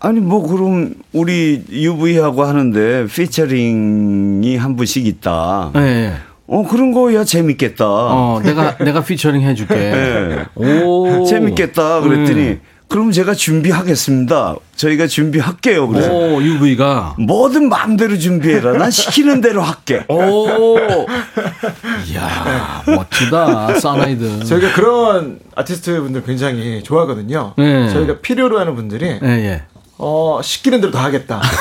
아니 0.01 0.19
뭐 0.19 0.45
그럼 0.45 0.95
우리 1.13 1.63
UV하고 1.71 2.43
하는데 2.43 3.07
피처링이 3.07 4.57
한 4.57 4.75
분씩 4.75 5.07
있다. 5.07 5.71
예, 5.77 5.79
예. 5.79 6.13
어 6.47 6.67
그런 6.67 6.91
거야 6.91 7.23
재밌겠다. 7.23 7.85
어, 7.87 8.41
내가, 8.43 8.77
내가 8.79 9.01
피처링 9.01 9.41
해줄게. 9.43 9.73
네. 9.79 10.45
오. 10.55 11.23
재밌겠다 11.23 12.01
그랬더니 12.01 12.43
네. 12.43 12.61
그럼 12.93 13.11
제가 13.11 13.33
준비하겠습니다. 13.33 14.55
저희가 14.75 15.07
준비할게요. 15.07 15.87
그래서 15.87 16.11
오, 16.13 16.39
UV가. 16.43 17.15
뭐든 17.17 17.67
마음대로 17.67 18.19
준비해라. 18.19 18.73
난 18.73 18.91
시키는 18.91 19.41
대로 19.41 19.63
할게. 19.63 20.05
오. 20.07 20.77
이야, 22.07 22.83
멋지다. 22.85 23.79
사나이든. 23.79 24.45
저희가 24.45 24.73
그런 24.73 25.39
아티스트 25.55 26.01
분들 26.01 26.23
굉장히 26.23 26.83
좋아하거든요. 26.83 27.55
네. 27.57 27.89
저희가 27.91 28.19
필요로 28.19 28.59
하는 28.59 28.75
분들이 28.75 29.17
예, 29.23 29.27
예. 29.27 29.63
어, 29.97 30.39
시키는 30.43 30.81
대로 30.81 30.91
다 30.91 31.03
하겠다. 31.03 31.41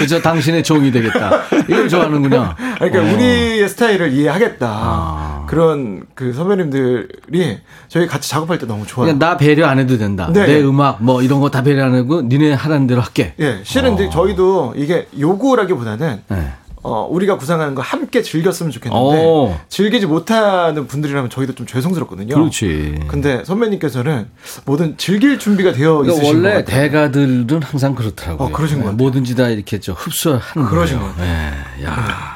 그저 0.00 0.20
당신의 0.20 0.62
종이 0.62 0.90
되겠다. 0.90 1.42
이걸 1.68 1.88
좋아하는구나. 1.88 2.56
그러니까 2.78 3.00
어. 3.00 3.14
우리의 3.14 3.68
스타일을 3.68 4.12
이해하겠다. 4.12 4.66
아. 4.68 5.44
그런 5.48 6.02
그 6.14 6.32
선배님들이 6.32 7.58
저희 7.88 8.06
같이 8.06 8.28
작업할 8.30 8.58
때 8.58 8.66
너무 8.66 8.86
좋아요. 8.86 9.18
나 9.18 9.36
배려 9.36 9.66
안 9.66 9.78
해도 9.78 9.98
된다. 9.98 10.30
네. 10.32 10.46
내 10.46 10.60
음악 10.62 11.02
뭐 11.02 11.22
이런 11.22 11.40
거 11.40 11.48
다 11.48 11.62
배려 11.62 11.84
안 11.86 11.94
하고 11.94 12.22
니네 12.22 12.52
하라는 12.54 12.86
대로 12.86 13.00
할게. 13.00 13.34
예, 13.40 13.60
실은 13.64 13.94
이제 13.94 14.10
저희도 14.10 14.74
이게 14.76 15.06
요구라기보다는 15.18 16.22
네. 16.28 16.52
어, 16.82 17.06
우리가 17.10 17.38
구상하는 17.38 17.74
거 17.74 17.82
함께 17.82 18.22
즐겼으면 18.22 18.70
좋겠는데 18.72 19.24
오. 19.24 19.56
즐기지 19.68 20.06
못하는 20.06 20.86
분들이라면 20.86 21.30
저희도 21.30 21.54
좀 21.54 21.66
죄송스럽거든요. 21.66 22.34
그렇지. 22.34 23.00
근데 23.08 23.44
선배님께서는 23.44 24.28
뭐든 24.64 24.96
즐길 24.96 25.38
준비가 25.38 25.72
되어 25.72 25.98
그러니까 25.98 26.14
있으신 26.14 26.42
것 26.42 26.48
원래 26.48 26.62
같아요. 26.62 26.82
대가들은 26.82 27.62
항상 27.62 27.94
그렇더라고요. 27.94 28.48
어, 28.48 28.52
그러신 28.52 28.78
것 28.78 28.84
같아요. 28.84 28.96
뭐든지 28.96 29.34
다 29.34 29.48
이렇게 29.48 29.80
저 29.80 29.92
흡수하는 29.92 30.68
그러신 30.68 30.98
거예요. 30.98 31.14
것 31.14 31.22
예, 31.24 31.84
야. 31.84 32.34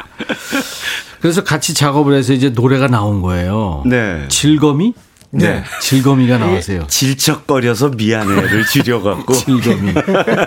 그래서 1.21 1.45
같이 1.45 1.73
작업을 1.75 2.15
해서 2.15 2.33
이제 2.33 2.49
노래가 2.51 2.89
나온 2.89 3.23
거예요. 3.23 3.83
네. 3.87 4.27
질거미? 4.29 4.95
네. 5.35 5.65
질거미가 5.81 6.37
나왔어요. 6.39 6.87
질척거려서 6.89 7.91
미안해를 7.91 8.65
줄여갖고 8.67 9.33
질거미. 9.35 9.93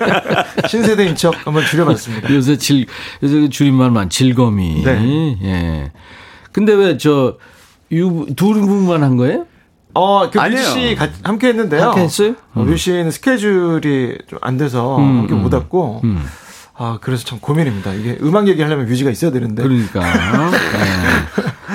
신세대 0.70 1.06
인 1.08 1.16
척 1.16 1.34
한번 1.46 1.66
줄여봤습니다. 1.66 2.34
요새 2.34 2.58
질, 2.58 2.86
요새 3.24 3.34
그 3.42 3.50
줄임말만 3.50 4.10
질거미. 4.10 4.84
네. 4.84 5.38
예. 5.44 5.92
근데 6.52 6.74
왜 6.74 6.98
저, 6.98 7.38
유, 7.92 8.26
두 8.36 8.54
분만 8.54 9.02
한 9.04 9.18
거예요? 9.18 9.46
어, 9.94 10.30
그 10.30 10.40
아니에요. 10.40 10.62
뮤지 10.62 10.72
씨 10.90 10.96
같- 10.96 11.10
함께 11.24 11.48
했는데요. 11.48 11.82
함께 11.84 12.02
했어요? 12.02 12.36
어, 12.54 12.64
뮤지 12.64 12.84
씨는 12.84 13.12
스케줄이 13.12 14.18
좀 14.30 14.40
안 14.42 14.58
돼서 14.58 14.98
음, 14.98 15.20
함께 15.20 15.34
음. 15.34 15.42
못 15.42 15.54
왔고. 15.54 16.02
아, 16.78 16.98
그래서 17.02 17.24
참 17.24 17.40
고민입니다. 17.40 17.94
이게 17.94 18.18
음악 18.22 18.50
얘기하려면 18.50 18.86
뮤지가 18.88 19.10
있어야 19.10 19.32
되는데. 19.32 19.64
그러니까 19.64 20.02
네. 20.52 21.05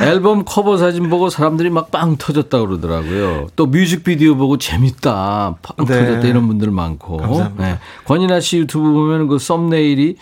앨범 0.02 0.44
커버 0.44 0.76
사진 0.78 1.08
보고 1.10 1.28
사람들이 1.30 1.70
막 1.70 1.90
빵 1.90 2.16
터졌다 2.16 2.58
그러더라고요. 2.60 3.48
또 3.56 3.66
뮤직비디오 3.66 4.36
보고 4.36 4.56
재밌다, 4.58 5.56
빵 5.62 5.86
네. 5.86 5.92
터졌다 6.06 6.26
이런 6.28 6.46
분들 6.46 6.70
많고. 6.70 7.16
감사합니다. 7.18 7.64
네. 7.64 7.78
권인아 8.04 8.40
씨 8.40 8.58
유튜브 8.58 8.90
보면 8.92 9.26
그 9.28 9.38
썸네일이 9.38 10.16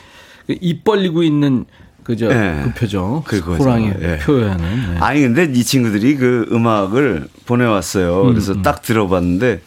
그입 0.46 0.84
벌리고 0.84 1.22
있는 1.22 1.66
그저 2.04 2.28
네. 2.28 2.62
그 2.64 2.72
표정. 2.72 3.18
호랑이 3.58 3.90
예. 4.00 4.18
표현은. 4.18 4.94
네. 4.94 4.98
아니 5.00 5.20
근데 5.20 5.44
이 5.44 5.62
친구들이 5.62 6.16
그 6.16 6.48
음악을 6.50 7.28
보내왔어요. 7.44 8.22
음, 8.22 8.28
그래서 8.28 8.62
딱 8.62 8.80
들어봤는데 8.80 9.60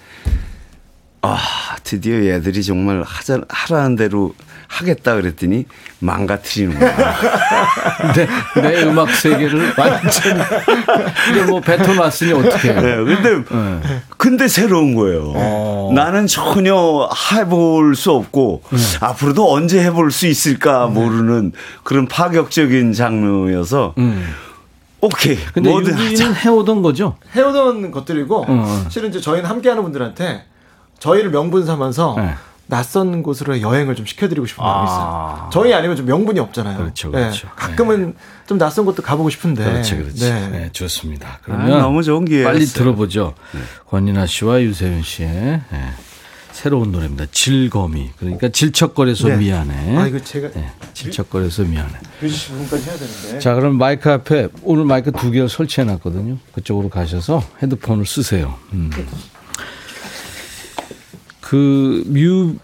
아 1.21 1.37
드디어 1.83 2.25
얘들이 2.25 2.63
정말 2.63 3.03
하자 3.05 3.41
하라는 3.47 3.95
대로 3.95 4.33
하겠다 4.71 5.15
그랬더니 5.15 5.65
망가뜨리는 5.99 6.79
거야. 6.79 7.15
내, 8.15 8.61
내 8.61 8.83
음악 8.83 9.09
세계를 9.11 9.73
완전 9.77 10.41
이제 11.31 11.43
뭐 11.43 11.59
뱉어놨으니 11.59 12.31
어떻게 12.33 12.71
해요? 12.73 12.81
네, 13.05 13.15
근데 13.21 13.43
근데 14.17 14.47
새로운 14.47 14.95
거예요. 14.95 15.33
어. 15.35 15.91
나는 15.93 16.25
전혀 16.25 17.09
해볼 17.33 17.95
수 17.95 18.11
없고 18.11 18.63
네. 18.69 18.77
앞으로도 19.01 19.51
언제 19.51 19.83
해볼 19.83 20.11
수 20.11 20.25
있을까 20.27 20.87
모르는 20.87 21.51
그런 21.83 22.07
파격적인 22.07 22.93
장르여서 22.93 23.93
오케이 25.01 25.35
음. 25.35 25.41
근데 25.53 25.69
뭐든. 25.69 25.99
유기는 25.99 26.35
해오던 26.35 26.81
거죠? 26.81 27.17
해오던 27.35 27.91
것들이고, 27.91 28.45
어. 28.47 28.85
실은 28.89 29.09
이제 29.09 29.19
저희는 29.19 29.49
함께 29.49 29.67
하는 29.69 29.83
분들한테 29.83 30.45
저희를 30.99 31.31
명분 31.31 31.65
삼아서 31.65 32.15
네. 32.17 32.35
낯선 32.71 33.21
곳으로 33.21 33.59
여행을 33.59 33.95
좀 33.97 34.05
시켜드리고 34.05 34.47
싶은 34.47 34.63
마음이 34.63 34.87
아. 34.89 34.93
있어요. 34.93 35.49
저희 35.51 35.73
아니면 35.73 35.97
좀 35.97 36.05
명분이 36.05 36.39
없잖아요. 36.39 36.77
그렇죠, 36.77 37.09
네. 37.11 37.19
그렇죠. 37.19 37.49
가끔은 37.53 38.15
좀 38.47 38.57
낯선 38.57 38.85
곳도 38.85 39.01
가보고 39.03 39.29
싶은데. 39.29 39.65
그렇지, 39.65 39.97
그렇지. 39.97 40.23
네. 40.23 40.47
네, 40.47 40.69
좋습니다. 40.71 41.27
아, 41.27 41.37
그러면 41.43 41.79
너무 41.79 42.01
좋은 42.01 42.23
기회였어요. 42.23 42.53
빨리 42.53 42.65
들어보죠. 42.65 43.33
권인아 43.89 44.25
씨와 44.25 44.61
유세윤 44.61 45.03
씨의 45.03 45.29
네, 45.69 45.89
새로운 46.53 46.93
노래입니다. 46.93 47.25
질거미. 47.33 48.11
그러니까 48.17 48.47
질척거려서 48.47 49.27
네. 49.27 49.35
미안해. 49.35 49.97
아, 49.97 50.07
이거 50.07 50.17
제가 50.23 50.51
네, 50.51 50.71
질척거려서 50.93 51.63
미안해. 51.63 51.91
뮤지 52.21 52.33
씨 52.33 52.51
부분까지 52.51 52.89
해야 52.89 52.95
되는데. 52.97 53.39
자, 53.39 53.53
그럼 53.53 53.77
마이크 53.77 54.09
앞에 54.09 54.47
오늘 54.63 54.85
마이크 54.85 55.11
두 55.11 55.29
개를 55.29 55.49
설치해 55.49 55.83
놨거든요. 55.83 56.37
그쪽으로 56.53 56.87
가셔서 56.87 57.43
헤드폰을 57.61 58.05
쓰세요. 58.05 58.55
음. 58.71 58.89
그 61.51 62.03
뮤, 62.07 62.55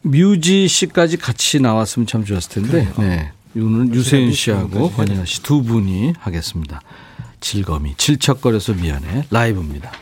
뮤지 0.00 0.66
씨까지 0.66 1.18
같이 1.18 1.60
나왔으면 1.60 2.06
참 2.06 2.24
좋았을 2.24 2.62
텐데, 2.62 2.90
네. 2.98 3.30
오늘 3.54 3.94
유세윤 3.94 4.32
씨하고 4.32 4.92
권인아 4.92 5.26
씨 5.26 5.42
두 5.42 5.62
분이 5.62 6.14
하겠습니다. 6.18 6.80
질거미, 7.40 7.96
질척거려서 7.98 8.72
미안해. 8.72 9.26
라이브입니다. 9.30 9.92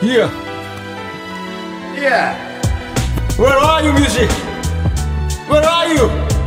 Yeah. 0.00 0.30
Yeah. 1.96 2.38
Where 3.36 3.58
are 3.58 3.82
you, 3.82 3.92
music? 3.94 4.30
Where 5.50 5.66
are 5.66 5.88
you? 5.88 6.37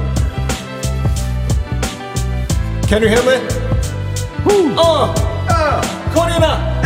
Can 2.92 3.02
you 3.04 3.08
hear 3.08 3.24
me? 3.24 4.76
어. 4.76 5.14
코리나. 6.14 6.82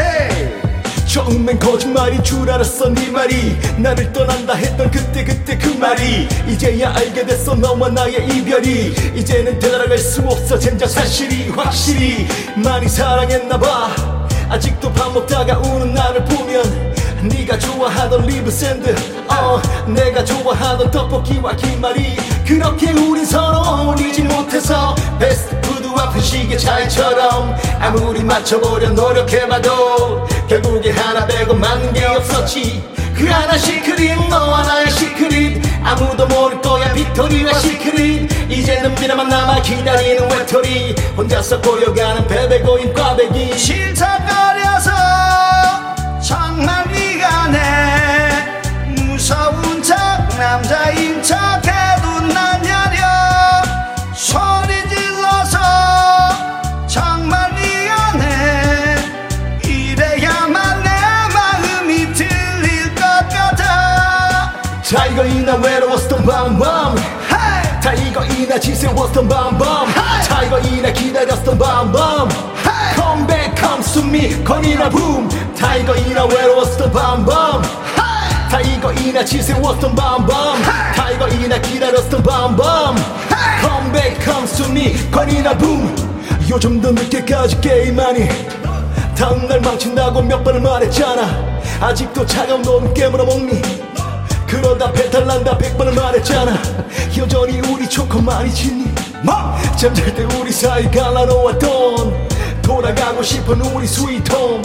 처음엔 1.08 1.58
거짓말인 1.58 2.22
줄 2.24 2.48
알았어 2.48 2.90
네 2.90 3.10
말이. 3.10 3.58
나를 3.78 4.14
떠난다 4.14 4.54
했던 4.54 4.92
그때 4.92 5.24
그때 5.24 5.58
그 5.58 5.70
말이. 5.70 6.28
이제야 6.48 6.94
알게 6.94 7.26
됐어 7.26 7.56
너와 7.56 7.90
나의 7.90 8.28
이별이. 8.28 9.14
이제는 9.16 9.58
되돌아갈 9.58 9.98
수 9.98 10.22
없어 10.22 10.60
젠장 10.60 10.88
사실이 10.88 11.50
확실히. 11.50 12.28
많이 12.56 12.88
사랑했나봐. 12.88 14.28
아직도 14.50 14.94
밥 14.94 15.12
먹다가 15.12 15.58
우는 15.58 15.92
나를 15.92 16.24
보면 16.26 16.94
네가 17.24 17.58
좋아하던 17.58 18.28
리브 18.28 18.52
샌드 18.52 18.94
어 19.28 19.60
내가 19.88 20.24
좋아하던 20.24 20.92
떡볶이와 20.92 21.56
김말이. 21.56 22.16
그렇게 22.46 22.92
우린 22.92 23.26
서로 23.26 23.58
어울리지 23.58 24.22
못해서 24.22 24.94
패스트 25.18 25.56
푸드와 25.86 26.10
분식의 26.10 26.58
차이처럼 26.58 27.56
아무리 27.80 28.24
맞춰보려 28.24 28.90
노력해봐도 28.90 30.28
결국에 30.48 30.92
하나 30.92 31.26
빼고 31.28 31.54
맞는 31.54 31.94
게 31.94 32.06
없었지. 32.06 32.84
그 33.16 33.28
하나 33.28 33.58
secret 33.58 34.28
너와 34.28 34.64
나의 34.64 34.90
secret. 34.90 35.64
아무도 35.84 36.26
모를 36.28 36.60
거야 36.62 36.92
빅토리아 36.94 37.54
시크릿. 37.54 38.52
이제는 38.52 38.96
미련만 38.96 39.30
남아 39.30 39.62
기다리는 39.62 40.30
외톨이. 40.32 40.96
혼자서 41.16 41.62
고여가는 41.62 42.28
베베꼬인 42.28 42.94
꽈배기. 42.94 43.58
실타거려서 43.58 44.92
정말 46.22 46.86
네가 46.92 47.48
내 47.48 49.02
무서운 49.02 49.84
척 49.84 49.96
남자인 50.38 51.22
척해 51.22 51.85
지새웠던 69.16 69.30
밤밤. 69.30 69.88
타이거 70.28 70.66
인하 70.66 70.92
기다렸던 70.92 71.58
밤밤. 71.58 72.30
컴백 72.98 73.56
me 74.04 74.44
건이나 74.44 74.90
붐. 74.90 75.30
타이거 75.58 75.96
인하 75.96 76.26
외로웠던 76.26 76.92
밤밤. 76.92 77.62
타이거 78.52 78.92
인하 78.92 79.24
지새웠던 79.24 79.96
밤밤. 79.96 80.62
타이거 80.96 81.30
인하 81.30 81.58
기다렸던 81.60 82.22
밤밤. 82.24 82.96
컴백 83.62 84.22
comes 84.22 84.58
to 84.58 84.66
me 84.70 85.10
건이나 85.10 85.58
붐. 85.58 85.96
요즘 86.50 86.82
도 86.82 86.92
늦게까지 86.92 87.62
게임하니. 87.62 88.28
다음날 89.16 89.62
망친다고 89.62 90.22
몇 90.24 90.44
번을 90.44 90.60
말했잖아. 90.60 91.62
아직도 91.80 92.26
차가운 92.26 92.62
너는 92.62 92.94
깨물어 92.94 93.24
먹니? 93.26 93.62
그러다 94.46 94.92
배탈 94.92 95.26
난다 95.26 95.58
백 95.58 95.78
번을 95.78 95.94
말했잖아. 95.94 96.58
여전히 97.18 97.62
우리 97.62 97.90
초코 97.90 98.22
많이 98.22 98.54
짓니 98.54 98.95
뭐 99.26 99.58
잠잘 99.76 100.14
때 100.14 100.24
우리 100.38 100.52
사이 100.52 100.90
갈라놓았던 100.92 102.62
돌아가고 102.62 103.24
싶은 103.24 103.60
우리 103.62 103.88
스위트홈. 103.88 104.62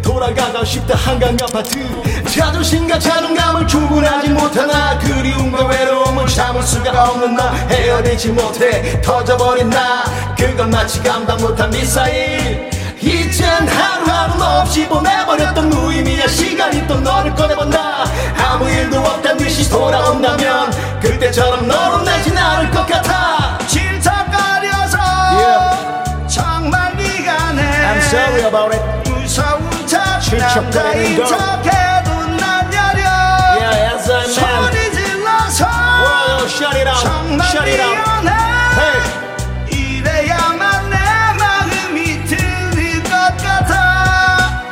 돌아가고 0.00 0.64
싶다 0.64 0.96
한강 0.96 1.36
아파트. 1.42 1.78
자존심과 2.26 2.98
자존감을 2.98 3.66
충분하지 3.66 4.30
못하나. 4.30 4.98
그리움과 4.98 5.66
외로움을 5.66 6.26
참을 6.26 6.62
수가 6.62 7.10
없는 7.10 7.36
나. 7.36 7.52
헤어지지 7.52 8.28
못해 8.30 9.00
터져버린 9.02 9.68
나. 9.68 10.04
그건 10.36 10.70
마치 10.70 11.02
감당 11.02 11.36
못한 11.38 11.68
미사일. 11.70 12.70
이젠 13.02 13.68
하루하루 13.68 14.42
없이 14.60 14.86
보내버렸던 14.88 15.70
무의미한 15.70 16.28
시간이 16.28 16.86
또 16.86 17.00
너를 17.00 17.34
꺼내본다 17.34 18.04
아무 18.36 18.68
일도 18.68 18.98
없단 18.98 19.38
듯이 19.38 19.68
돌아온다면 19.70 20.70
그때처럼 21.00 21.66
너로 21.66 22.02
내진 22.02 22.36
않을 22.36 22.70
것 22.70 22.86
같아 22.86 23.58
sorry 28.10 28.42
about 28.42 28.74
it. 28.74 28.82
무서운 29.08 29.86
척 29.86 30.20
걸. 30.30 31.26
척해도 31.26 32.26
난 32.36 32.72
여려. 32.72 33.04
Yeah, 33.56 33.94
yes 33.94 34.10
I 34.10 34.24
am 34.24 34.30
소리 34.32 34.92
질러서 34.92 35.64
Wow, 35.66 36.46
shut 36.48 36.76
it 36.76 36.88
out. 36.88 37.00
정말 37.02 37.46
Shut 37.48 37.68
it 37.68 37.80
out. 37.80 37.96
미안해. 38.22 38.30
이래야만 39.70 40.90
내 40.90 40.96
마음이 41.38 42.24
들릴 42.26 43.02
것 43.04 43.10
같아. 43.38 44.62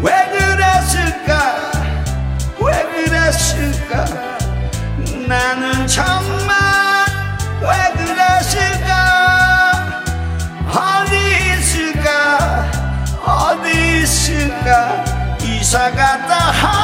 왜 0.00 0.12
그랬을까? 0.30 1.72
왜 2.60 2.82
그랬을까? 3.06 4.04
나는 5.26 5.86
정 5.86 6.04
있을까 14.64 15.04
이사 15.42 15.90
갔다 15.90 16.34
하 16.34 16.83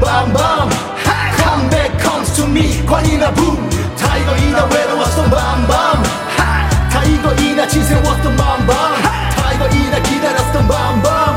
밤밤 0.00 0.70
Come 1.36 1.70
comes 2.00 2.32
to 2.36 2.46
me. 2.46 2.84
관이나 2.86 3.32
붐 3.32 3.68
타이거이나 3.96 4.64
외로웠던 4.64 5.30
밤밤 5.30 6.02
타이거 6.90 7.36
인하 7.36 7.66
지새웠던 7.68 8.36
밤밤 8.36 9.02
타이거 9.36 9.76
인하 9.76 10.02
기다렸던 10.02 10.68
밤밤 10.68 11.36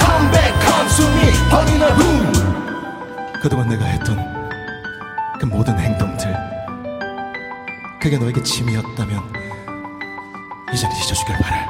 Come 0.00 0.30
comes 0.60 0.96
to 0.96 1.06
me. 1.08 1.50
관이나 1.50 1.94
붐 1.94 2.32
그동안 3.42 3.68
내가 3.68 3.84
했던 3.84 4.16
그 5.40 5.46
모든 5.46 5.78
행동들 5.78 6.34
그게 8.00 8.16
너에게 8.18 8.42
짐이었다면 8.42 9.20
이젠 10.72 10.90
잊어주길 10.90 11.36
바래 11.38 11.66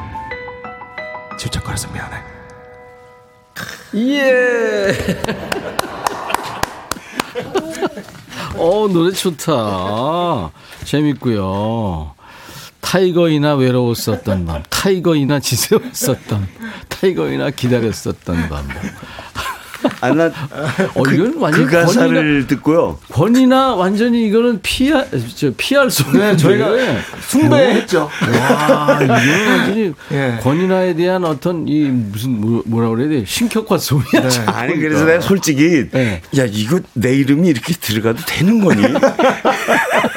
질척거려서 1.39 1.89
미안해. 1.89 2.23
예. 3.95 4.93
어, 8.63 8.87
노래 8.87 9.13
좋다. 9.13 10.53
재밌고요. 10.85 12.15
타이거 12.81 13.25
인하 13.25 13.55
외로웠었던 13.57 14.47
밤, 14.47 14.63
타이거 14.71 15.13
인하 15.13 15.41
지새웠었던, 15.41 16.49
타이거 16.89 17.26
인하 17.26 17.51
기다렸었던 17.51 18.49
밤. 18.49 18.69
아, 20.01 20.11
나 20.13 20.27
어, 20.95 21.03
이건 21.13 21.35
완전 21.39 21.67
그 21.67 21.71
가사를 21.73 22.47
듣고요. 22.47 22.99
권인하 23.11 23.75
완전히 23.75 24.27
이거는 24.27 24.61
피할, 24.63 25.09
저, 25.35 25.51
피할 25.57 25.91
수 25.91 26.03
없는. 26.05 26.21
네, 26.21 26.37
저희가 26.37 26.69
숭배했죠. 27.29 28.09
와, 28.39 28.99
이거는 29.03 29.49
완전히 29.59 29.93
예. 30.13 30.39
권이나에 30.43 30.95
대한 30.95 31.25
어떤 31.25 31.67
이 31.69 31.83
무슨 31.85 32.41
뭐- 32.41 32.63
뭐라 32.67 32.89
그래야 32.91 33.09
돼? 33.09 33.25
신격화 33.27 33.79
소리야. 33.79 34.29
네. 34.29 34.43
아니 34.47 34.77
그래서 34.79 35.05
내가 35.05 35.21
솔직히 35.21 35.89
네. 35.91 36.21
야 36.39 36.45
이거 36.49 36.81
내 36.95 37.15
이름이 37.17 37.49
이렇게 37.49 37.75
들어가도 37.75 38.23
되는 38.27 38.63
거니? 38.65 38.83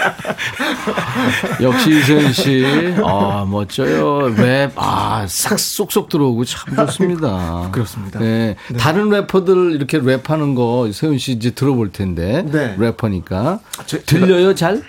역시 1.61 1.97
이세현 1.99 2.33
씨, 2.33 2.65
아 3.03 3.45
멋져요. 3.49 4.33
랩, 4.35 4.71
아싹 4.75 5.57
쏙쏙 5.59 6.09
들어오고 6.09 6.45
참 6.45 6.75
좋습니다. 6.75 7.69
그렇습니다. 7.73 8.19
네. 8.19 8.55
다른 8.77 9.09
래퍼들 9.09 9.73
이렇게 9.73 9.99
랩하는 9.99 10.55
거 10.55 10.89
세훈 10.91 11.17
씨 11.17 11.31
이제 11.33 11.51
들어볼 11.51 11.91
텐데 11.91 12.43
네. 12.51 12.75
래퍼니까 12.77 13.59
제- 13.85 14.01
들려요 14.03 14.53
잘? 14.55 14.81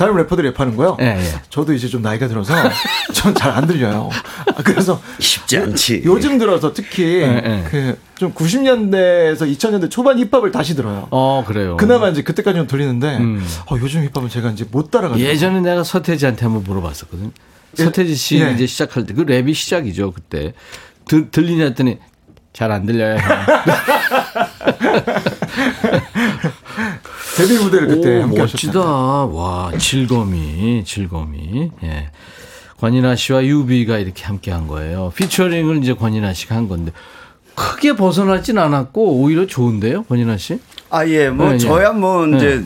다른 0.00 0.16
래퍼들이 0.16 0.50
랩하는 0.52 0.76
거요? 0.78 0.96
예, 1.02 1.18
예. 1.18 1.22
저도 1.50 1.74
이제 1.74 1.86
좀 1.86 2.00
나이가 2.00 2.26
들어서 2.26 2.54
전 3.12 3.34
잘 3.34 3.50
안 3.52 3.66
들려요. 3.66 4.08
아, 4.46 4.62
그래서 4.62 4.98
쉽지 5.18 5.58
않지. 5.58 6.00
요즘 6.06 6.38
들어서 6.38 6.72
특히 6.72 7.20
예, 7.20 7.42
예. 7.44 7.62
그좀 8.14 8.32
90년대에서 8.32 9.42
2000년대 9.42 9.90
초반 9.90 10.18
힙합을 10.18 10.52
다시 10.52 10.74
들어요. 10.74 11.06
어 11.10 11.44
그래요. 11.46 11.76
그나마 11.76 12.08
이제 12.08 12.22
그때까지는 12.22 12.66
들리는데 12.66 13.18
음. 13.18 13.46
어, 13.70 13.76
요즘 13.78 14.02
힙합은 14.04 14.30
제가 14.30 14.48
이제 14.52 14.64
못 14.70 14.90
따라가요. 14.90 15.22
예전에 15.22 15.60
내가 15.60 15.84
서태지한테 15.84 16.46
한번 16.46 16.64
물어봤었거든. 16.64 17.32
예. 17.78 17.84
서태지 17.84 18.14
씨 18.14 18.40
예. 18.40 18.52
이제 18.52 18.66
시작할 18.66 19.04
때 19.04 19.12
그 19.12 19.26
랩이 19.26 19.52
시작이죠 19.52 20.12
그때 20.12 20.54
들, 21.06 21.30
들리냐 21.30 21.64
했더니 21.64 21.98
잘 22.54 22.72
안 22.72 22.86
들려요. 22.86 23.18
형. 27.40 27.48
데뷔 27.48 27.58
무대를 27.64 27.88
그때 27.88 28.18
오, 28.18 28.22
함께 28.22 28.38
멋지다. 28.38 28.80
하셨잖아요. 28.80 29.32
와, 29.34 29.72
질검이, 29.78 30.84
질검이. 30.84 31.70
예. 31.84 32.10
권인하 32.78 33.16
씨와 33.16 33.44
UV가 33.44 33.98
이렇게 33.98 34.24
함께 34.24 34.50
한 34.50 34.66
거예요. 34.66 35.12
피처링을 35.16 35.82
이제 35.82 35.92
권인하 35.94 36.32
씨가 36.32 36.54
한 36.54 36.68
건데, 36.68 36.92
크게 37.54 37.94
벗어나진 37.94 38.58
않았고, 38.58 39.16
오히려 39.20 39.46
좋은데요, 39.46 40.04
권인하 40.04 40.38
씨? 40.38 40.60
아, 40.88 41.06
예, 41.06 41.28
뭐, 41.28 41.48
네, 41.48 41.54
예. 41.54 41.58
저야 41.58 41.92
뭐, 41.92 42.24
네. 42.26 42.36
이제, 42.36 42.64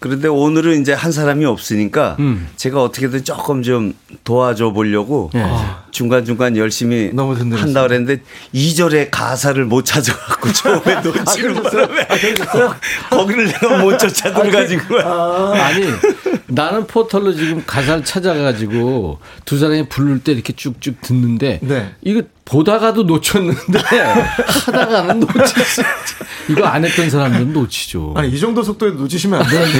그런데 0.00 0.26
오늘은 0.26 0.80
이제 0.80 0.92
한 0.92 1.12
사람이 1.12 1.44
없으니까 1.44 2.16
음. 2.18 2.48
제가 2.56 2.82
어떻게든 2.82 3.22
조금 3.22 3.62
좀 3.62 3.94
도와줘 4.24 4.72
보려고 4.72 5.30
예. 5.36 5.46
중간중간 5.92 6.56
열심히 6.56 7.10
너무. 7.12 7.36
한다 7.56 7.82
그랬는데 7.82 8.22
2절의 8.54 9.08
가사를 9.10 9.62
못 9.66 9.84
찾아갖고 9.84 10.50
처음에 10.52 11.00
놓치는 11.02 11.62
바람에 11.62 12.06
거기를 13.10 13.46
내가 13.46 13.78
못 13.78 13.98
쫓아 13.98 14.32
들어가지고. 14.32 14.98
아니, 15.00 15.86
나는 16.48 16.86
포털로 16.86 17.32
지금 17.34 17.62
가사를 17.66 18.04
찾아가지고 18.04 19.18
두 19.44 19.58
사람이 19.58 19.88
부를 19.88 20.18
때 20.18 20.32
이렇게 20.32 20.52
쭉쭉 20.54 21.00
듣는데, 21.02 21.60
네. 21.62 21.94
이거 22.02 22.22
보다가도 22.44 23.04
놓쳤는데, 23.04 23.78
하다가는 24.66 25.20
놓치지. 25.20 25.82
이거 26.48 26.64
안 26.64 26.84
했던 26.84 27.08
사람들은 27.08 27.52
놓치죠. 27.52 28.14
아니 28.16 28.30
이 28.30 28.40
정도 28.40 28.62
속도에 28.62 28.90
놓치시면 28.92 29.42
안 29.42 29.48
되는데. 29.48 29.78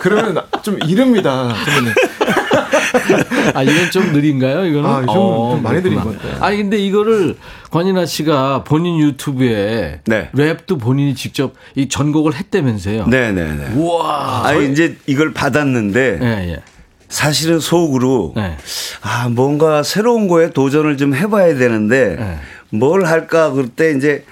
그러면 0.00 0.42
좀 0.62 0.78
이릅니다, 0.86 1.54
선배님. 1.64 1.94
아, 3.54 3.62
이건 3.62 3.90
좀 3.90 4.12
느린가요? 4.12 4.64
이거는? 4.66 4.88
아, 4.88 5.00
좀- 5.06 5.06
좀 5.14 5.62
많이 5.62 5.82
느린. 5.82 6.00
건데. 6.00 6.34
아니, 6.40 6.56
근데 6.56 6.78
이거를 6.78 7.36
권인아 7.70 8.06
씨가 8.06 8.64
본인 8.64 8.98
유튜브에 8.98 10.00
네. 10.06 10.30
랩도 10.34 10.80
본인이 10.80 11.14
직접 11.14 11.54
이 11.76 11.88
전곡을 11.88 12.34
했다면서요? 12.34 13.06
네네네. 13.06 13.74
우와. 13.76 14.42
아, 14.46 14.52
이제 14.54 14.96
이걸 15.06 15.32
받았는데 15.32 16.18
예, 16.22 16.52
예. 16.52 16.62
사실은 17.08 17.58
속으로 17.60 18.32
네. 18.36 18.56
아 19.02 19.28
뭔가 19.28 19.82
새로운 19.82 20.28
거에 20.28 20.50
도전을 20.50 20.96
좀 20.96 21.14
해봐야 21.14 21.56
되는데 21.56 22.16
네. 22.16 22.38
뭘 22.70 23.04
할까 23.04 23.50
그럴 23.50 23.68
때 23.68 23.92
이제 23.96 24.24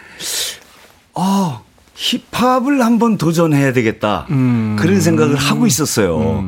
아 1.15 1.61
힙합을 2.01 2.81
한번 2.85 3.19
도전해야 3.19 3.73
되겠다 3.73 4.27
음. 4.31 4.77
그런 4.79 5.01
생각을 5.01 5.35
하고 5.35 5.67
있었어요. 5.67 6.45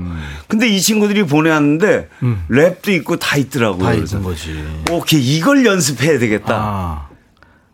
근데 0.46 0.68
이 0.68 0.80
친구들이 0.80 1.24
보내왔는데 1.26 2.08
랩도 2.48 2.88
있고 2.90 3.16
다 3.18 3.36
있더라고요. 3.36 3.80
음. 3.80 3.84
다 3.84 3.92
있는 3.94 4.22
거지. 4.22 4.64
오케이 4.92 5.20
이걸 5.20 5.66
연습해야 5.66 6.20
되겠다. 6.20 6.54
아. 6.54 7.08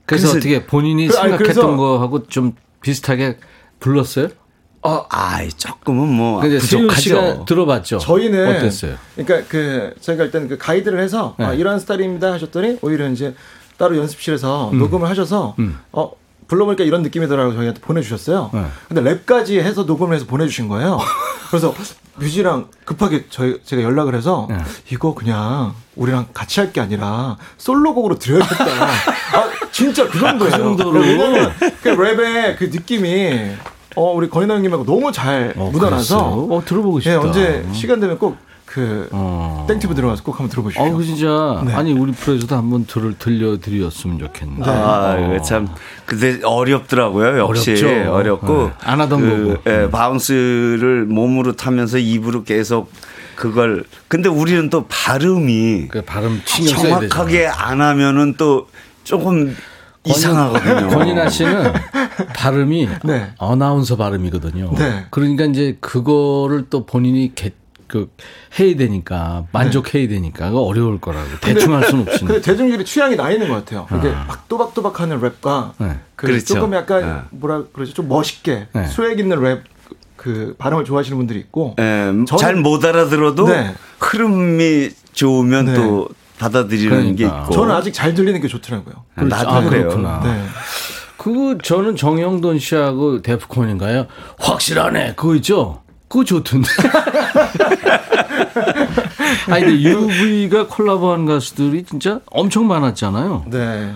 그래서, 0.06 0.28
그래서- 0.32 0.38
어떻게 0.38 0.64
본인이 0.66 1.06
그- 1.08 1.18
아니, 1.18 1.32
생각했던 1.32 1.76
거하고 1.76 2.26
좀 2.28 2.54
비슷하게 2.80 3.36
불렀어요? 3.78 4.28
어, 4.82 5.04
아 5.10 5.46
조금은 5.48 6.08
뭐 6.08 6.40
근데 6.40 6.58
세윤 6.60 6.88
씨가 6.94 7.20
부족하죠. 7.20 7.44
들어봤죠? 7.44 7.98
저희는 7.98 8.56
어땠어요? 8.56 8.94
그러니까 9.16 9.48
그 9.50 9.92
저희가 10.00 10.24
일단 10.24 10.48
그 10.48 10.56
가이드를 10.56 11.00
해서 11.02 11.34
아, 11.38 11.50
네. 11.50 11.56
이러한 11.58 11.80
스타일입니다 11.80 12.32
하셨더니 12.34 12.78
오히려 12.82 13.08
이제 13.10 13.34
따로 13.78 13.96
연습실에서 13.98 14.70
음. 14.70 14.78
녹음을 14.78 15.08
하셔서 15.10 15.56
어 15.92 16.10
불러보니까 16.48 16.84
이런 16.84 17.02
느낌이 17.02 17.26
더라고 17.28 17.52
저희한테 17.54 17.80
보내주셨어요. 17.80 18.50
네. 18.52 18.64
근데 18.88 19.02
랩까지 19.02 19.58
해서 19.60 19.82
녹음을 19.84 20.14
해서 20.14 20.26
보내주신 20.26 20.68
거예요. 20.68 20.98
그래서 21.50 21.74
뮤지랑 22.16 22.68
급하게 22.84 23.26
저희 23.30 23.60
제가 23.64 23.82
연락을 23.82 24.14
해서 24.14 24.46
네. 24.48 24.56
이거 24.90 25.14
그냥 25.14 25.74
우리랑 25.96 26.28
같이 26.32 26.60
할 26.60 26.72
게 26.72 26.80
아니라 26.80 27.36
솔로곡으로 27.58 28.18
드려야겠다. 28.18 28.64
아 28.64 29.50
진짜 29.72 30.08
그 30.08 30.18
정도예요. 30.18 30.50
그 30.52 30.58
정도로? 30.58 31.00
왜냐면 31.00 31.52
그 31.82 31.90
랩의 31.90 32.56
그 32.58 32.64
느낌이 32.64 33.50
어 33.96 34.12
우리 34.12 34.28
권인하 34.28 34.54
형님하고 34.54 34.84
너무 34.84 35.10
잘 35.12 35.54
어, 35.56 35.70
묻어나서? 35.70 36.18
어, 36.50 36.62
들어보고 36.64 37.00
싶다. 37.00 37.12
예, 37.12 37.16
언제 37.16 37.66
시간 37.72 37.98
되면 38.00 38.18
꼭 38.18 38.36
그 38.76 39.08
어. 39.10 39.64
땡튜브 39.66 39.94
들어가서 39.94 40.22
꼭 40.22 40.32
한번 40.32 40.50
들어보십시오. 40.50 40.84
어, 40.84 40.94
그 40.94 41.02
진짜 41.02 41.62
네. 41.64 41.72
아니 41.72 41.94
우리 41.94 42.12
프로에서도 42.12 42.54
한번 42.54 42.84
들을 42.84 43.16
들려드렸으면 43.18 44.18
좋겠는데. 44.18 44.70
아, 44.70 45.16
어. 45.18 45.34
이거 45.34 45.42
참 45.42 45.66
근데 46.04 46.42
어렵더라고요. 46.44 47.38
역시 47.38 47.70
어렵죠. 47.70 48.12
어렵고 48.12 48.64
네. 48.64 48.72
안 48.82 49.00
하던 49.00 49.54
거고. 49.54 49.70
예, 49.70 49.88
바운스를 49.90 51.06
몸으로 51.06 51.56
타면서 51.56 51.96
입으로 51.96 52.44
계속 52.44 52.92
그걸 53.34 53.84
근데 54.08 54.28
우리는 54.28 54.68
또 54.68 54.84
발음이 54.88 55.88
그 55.88 56.02
발음 56.02 56.42
신경 56.44 56.74
써야 56.74 57.00
되잖아. 57.00 57.08
정확하게 57.08 57.46
안 57.46 57.80
하면은 57.80 58.34
또 58.36 58.68
조금 59.04 59.56
이상하거든요. 60.04 60.88
권인아 60.88 61.30
씨는 61.30 61.72
발음이 62.34 62.88
네. 63.04 63.32
어나운서 63.38 63.96
발음이거든요. 63.96 64.72
네. 64.76 65.06
그러니까 65.10 65.46
이제 65.46 65.78
그거를 65.80 66.66
또 66.68 66.84
본인이 66.84 67.34
개, 67.34 67.52
그 67.86 68.10
해야 68.58 68.76
되니까 68.76 69.44
만족해야 69.52 70.08
되니까 70.08 70.48
그거 70.48 70.62
어려울 70.62 71.00
거라고 71.00 71.26
대충 71.40 71.74
할 71.74 71.84
수는 71.84 72.04
근데 72.04 72.12
없으니까. 72.14 72.40
대중들이 72.40 72.84
취향이 72.84 73.16
나 73.16 73.30
있는 73.30 73.48
것 73.48 73.54
같아요. 73.64 73.86
이게 73.98 74.10
막 74.10 74.48
또박또박하는 74.48 75.20
랩과 75.20 75.72
네. 75.78 75.98
그 76.16 76.26
그렇죠. 76.26 76.44
조금 76.54 76.72
약간 76.74 77.00
네. 77.30 77.36
뭐라 77.38 77.64
그러죠? 77.72 77.94
좀 77.94 78.08
멋있게 78.08 78.68
네. 78.72 78.86
수액 78.88 79.18
있는 79.18 79.38
랩 79.40 79.60
그 80.16 80.54
발음을 80.58 80.84
좋아하시는 80.84 81.16
분들이 81.16 81.38
있고 81.38 81.76
예, 81.78 81.82
저는- 81.82 82.38
잘못 82.38 82.84
알아들어도 82.84 83.46
네. 83.48 83.74
흐름이 84.00 84.90
좋으면 85.12 85.66
네. 85.66 85.74
또 85.74 86.08
받아들이는 86.38 87.16
게 87.16 87.24
그러니까. 87.24 87.42
있고. 87.44 87.54
저는 87.54 87.74
아직 87.74 87.92
잘 87.92 88.14
들리는 88.14 88.40
게 88.40 88.48
좋더라고요. 88.48 88.94
나도 89.14 89.48
아, 89.48 89.60
그래요. 89.62 89.88
그렇구나. 89.88 90.20
네. 90.24 90.44
그 91.16 91.58
저는 91.62 91.96
정영돈 91.96 92.58
씨하고 92.58 93.22
데프콘인가요? 93.22 94.06
확실하네. 94.38 95.14
그거 95.16 95.34
있죠? 95.36 95.82
그거 96.08 96.24
좋던데. 96.24 96.68
아니 99.50 99.64
근데 99.64 99.82
UV가 99.82 100.66
콜라보한 100.68 101.26
가수들이 101.26 101.84
진짜 101.84 102.20
엄청 102.26 102.66
많았잖아요. 102.68 103.46
네. 103.50 103.94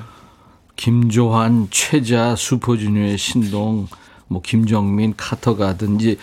김조한, 0.77 1.69
최자, 1.71 2.35
슈퍼주니어의 2.37 3.19
신동, 3.19 3.87
뭐 4.29 4.41
김정민, 4.43 5.15
카더가든 5.17 6.01
이제 6.01 6.17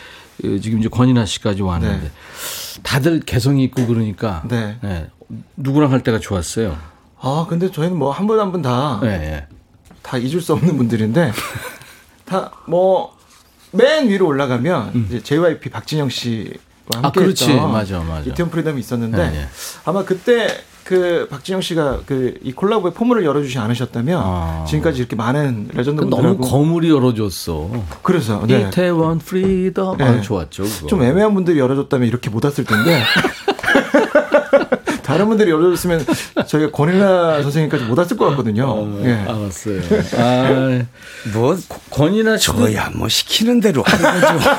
어, 0.43 0.57
지금 0.61 0.79
이제 0.79 0.89
권인하 0.89 1.25
씨까지 1.25 1.61
왔는데 1.61 2.03
네. 2.05 2.11
다들 2.83 3.19
개성이 3.21 3.63
있고 3.65 3.85
그러니까 3.88 4.43
네. 4.47 4.77
예, 4.83 5.07
누구랑 5.55 5.91
할 5.91 6.03
때가 6.03 6.19
좋았어요. 6.19 6.77
아 7.19 7.45
근데 7.49 7.71
저희는 7.71 7.97
뭐 7.97 8.11
한 8.11 8.27
분 8.27 8.39
한 8.39 8.51
분다다 8.51 8.99
예, 9.03 9.47
예. 10.13 10.19
잊을 10.19 10.41
수 10.41 10.53
없는 10.53 10.77
분들인데 10.77 11.31
다 12.25 12.51
뭐 12.67 13.16
맨 13.72 14.07
위로 14.09 14.28
올라가면 14.28 15.05
이제 15.07 15.22
JYP 15.22 15.70
박진영 15.70 16.09
씨와 16.09 16.51
아, 16.95 16.99
함께 17.03 17.20
그렇지. 17.22 17.51
했던 17.51 17.72
맞아, 17.72 17.99
맞아. 17.99 18.30
이태원 18.30 18.49
프리덤이 18.49 18.80
있었는데 18.80 19.18
네, 19.18 19.30
네. 19.32 19.47
아마 19.86 20.03
그때 20.05 20.47
그 20.86 21.28
박진영 21.30 21.59
씨가 21.61 22.01
그 22.05 22.38
이 22.43 22.53
콜라보의 22.53 22.93
포문을 22.93 23.26
열어주지 23.26 23.59
않으셨다면 23.59 24.22
아. 24.24 24.65
지금까지 24.65 24.99
이렇게 24.99 25.18
많은 25.18 25.68
레전드 25.74 26.01
그 26.03 26.07
너무 26.09 26.22
분들하고 26.24 26.41
거물이 26.49 26.89
열어줬어. 26.89 27.70
그래서 28.03 28.41
네. 28.47 28.68
이태원 28.70 29.20
프리덤. 29.20 29.97
네. 29.97 30.03
아, 30.05 30.22
좋았죠. 30.22 30.63
그거. 30.63 30.88
좀 30.88 31.03
애매한 31.03 31.34
분들이 31.34 31.59
열어줬다면 31.59 32.07
이렇게 32.07 32.30
못 32.30 32.45
왔을 32.45 32.63
텐데 32.63 33.03
다른 35.08 35.30
분들이 35.30 35.51
열어줬으면 35.51 36.05
저희가 36.47 36.72
권인하 36.71 37.41
선생님까지 37.41 37.86
못 37.86 37.97
왔을 37.97 38.18
것 38.18 38.26
같거든요. 38.32 38.66
어, 38.70 39.01
예. 39.05 39.14
알았어요. 39.14 39.80
아, 40.18 40.82
뭐 41.32 41.58
권인하 41.89 42.36
씨도 42.38 42.58
저야 42.58 42.91
뭐 42.93 43.08
시키는 43.08 43.62
대로 43.62 43.84
하는 43.84 44.20
거죠. 44.22 44.49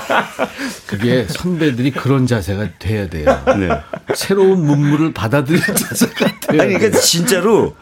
그게 0.89 1.27
선배들이 1.29 1.91
그런 1.91 2.27
자세가 2.27 2.71
돼야 2.79 3.11
돼요. 3.11 3.27
네. 3.59 3.69
새로운 4.15 4.65
문물을 4.65 5.13
받아들이는 5.13 5.67
자세가 5.77 6.15
돼야 6.41 6.63
아니 6.63 6.71
돼요. 6.71 6.79
그러니까 6.79 6.99
진짜로 6.99 7.77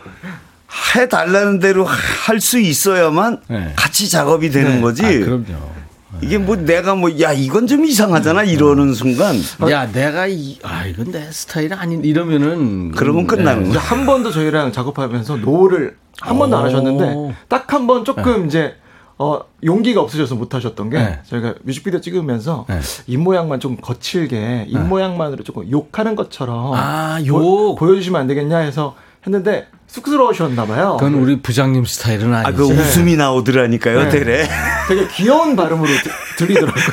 해달라는 0.97 1.61
대로 1.61 1.85
할 1.85 2.41
수 2.41 2.59
있어야만 2.59 3.43
네. 3.49 3.73
같이 3.77 4.11
작업이 4.11 4.51
되는 4.51 4.81
거지. 4.81 5.05
아, 5.05 5.09
그럼요. 5.09 5.86
이게 6.23 6.39
뭐 6.39 6.57
내가 6.57 6.95
뭐 6.95 7.11
야 7.21 7.33
이건 7.33 7.67
좀 7.67 7.85
이상하잖아 7.85 8.43
이러는 8.45 8.95
순간 8.95 9.37
야, 9.71 9.91
내가 9.91 10.27
이, 10.27 10.59
아, 10.62 10.87
이건 10.87 11.12
내 11.12 11.31
스타일 11.31 11.73
아닌, 11.75 12.05
이러면은. 12.05 12.93
그러면 12.93 13.27
끝나는 13.27 13.64
네. 13.64 13.69
거야. 13.71 13.79
한 13.81 14.07
번도 14.07 14.31
저희랑 14.31 14.73
작업하면서 14.73 15.37
no를 15.37 15.97
한 16.21 16.39
번도 16.39 16.57
안 16.57 16.62
오. 16.62 16.67
하셨는데 16.67 17.35
딱 17.49 17.73
한 17.73 17.87
번 17.87 18.05
조금 18.05 18.47
이제 18.47 18.75
어 19.19 19.41
용기가 19.64 20.01
없으셔서 20.03 20.35
못 20.35 20.55
하셨던 20.55 20.91
게 20.91 20.99
네. 20.99 21.21
저희가 21.29 21.55
뮤직비디오 21.62 22.01
찍으면서 22.01 22.67
네. 22.69 22.81
입 23.07 23.19
모양만 23.19 23.61
좀 23.61 23.77
거칠게 23.77 24.67
입 24.69 24.79
모양만으로 24.79 25.43
조금 25.45 25.71
욕하는 25.71 26.17
것처럼 26.17 26.73
아, 26.75 27.19
보- 27.21 27.27
욕. 27.27 27.77
보 27.79 27.91
여주시면 27.93 28.21
안 28.21 28.27
되겠냐 28.27 28.59
해서 28.59 28.95
했는데 29.27 29.67
쑥스러우셨나 29.87 30.67
봐요. 30.67 30.97
그건 31.01 31.14
우리 31.14 31.41
부장님 31.41 31.85
스타일은 31.87 32.35
아, 32.35 32.43
아니죠. 32.47 32.69
그 32.69 32.75
웃음이 32.75 33.17
나오더라니까요, 33.17 34.05
네. 34.05 34.09
되레. 34.11 34.49
되게 34.89 35.07
귀여운 35.09 35.57
발음으로 35.57 35.89
드- 35.89 36.11
들리더라고요. 36.39 36.84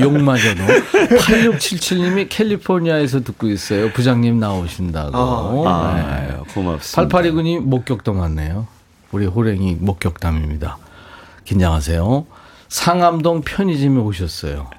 욕마저도. 0.00 0.62
8677님이 1.18 2.26
캘리포니아에서 2.28 3.20
듣고 3.22 3.48
있어요. 3.48 3.90
부장님 3.92 4.38
나오신다고. 4.38 5.68
아, 5.68 5.94
네. 5.94 6.36
고맙습니다. 6.52 7.18
8829님 7.18 7.60
목격담 7.60 8.18
왔네요. 8.18 8.66
우리 9.12 9.26
호랭이 9.26 9.76
목격담입니다. 9.80 10.78
긴장하세요. 11.44 12.26
상암동 12.68 13.42
편의점에 13.42 13.98
오셨어요. 14.00 14.70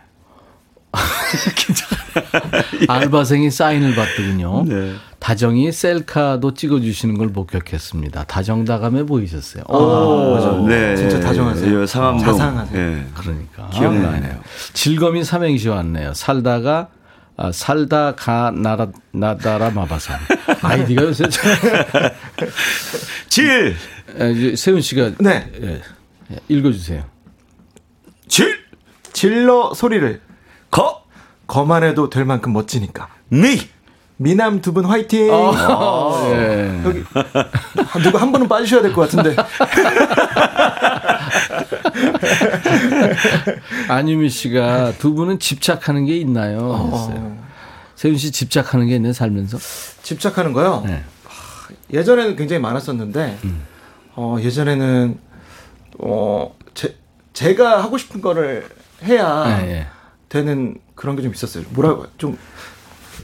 긴장. 1.56 1.88
알바생이 2.88 3.52
사인을 3.52 3.96
받더군요. 3.96 4.66
네. 4.68 4.94
다정이 5.20 5.72
셀카도 5.72 6.54
찍어주시는 6.56 7.18
걸 7.18 7.28
목격했습니다. 7.28 8.24
다정다감해 8.26 9.06
보이셨어요. 9.06 9.64
아, 9.70 9.74
오, 9.78 10.34
맞아. 10.36 10.52
네. 10.68 10.96
진짜 10.98 11.20
다정하세요. 11.20 11.82
예, 11.82 11.86
상암동. 11.86 12.26
자상하세요. 12.26 12.82
예. 12.82 13.06
그러니까. 13.14 13.70
기억나네요. 13.70 14.40
질검이 14.74 15.24
삼행시 15.24 15.70
왔네요. 15.70 16.14
살다가 16.14 16.90
아, 17.38 17.52
살다 17.52 18.14
가 18.16 18.52
나라 18.52 18.88
나다라 19.12 19.70
마바산. 19.72 20.20
아이디가 20.62 21.04
요새 21.04 21.28
참- 21.30 21.52
질! 23.30 23.76
에, 24.20 24.32
이제 24.32 24.56
세훈 24.56 24.82
씨가 24.82 25.12
네. 25.20 25.50
예, 25.62 25.82
예, 26.32 26.38
읽어주세요. 26.50 27.04
질! 28.28 28.60
질러 29.14 29.74
소리를 29.74 30.22
거! 30.72 31.04
거만 31.48 31.84
해도 31.84 32.10
될 32.10 32.26
만큼 32.26 32.54
멋지니까. 32.54 33.10
미! 33.30 33.60
미남 34.18 34.62
두 34.62 34.72
분 34.74 34.86
화이팅. 34.86 35.28
예. 35.28 36.82
여기 36.86 37.04
한- 37.88 38.02
누구 38.04 38.18
한 38.20 38.32
분은 38.32 38.48
빠지셔야 38.48 38.82
될 38.84 38.94
것 38.94 39.10
같은데. 39.10 39.36
안유미 43.90 44.30
씨가 44.30 44.94
두 45.00 45.14
분은 45.14 45.40
집착하는 45.40 46.06
게 46.06 46.18
있나요? 46.18 46.90
했어요. 46.94 47.38
세훈 47.96 48.18
씨 48.18 48.32
집착하는 48.32 48.88
게 48.88 48.96
있나요 48.96 49.14
살면서? 49.14 49.58
집착하는 50.04 50.54
거요. 50.54 50.84
네. 50.86 51.04
예전에는 51.94 52.36
굉장히 52.36 52.62
많았었는데, 52.62 53.38
음. 53.44 53.64
어, 54.16 54.38
예전에는, 54.40 55.18
어, 56.00 56.56
제, 56.74 56.96
제가 57.34 57.84
하고 57.84 57.98
싶은 57.98 58.22
거를 58.22 58.68
해야 59.04 59.60
예, 59.64 59.72
예. 59.72 59.88
되는 60.36 60.78
그런 60.96 61.16
게 61.18 61.22
좀 61.22 61.34
있었어요. 61.34 61.66
뭐라고, 61.72 62.06
좀, 62.18 62.38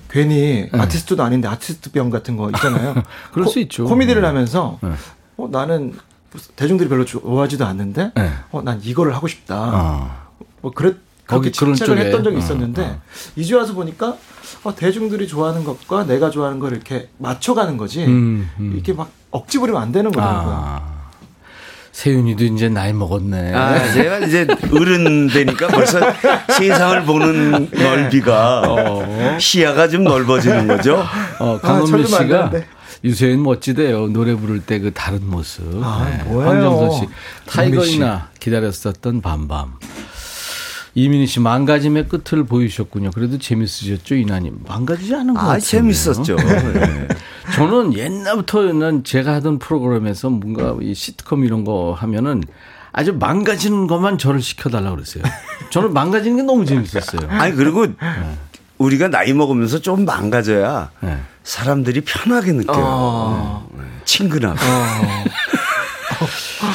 괜히 0.09 0.67
아티스트도 0.73 1.23
아닌데 1.23 1.47
아티스트 1.47 1.91
병 1.91 2.09
같은 2.09 2.35
거 2.35 2.49
있잖아요. 2.51 2.93
네. 2.95 3.03
그럴 3.31 3.45
코- 3.45 3.51
수 3.51 3.59
있죠. 3.61 3.85
코미디를 3.85 4.25
하면서, 4.25 4.77
네. 4.83 4.91
어, 5.37 5.47
나는 5.49 5.93
대중들이 6.57 6.89
별로 6.89 7.05
좋아하지도 7.05 7.65
않는데, 7.65 8.11
네. 8.13 8.31
어, 8.51 8.61
난 8.61 8.81
이거를 8.83 9.15
하고 9.15 9.27
싶다. 9.27 9.55
어. 9.73 10.27
뭐 10.61 10.71
그랬 10.73 10.97
그렇게 11.25 11.51
집착을. 11.51 11.97
했던 11.97 12.23
적이 12.23 12.37
어, 12.37 12.39
있었는데 12.39 12.81
어. 12.85 13.01
이제 13.35 13.53
와서 13.53 13.73
보니까 13.73 14.15
어, 14.63 14.73
대중들이 14.75 15.27
좋아하는 15.27 15.65
것과 15.65 16.05
내가 16.05 16.29
좋아하는 16.29 16.57
걸 16.59 16.71
이렇게 16.71 17.09
맞춰가는 17.17 17.75
거지 17.75 18.05
음, 18.05 18.49
음. 18.59 18.71
이렇게 18.73 18.93
막 18.93 19.11
억지 19.31 19.57
부리면 19.59 19.81
안 19.81 19.91
되는 19.91 20.09
거더라고요. 20.09 20.53
아. 20.55 20.96
세윤이도 22.01 22.43
이제 22.43 22.69
나이 22.69 22.93
먹었네. 22.93 23.55
아, 23.55 23.91
제가 23.91 24.19
이제 24.19 24.45
어른 24.71 25.25
되니까 25.29 25.65
벌써 25.67 25.99
세상을 26.59 27.05
보는 27.05 27.71
넓이가 27.71 29.39
시야가 29.39 29.87
좀 29.87 30.03
넓어지는 30.03 30.67
거죠. 30.67 31.03
어, 31.39 31.57
강은미 31.59 31.89
저도 31.89 32.05
씨가. 32.05 32.51
유세윤 33.03 33.41
멋지대요. 33.41 34.09
노래 34.09 34.35
부를 34.35 34.59
때 34.59 34.77
그 34.79 34.91
다른 34.93 35.27
모습. 35.27 35.63
아, 35.83 36.07
네. 36.07 36.23
뭐예요? 36.25 36.49
황정선 36.51 36.91
씨. 36.99 37.07
타이거이나 37.47 38.29
기다렸었던 38.39 39.21
밤밤. 39.21 39.73
이민희 40.97 41.27
씨 41.27 41.39
망가짐의 41.39 42.07
끝을 42.07 42.43
보이셨군요. 42.43 43.11
그래도 43.11 43.37
재밌으셨죠, 43.37 44.15
이나님? 44.15 44.57
망가지지 44.67 45.13
않은 45.13 45.35
것 45.35 45.39
아, 45.39 45.43
같아요. 45.43 45.59
재밌었죠. 45.59 46.35
네. 46.35 47.07
저는 47.53 47.93
옛날부터는 47.93 49.03
제가 49.03 49.35
하던 49.35 49.59
프로그램에서 49.59 50.31
뭔가 50.31 50.75
이 50.81 50.95
시트콤 50.95 51.43
이런 51.45 51.63
거 51.65 51.93
하면은 51.99 52.41
아주 52.91 53.13
망가지는 53.13 53.85
것만 53.85 54.17
저를 54.17 54.41
시켜달라고 54.41 54.95
그랬어요. 54.95 55.23
저는 55.69 55.93
망가지는 55.93 56.37
게 56.37 56.41
너무 56.41 56.65
재밌었어요. 56.65 57.29
아니, 57.29 57.53
그리고 57.53 57.85
우리가 58.79 59.09
나이 59.09 59.33
먹으면서 59.33 59.77
좀 59.77 60.03
망가져야 60.03 60.89
네. 61.01 61.19
사람들이 61.43 62.01
편하게 62.01 62.53
느껴요. 62.53 62.75
어. 62.83 63.69
네. 63.77 63.83
친근하고. 64.03 64.57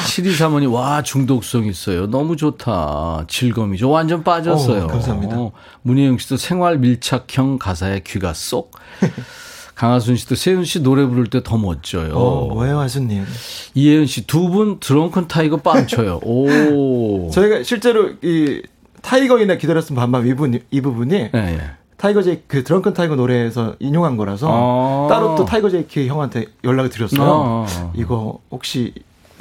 시리 0.07 0.33
사모님 0.33 0.71
와 0.73 1.01
중독성 1.01 1.65
있어요. 1.65 2.07
너무 2.07 2.35
좋다. 2.35 3.25
질검이죠. 3.27 3.89
완전 3.89 4.23
빠졌어요. 4.23 4.85
어, 4.85 4.87
감사합니다. 4.87 5.37
어, 5.39 5.51
문희영 5.83 6.17
씨도 6.17 6.37
생활 6.37 6.77
밀착형 6.77 7.59
가사에 7.59 8.01
귀가 8.05 8.33
쏙. 8.33 8.71
강하순 9.75 10.15
씨도 10.17 10.35
세윤 10.35 10.65
씨 10.65 10.81
노래 10.83 11.03
부를 11.05 11.27
때 11.27 11.41
더 11.41 11.57
멋져요. 11.57 12.13
어, 12.13 12.47
뭐예요, 12.53 12.79
하수님? 12.79 13.25
이혜연 13.73 14.05
씨 14.05 14.31
두 14.31 14.49
분 14.49 14.79
드렁큰 14.79 15.27
타이거 15.27 15.57
빵 15.57 15.87
쳐요. 15.87 16.19
오. 16.23 17.29
저희가 17.33 17.63
실제로 17.63 18.11
이 18.21 18.61
타이거 19.01 19.33
인하 19.33 19.55
기다렸던 19.55 19.99
밤밤 19.99 20.25
이, 20.27 20.29
부분, 20.35 20.61
이 20.69 20.79
부분이 20.81 21.15
예, 21.15 21.29
예. 21.33 21.59
타이거 21.97 22.21
J 22.21 22.41
그 22.47 22.63
드렁큰 22.63 22.93
타이거 22.93 23.15
노래에서 23.15 23.75
인용한 23.79 24.15
거라서 24.15 24.47
아. 24.51 25.07
따로 25.09 25.35
또 25.35 25.43
타이거 25.45 25.69
JK 25.69 26.07
형한테 26.07 26.45
연락을 26.63 26.89
드렸어요. 26.91 27.65
아. 27.67 27.91
이거 27.95 28.39
혹시 28.51 28.93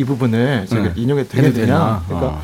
이 0.02 0.04
부분을 0.04 0.66
저희가 0.66 0.88
네. 0.88 1.00
인용해 1.00 1.22
해도 1.22 1.30
되게? 1.32 1.52
되냐? 1.52 2.02
그러니까 2.06 2.40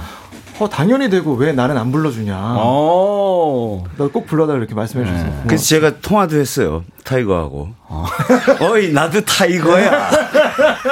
어, 0.61 0.69
당연히 0.69 1.11
되고 1.11 1.35
왜 1.35 1.53
나는 1.53 1.77
안 1.77 1.91
불러주냐? 1.93 2.57
오. 2.57 3.85
너 3.97 4.10
꼭 4.10 4.27
불러달라 4.27 4.59
이렇게 4.59 4.75
말씀해 4.75 5.05
네. 5.05 5.11
고마워요. 5.11 5.43
그래서 5.47 5.65
제가 5.65 6.01
통화도 6.01 6.37
했어요. 6.37 6.85
타이거하고. 7.05 7.71
어 8.61 8.79
이, 8.79 8.93
나도 8.93 9.21
타이거야. 9.25 10.11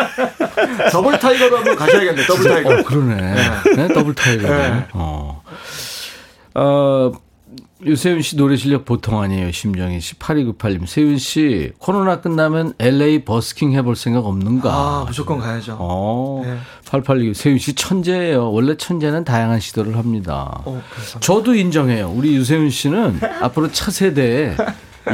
더블 0.90 1.18
타이거로 1.18 1.56
한번 1.58 1.76
가셔야겠네. 1.76 2.26
더블 2.26 2.48
타이거. 2.50 2.74
어, 2.74 2.82
그러네. 2.82 3.34
네, 3.76 3.88
더블 3.88 4.14
타이거. 4.14 4.48
어. 4.92 5.42
어, 6.54 7.12
유세윤 7.84 8.22
씨 8.22 8.36
노래 8.36 8.56
실력 8.56 8.86
보통 8.86 9.20
아니에요. 9.20 9.52
심정희 9.52 10.00
씨. 10.00 10.14
8298님. 10.14 10.86
세윤 10.86 11.18
씨, 11.18 11.72
코로나 11.78 12.20
끝나면 12.22 12.72
LA 12.78 13.24
버스킹 13.24 13.72
해볼 13.72 13.96
생각 13.96 14.24
없는가? 14.26 14.70
아, 14.72 15.04
무조건 15.06 15.38
가야죠. 15.38 15.76
어, 15.78 16.42
네. 16.44 16.56
8862. 16.90 17.34
세윤 17.34 17.58
씨 17.58 17.74
천재예요. 17.74 18.50
원래 18.50 18.76
천재는 18.76 19.24
다양한 19.24 19.60
시도를 19.60 19.96
합니다. 19.98 20.62
어, 20.64 20.82
감사합니다. 20.90 21.20
저도 21.20 21.54
인정해요. 21.54 22.10
우리 22.14 22.34
유세윤 22.36 22.70
씨는 22.70 23.20
앞으로 23.42 23.70
차세대에 23.70 24.56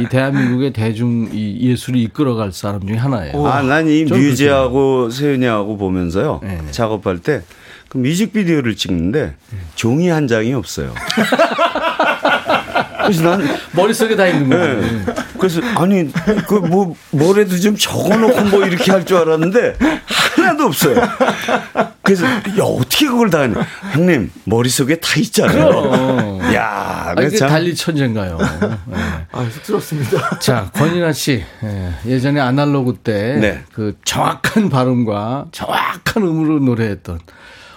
이 0.01 0.05
대한민국의 0.09 0.71
대중 0.73 1.29
이 1.33 1.69
예술을 1.69 1.99
이끌어갈 1.99 2.51
사람 2.53 2.87
중에 2.87 2.95
하나예요. 2.95 3.45
아, 3.45 3.61
난 3.61 3.87
이 3.89 4.05
뮤지하고 4.05 5.09
세윤이하고 5.09 5.75
보면서요. 5.77 6.39
네네. 6.41 6.71
작업할 6.71 7.19
때 7.19 7.41
그 7.89 7.99
뮤직비디오를 7.99 8.75
찍는데 8.75 9.35
종이 9.75 10.07
한 10.09 10.27
장이 10.27 10.51
없어요. 10.55 10.95
그래서 13.03 13.23
난 13.23 13.57
머릿속에 13.71 14.15
다 14.15 14.25
있는 14.27 14.49
거예요. 14.49 14.81
네. 14.81 15.05
그래서 15.37 15.61
아니 15.75 16.11
그 16.47 16.63
뭐 16.63 16.95
뭐래도 17.11 17.59
좀 17.59 17.75
적어놓고 17.77 18.41
뭐 18.45 18.65
이렇게 18.65 18.91
할 18.91 19.03
줄 19.05 19.17
알았는데 19.17 19.77
하나도 20.37 20.63
없어요. 20.65 20.95
그래서 22.01 22.25
야 22.25 22.63
어떻게 22.63 23.07
그걸 23.07 23.29
다 23.29 23.41
하냐? 23.41 23.55
형님 23.91 24.31
머릿속에 24.45 24.95
다 24.95 25.19
있잖아요. 25.19 25.67
그럼. 25.67 26.53
야, 26.53 27.13
아, 27.15 27.29
참 27.37 27.49
달리 27.49 27.75
천재인가요? 27.75 28.37
네. 28.85 28.97
아, 29.31 29.45
쑥스럽습니다. 29.51 30.39
자, 30.39 30.69
권인아 30.73 31.11
씨. 31.13 31.43
예, 32.05 32.19
전에 32.19 32.39
아날로그 32.39 32.95
때 33.03 33.37
네. 33.39 33.61
그 33.73 33.97
정확한 34.05 34.69
발음과 34.69 35.47
정확한 35.51 36.23
음으로 36.23 36.59
노래했던 36.59 37.19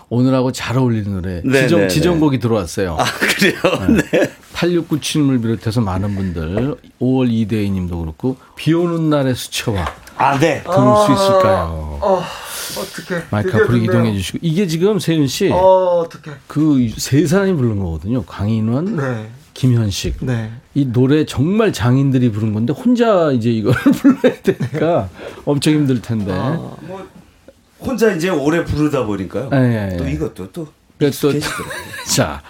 오늘하고 0.09 0.53
잘 0.53 0.79
어울리는 0.79 1.13
노래. 1.13 1.43
네, 1.45 1.63
지정, 1.63 1.81
네, 1.81 1.89
지정곡이 1.89 2.39
들어왔어요. 2.39 2.97
아 2.99 3.05
그래요. 3.05 4.03
네. 4.13 4.33
8697님을 4.55 5.43
비롯해서 5.43 5.81
많은 5.81 6.15
분들, 6.15 6.77
5월 7.01 7.31
이대희 7.31 7.71
님도 7.71 7.99
그렇고, 8.01 8.37
비 8.55 8.73
오는 8.73 9.11
날의 9.11 9.35
수채화 9.35 9.85
아 10.17 10.39
네. 10.39 10.63
들을 10.63 10.75
수 11.07 11.13
있을까요? 11.13 11.99
어, 12.01 12.23
어떡해. 12.79 13.25
마이크 13.31 13.51
앞으로 13.51 13.67
듣네요. 13.67 13.85
이동해 13.85 14.13
주시고. 14.15 14.39
이게 14.41 14.67
지금 14.67 14.99
세윤 14.99 15.27
씨, 15.27 15.51
어, 15.51 16.05
어떡해. 16.07 16.37
그세 16.47 17.27
사람이 17.27 17.53
부른 17.55 17.79
거거든요. 17.81 18.23
강인원, 18.25 18.97
네. 18.97 19.29
김현식. 19.53 20.19
네. 20.21 20.51
이 20.75 20.87
노래 20.87 21.25
정말 21.25 21.73
장인들이 21.73 22.31
부른 22.31 22.53
건데 22.53 22.73
혼자 22.73 23.33
이제 23.33 23.51
이걸 23.51 23.73
불러야 23.93 24.37
되니까 24.43 25.09
엄청 25.45 25.73
힘들 25.73 26.01
텐데. 26.03 26.33
뭐 26.33 27.07
혼자 27.87 28.13
이제 28.13 28.29
오래 28.29 28.65
부르다 28.65 29.05
보니까요. 29.05 29.51
예, 29.53 29.93
예, 29.93 29.97
또 29.97 30.07
예. 30.07 30.13
이것도 30.13 30.53
또 30.53 30.69
그래서 30.99 31.31
또. 31.31 31.39
자, 32.15 32.43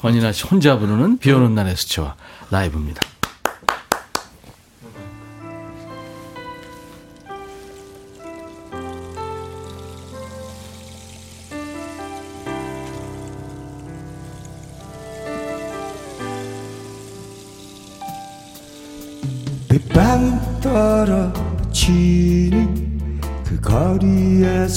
권인아 0.00 0.32
씨 0.32 0.44
혼자 0.44 0.78
부르는 0.78 1.18
비 1.18 1.30
오는 1.32 1.54
날의 1.54 1.76
수채화 1.76 2.14
라이브입니다. 2.50 3.00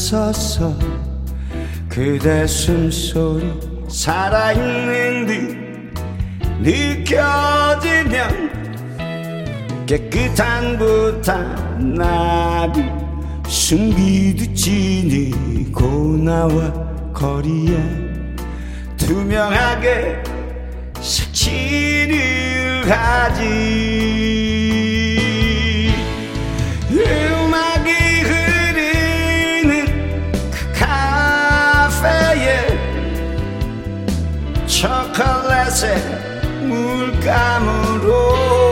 서서 0.05 0.77
그대 1.89 2.45
숨소리 2.45 3.51
살아있는 3.89 5.25
듯 5.25 5.33
느껴지면 6.61 8.15
깨끗한 9.87 10.77
부탄 10.77 11.95
나비 11.95 12.83
숨기듯 13.47 14.55
지니고 14.55 16.17
나와 16.17 16.71
거리에 17.11 17.75
투명하게 18.97 20.21
색칠을 21.01 22.91
하지 22.91 24.34
초콜릿의 35.15 35.95
물감으로 36.67 38.64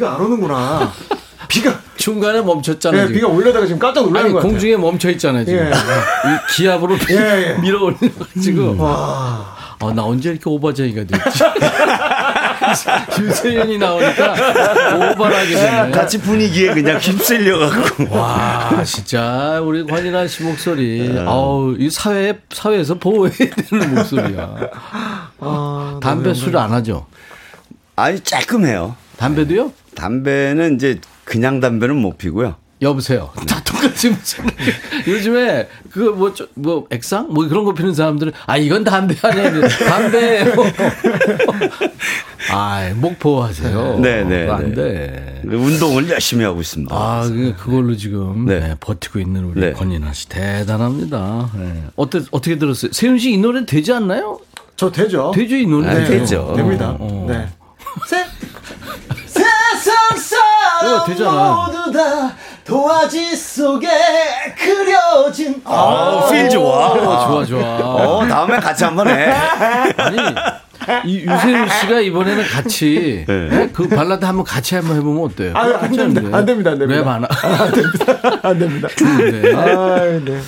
비가 0.00 0.14
안 0.14 0.20
오는구나. 0.22 0.90
비가 1.46 1.78
중간에 1.96 2.40
멈췄잖아요. 2.40 3.02
네, 3.02 3.06
지금. 3.08 3.20
비가 3.20 3.28
올려다가 3.28 3.66
지금 3.66 3.78
깜짝 3.78 4.00
놀라는 4.04 4.24
아니, 4.26 4.34
같아요. 4.34 4.50
공중에 4.50 4.76
멈춰 4.78 5.10
있잖아요, 5.10 5.44
지금. 5.44 5.66
예. 5.66 5.70
이 5.70 6.54
기압으로 6.56 6.96
예, 7.10 7.14
예. 7.16 7.52
밀어 7.60 7.82
올려가지고. 7.84 8.76
와. 8.82 9.56
아, 9.82 9.92
나 9.94 10.02
언제 10.04 10.30
이렇게 10.30 10.48
오버제이가 10.48 11.04
됐지? 11.04 11.44
유세윤이 13.22 13.78
나오니까 13.78 14.34
오버하게 15.12 15.54
되네. 15.54 15.90
같이 15.90 16.18
분위기에 16.20 16.72
그냥 16.74 16.98
휩쓸려갖고. 16.98 18.14
와, 18.16 18.82
진짜 18.84 19.60
우리 19.62 19.84
관인아 19.84 20.26
씨 20.28 20.42
목소리. 20.42 21.14
아우, 21.26 21.74
이 21.78 21.90
사회 21.90 22.38
사회에서 22.50 22.94
보호해야 22.94 23.50
되는 23.70 23.94
목소리야. 23.94 24.56
아, 25.40 26.00
담배 26.02 26.32
술 26.34 26.56
안 26.56 26.72
하죠? 26.72 27.06
아니, 27.96 28.20
조금 28.20 28.64
해요. 28.66 28.94
담배도요? 29.24 29.72
담배는 29.94 30.76
이제 30.76 30.98
그냥 31.24 31.60
담배는 31.60 31.94
못 31.96 32.16
피고요. 32.16 32.54
여보세요. 32.82 33.30
다 33.46 33.60
똑같이 33.62 34.08
무슨 34.08 34.44
요즘에 35.06 35.68
그뭐뭐 35.90 36.86
액상 36.88 37.26
뭐 37.30 37.46
그런 37.46 37.64
거 37.64 37.74
피는 37.74 37.92
사람들은 37.92 38.32
아 38.46 38.56
이건 38.56 38.84
담배 38.84 39.14
아니야 39.20 39.68
담배예요. 39.68 40.54
아 42.50 42.90
목포하세요. 42.96 43.98
네, 44.00 44.24
네, 44.24 44.40
그거 44.46 44.54
안 44.54 44.68
네. 44.70 44.74
돼. 44.74 45.42
운동을 45.44 46.08
열심히 46.08 46.44
하고 46.46 46.62
있습니다. 46.62 46.94
아 46.94 47.22
그- 47.28 47.54
그걸로 47.58 47.94
지금 47.94 48.46
네. 48.46 48.60
네, 48.60 48.74
버티고 48.80 49.18
있는 49.18 49.44
우리 49.44 49.60
네. 49.60 49.72
권인아 49.74 50.14
씨 50.14 50.30
대단합니다. 50.30 51.50
네. 51.56 51.84
어때 51.96 52.20
어떻게 52.30 52.56
들었어요? 52.58 52.92
세윤 52.92 53.18
씨 53.18 53.32
이 53.34 53.36
노래 53.36 53.66
되지 53.66 53.92
않나요? 53.92 54.40
저 54.76 54.90
되죠? 54.90 55.32
되죠 55.34 55.54
이 55.56 55.66
노래. 55.66 55.88
아, 55.88 55.94
되죠. 56.06 56.54
됩니다. 56.56 56.96
어. 56.98 57.26
네. 57.28 57.46
세, 58.08 58.24
어, 60.80 60.88
사람 60.88 61.06
되잖아. 61.06 61.54
모두 61.66 61.92
다 61.92 62.32
도화지 62.64 63.36
속에 63.36 63.88
그려진 64.56 65.60
아, 65.64 66.28
필 66.30 66.48
좋아. 66.48 66.88
어, 66.92 67.26
좋아 67.26 67.44
좋아. 67.44 67.62
어, 67.62 68.26
다음에 68.26 68.58
같이 68.58 68.84
한번 68.84 69.08
해. 69.08 69.30
아니 69.96 70.18
이 71.04 71.18
유세윤 71.20 71.68
씨가 71.68 72.00
이번에는 72.00 72.44
같이 72.44 73.24
네. 73.26 73.48
네, 73.48 73.68
그 73.72 73.88
발라드 73.88 74.24
한번 74.24 74.44
같이 74.44 74.74
한번 74.74 74.96
해보면 74.96 75.24
어때요? 75.24 75.52
아유, 75.54 75.74
안 75.74 75.92
됩니다. 75.92 76.36
안 76.36 76.46
됩니다. 76.46 76.70
안 76.70 76.78
됩니다. 76.78 77.00
랩 77.00 77.06
하나. 77.06 77.28
안 78.42 78.58
됩니다. 78.58 78.88
네. 78.98 79.54
아, 79.54 80.00
네. 80.24 80.40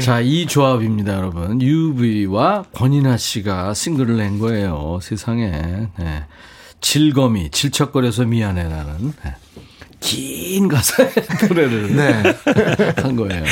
자, 0.00 0.20
이 0.20 0.46
조합입니다, 0.46 1.14
여러분. 1.14 1.60
UV와 1.60 2.64
권인아 2.74 3.16
씨가 3.16 3.74
싱글을 3.74 4.18
낸 4.18 4.38
거예요. 4.38 4.98
세상에. 5.02 5.88
네. 5.98 6.24
질검이 6.80 7.50
질척거려서 7.50 8.24
미안해라는 8.24 9.12
네. 9.24 9.34
긴 10.00 10.68
가사의 10.68 11.10
노래를 11.48 11.94
네. 11.96 12.22
한 13.02 13.16
거예요. 13.16 13.44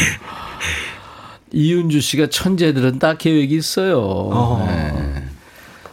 이윤주 1.53 2.01
씨가 2.01 2.29
천재들은 2.29 2.99
딱 2.99 3.19
계획이 3.19 3.55
있어요. 3.57 4.65
네. 4.67 5.25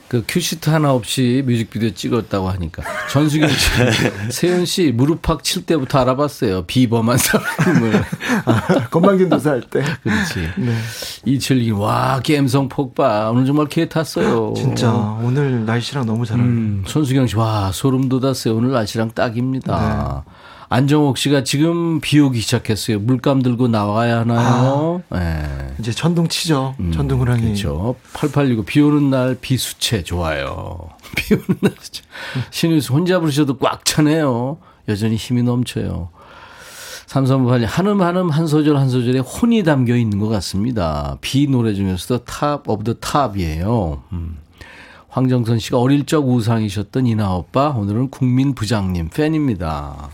그 0.08 0.24
큐시트 0.28 0.70
하나 0.70 0.93
없이 0.93 1.41
뮤직비디오 1.45 1.89
찍었다고 1.89 2.47
하니까 2.51 2.84
전수경 3.10 3.49
씨, 3.49 3.70
세윤 4.30 4.66
씨 4.66 4.91
무릎팍 4.91 5.43
칠 5.43 5.66
때부터 5.66 5.97
알아봤어요. 5.99 6.64
비범한 6.68 7.18
사람을. 7.18 8.03
아, 8.45 8.88
건방진 8.91 9.30
도사 9.30 9.49
할 9.51 9.62
때. 9.62 9.84
그렇지. 10.03 10.51
네. 10.58 10.76
이철기 11.26 11.72
와 11.72 12.22
감성 12.26 12.70
폭발 12.70 13.30
오늘 13.32 13.45
정말 13.47 13.68
개 13.68 13.89
탔어요. 13.89 14.53
진짜 14.56 14.91
오늘 14.93 15.66
날씨랑 15.66 16.06
너무 16.06 16.24
잘 16.26 16.38
어울려요. 16.39 16.53
음, 16.53 16.84
손수경 16.86 17.26
씨 17.28 17.36
와 17.38 17.72
소름 17.74 18.08
돋았어요. 18.08 18.56
오늘 18.56 18.72
날씨랑 18.74 19.12
딱입니다. 19.16 20.24
안정옥 20.70 21.18
씨가 21.18 21.43
지금 21.43 21.99
비 22.01 22.20
오기 22.20 22.39
시작했어요. 22.39 22.99
물감 22.99 23.41
들고 23.41 23.68
나와야 23.68 24.20
하나요? 24.20 25.03
네. 25.11 25.76
이제 25.80 25.91
천둥 25.91 26.28
치죠. 26.28 26.76
천둥 26.93 27.20
호랑이. 27.20 27.41
그렇죠. 27.41 27.95
8865비 28.13 28.86
오는 28.86 29.09
날 29.09 29.38
비수채 29.39 30.03
좋아요. 30.03 30.89
비 31.16 31.36
오는 31.36 31.45
날 31.61 31.74
수채. 31.80 32.03
신우수 32.49 32.93
혼자 32.93 33.20
부르셔도 33.20 33.57
꽉 33.57 33.86
차네요. 33.86 34.57
여전히 34.88 35.16
힘이 35.16 35.43
넘쳐요. 35.43 36.09
삼삼팔이 37.07 37.66
한음 37.66 38.01
한음 38.01 38.30
한 38.30 38.47
소절 38.47 38.78
한 38.78 38.89
소절에 38.89 39.20
혼이 39.20 39.63
담겨 39.63 39.95
있는 39.95 40.20
것 40.20 40.28
같습니다. 40.28 41.18
비 41.22 41.47
노래 41.47 41.74
중에서도 41.74 42.26
top 42.26 42.68
of 42.68 42.84
the 42.84 42.93
top이에요. 42.96 44.02
음. 44.13 44.38
황정선 45.09 45.59
씨가 45.59 45.80
어릴 45.80 46.05
적 46.05 46.28
우상이셨던 46.28 47.05
인하 47.08 47.36
오빠 47.36 47.70
오늘은 47.70 48.09
국민 48.09 48.53
부장님 48.53 49.09
팬입니다. 49.09 50.09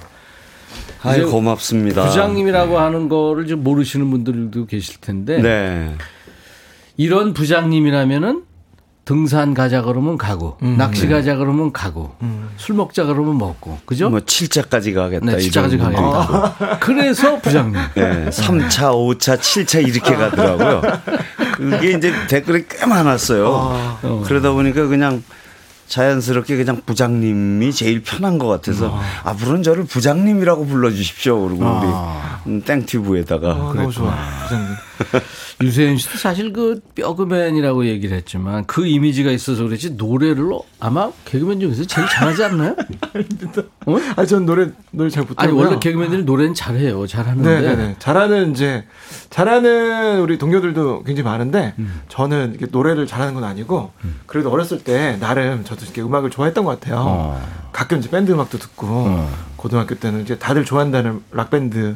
아이, 1.03 1.19
이제 1.19 1.25
고맙습니다. 1.25 2.05
부장님이라고 2.05 2.79
하는 2.79 3.09
거를 3.09 3.47
좀 3.47 3.63
모르시는 3.63 4.09
분들도 4.11 4.65
계실 4.67 5.01
텐데 5.01 5.41
네. 5.41 5.95
이런 6.97 7.33
부장님이라면은 7.33 8.43
등산 9.03 9.55
가자 9.55 9.81
그러면 9.81 10.17
가고 10.17 10.57
낚시 10.77 11.07
가자 11.07 11.35
그러면 11.35 11.73
가고 11.73 12.15
술 12.57 12.75
먹자 12.75 13.05
그러면 13.05 13.37
먹고 13.39 13.79
그죠? 13.85 14.09
뭐 14.11 14.19
7차까지 14.19 14.93
가겠다. 14.93 15.25
네, 15.25 15.39
진짜까지 15.39 15.75
이런 15.75 15.91
분들이 15.91 16.11
가겠다. 16.11 16.77
그래서 16.79 17.39
부장님. 17.39 17.73
네, 17.95 18.29
3차, 18.29 18.91
5차, 18.93 19.39
7차 19.39 19.85
이렇게 19.85 20.15
가더라고요. 20.15 20.81
그게 21.55 21.91
이제 21.91 22.13
댓글이 22.29 22.65
꽤 22.69 22.85
많았어요. 22.85 23.97
그러다 24.25 24.51
보니까 24.51 24.85
그냥 24.87 25.23
자연스럽게 25.91 26.55
그냥 26.55 26.81
부장님이 26.85 27.73
제일 27.73 28.01
편한 28.01 28.37
것 28.37 28.47
같아서 28.47 28.97
앞으로는 29.25 29.61
저를 29.61 29.83
부장님이라고 29.83 30.65
불러주십시오. 30.65 31.49
그리고 31.49 31.65
아. 31.65 32.41
우리 32.45 32.53
음, 32.53 32.61
땡튜브에다가 32.61 33.51
아, 33.51 33.73
너무 33.75 33.91
좋아. 33.91 34.15
부장님. 34.43 34.69
유세윤 35.61 35.97
씨도 35.97 36.17
사실 36.17 36.53
그 36.53 36.81
뼈그맨이라고 36.95 37.85
얘기를 37.85 38.15
했지만 38.17 38.65
그 38.65 38.85
이미지가 38.85 39.31
있어서 39.31 39.63
그렇지 39.63 39.91
노래를 39.91 40.51
아마 40.79 41.11
개그맨 41.25 41.59
중에서 41.59 41.85
제일 41.85 42.07
잘하지 42.07 42.43
않나요? 42.45 42.75
어? 43.85 43.97
아, 44.15 44.25
전 44.25 44.45
노래 44.45 44.69
노래 44.91 45.09
잘 45.09 45.23
아니 45.23 45.51
못하고요. 45.51 45.55
원래 45.57 45.79
개그맨들이 45.79 46.23
노래는 46.23 46.53
잘해요. 46.53 47.05
잘하는데 47.07 47.61
네네네. 47.61 47.95
잘하는 47.99 48.51
이제 48.51 48.85
잘하는 49.29 50.19
우리 50.21 50.37
동료들도 50.37 51.03
굉장히 51.03 51.23
많은데 51.29 51.73
음. 51.79 52.01
저는 52.09 52.51
이렇게 52.51 52.67
노래를 52.71 53.07
잘하는 53.07 53.33
건 53.33 53.43
아니고 53.43 53.91
그래도 54.25 54.51
어렸을 54.51 54.83
때 54.83 55.17
나름 55.19 55.63
저도 55.63 55.85
이렇게 55.85 56.01
음악을 56.01 56.29
좋아했던 56.29 56.65
것 56.65 56.79
같아요. 56.79 56.97
어. 56.99 57.41
가끔 57.71 57.99
이제 57.99 58.09
밴드 58.09 58.31
음악도 58.31 58.57
듣고 58.57 58.87
어. 58.87 59.29
고등학교 59.55 59.95
때는 59.95 60.21
이제 60.21 60.37
다들 60.37 60.65
좋아한다는 60.65 61.21
락 61.31 61.49
밴드 61.49 61.95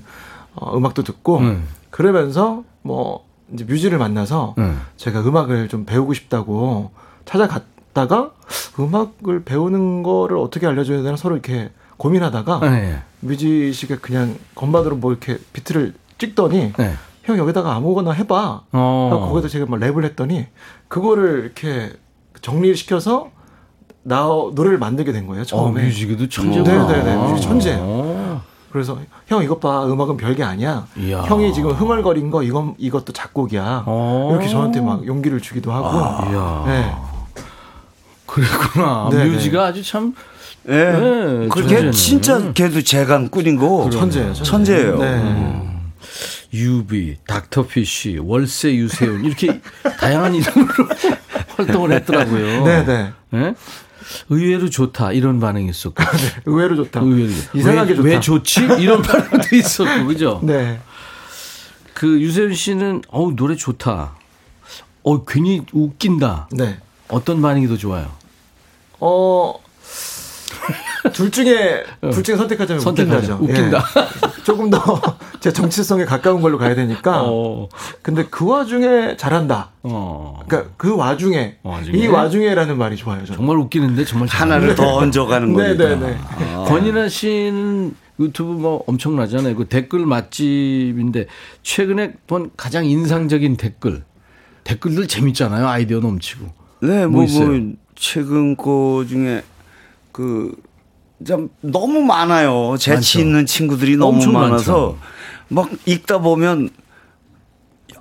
어, 0.53 0.77
음악도 0.77 1.03
듣고 1.03 1.39
음. 1.39 1.63
그러면서 1.89 2.63
뭐 2.85 3.25
이제 3.51 3.65
뮤지를 3.65 3.97
만나서 3.97 4.53
음. 4.59 4.79
제가 4.95 5.21
음악을 5.21 5.69
좀 5.69 5.85
배우고 5.85 6.13
싶다고 6.13 6.91
찾아갔다가 7.25 8.31
음악을 8.79 9.43
배우는 9.43 10.03
거를 10.03 10.37
어떻게 10.37 10.67
알려줘야 10.67 11.01
되나 11.01 11.17
서로 11.17 11.33
이렇게 11.35 11.71
고민하다가 11.97 12.59
네. 12.69 13.01
뮤지 13.21 13.73
씨가 13.73 13.97
그냥 14.01 14.37
건반으로 14.53 14.97
뭐 14.97 15.11
이렇게 15.11 15.39
비트를 15.51 15.95
찍더니 16.19 16.73
네. 16.77 16.93
형 17.23 17.37
여기다가 17.39 17.73
아무거나 17.73 18.11
해봐. 18.11 18.61
어. 18.71 19.27
거기다 19.31 19.47
제가 19.47 19.65
막 19.65 19.79
랩을 19.79 20.03
했더니 20.03 20.45
그거를 20.87 21.39
이렇게 21.45 21.91
정리를 22.41 22.75
시켜서 22.75 23.31
나 24.03 24.25
노래를 24.53 24.77
만들게 24.77 25.11
된 25.11 25.25
거예요 25.25 25.41
어, 25.41 25.45
처음에. 25.45 25.85
뮤지도 25.85 26.29
천재구나. 26.29 26.85
네네네, 26.87 27.15
뮤지 27.31 27.47
천재예요. 27.47 28.14
어. 28.75 28.77
그래서 28.77 28.99
형 29.27 29.41
이것 29.41 29.59
봐 29.61 29.85
음악은 29.85 30.17
별게 30.17 30.43
아니야. 30.43 30.85
이야. 30.97 31.21
형이 31.21 31.53
지금 31.53 31.71
흥얼거린 31.71 32.29
거 32.29 32.43
이건 32.43 32.75
이것도 32.77 33.13
작곡이야. 33.13 33.83
어. 33.85 34.29
이렇게 34.33 34.49
저한테 34.49 34.81
막 34.81 35.05
용기를 35.07 35.39
주기도 35.39 35.71
하고. 35.71 36.29
이야. 36.29 36.63
네. 36.67 36.95
그랬구나. 38.25 39.09
네네. 39.11 39.29
뮤지가 39.29 39.67
아주 39.67 39.81
참 39.81 40.13
예. 40.67 40.71
네, 40.73 41.47
천재네. 41.49 41.91
진짜 41.91 42.51
걔도 42.53 42.81
재간 42.81 43.29
꾼이고 43.29 43.89
천재예요. 43.91 44.33
천재. 44.33 44.43
천재예요. 44.43 44.97
네. 44.97 45.71
유비, 46.53 47.17
닥터피쉬, 47.27 48.19
월세 48.21 48.73
유세윤 48.75 49.25
이렇게 49.25 49.61
다양한 49.99 50.35
이름으로 50.35 50.73
활동을 51.55 51.91
했더라고요. 51.93 52.63
네네. 52.63 53.11
예? 53.35 53.55
의외로 54.29 54.69
좋다 54.69 55.11
이런 55.13 55.39
반응이 55.39 55.69
있었고 55.69 56.03
의외로 56.45 56.75
좋다. 56.75 56.99
의외로 57.01 57.31
이상하게 57.53 57.91
왜, 57.91 57.95
좋다. 57.95 58.07
왜 58.09 58.19
좋지 58.19 58.59
이런 58.79 59.01
반응도 59.03 59.55
있었고 59.55 60.05
그죠? 60.05 60.39
네. 60.43 60.79
그 61.93 62.19
유세윤 62.21 62.53
씨는 62.53 63.01
어우 63.09 63.35
노래 63.35 63.55
좋다. 63.55 64.15
어 65.03 65.23
괜히 65.25 65.61
웃긴다. 65.71 66.49
네. 66.51 66.79
어떤 67.07 67.41
반응이 67.41 67.67
더 67.67 67.77
좋아요? 67.77 68.11
어. 68.99 69.53
둘 71.13 71.31
중에 71.31 71.83
둘 72.11 72.23
중에 72.23 72.35
선택하자면 72.35 72.79
선택하자. 72.81 73.35
웃긴다죠. 73.35 73.43
웃긴다. 73.43 73.77
예. 73.77 74.43
조금 74.43 74.69
더 74.69 74.79
제 75.39 75.51
정치성에 75.51 76.05
가까운 76.05 76.41
걸로 76.41 76.57
가야 76.57 76.75
되니까. 76.75 77.23
어. 77.25 77.67
근데 78.01 78.25
그 78.29 78.45
와중에 78.47 79.15
잘한다. 79.17 79.71
어. 79.83 80.39
그러니까 80.47 80.71
그 80.77 80.95
와중에, 80.95 81.57
와중에? 81.63 81.97
이 81.97 82.07
와중에라는 82.07 82.77
말이 82.77 82.95
좋아요. 82.95 83.25
저는. 83.25 83.37
정말 83.37 83.57
웃기는데 83.57 84.05
정말 84.05 84.27
잘하네. 84.27 84.53
하나를 84.53 84.75
더 84.75 84.95
얹어가는 84.95 85.53
거니까. 85.53 85.83
네네네. 85.83 86.17
권인아 86.67 87.09
씨는 87.09 87.95
유튜브 88.19 88.53
뭐 88.53 88.83
엄청나잖아요. 88.87 89.55
그 89.55 89.65
댓글 89.65 90.05
맛집인데 90.05 91.27
최근에 91.63 92.13
본 92.27 92.51
가장 92.57 92.85
인상적인 92.85 93.57
댓글. 93.57 94.03
댓글들 94.63 95.07
재밌잖아요. 95.07 95.67
아이디어 95.67 95.99
넘치고. 95.99 96.47
네, 96.81 97.05
뭐 97.05 97.25
뭐? 97.25 97.45
뭐 97.45 97.73
최근 97.95 98.55
거 98.55 99.05
중에 99.07 99.43
그, 100.11 100.55
좀 101.25 101.49
너무 101.61 102.01
많아요. 102.01 102.75
재치 102.77 102.95
많죠. 102.95 103.19
있는 103.19 103.45
친구들이 103.45 103.95
너무 103.97 104.25
많아서 104.31 104.97
막 105.47 105.69
읽다 105.85 106.17
보면 106.19 106.69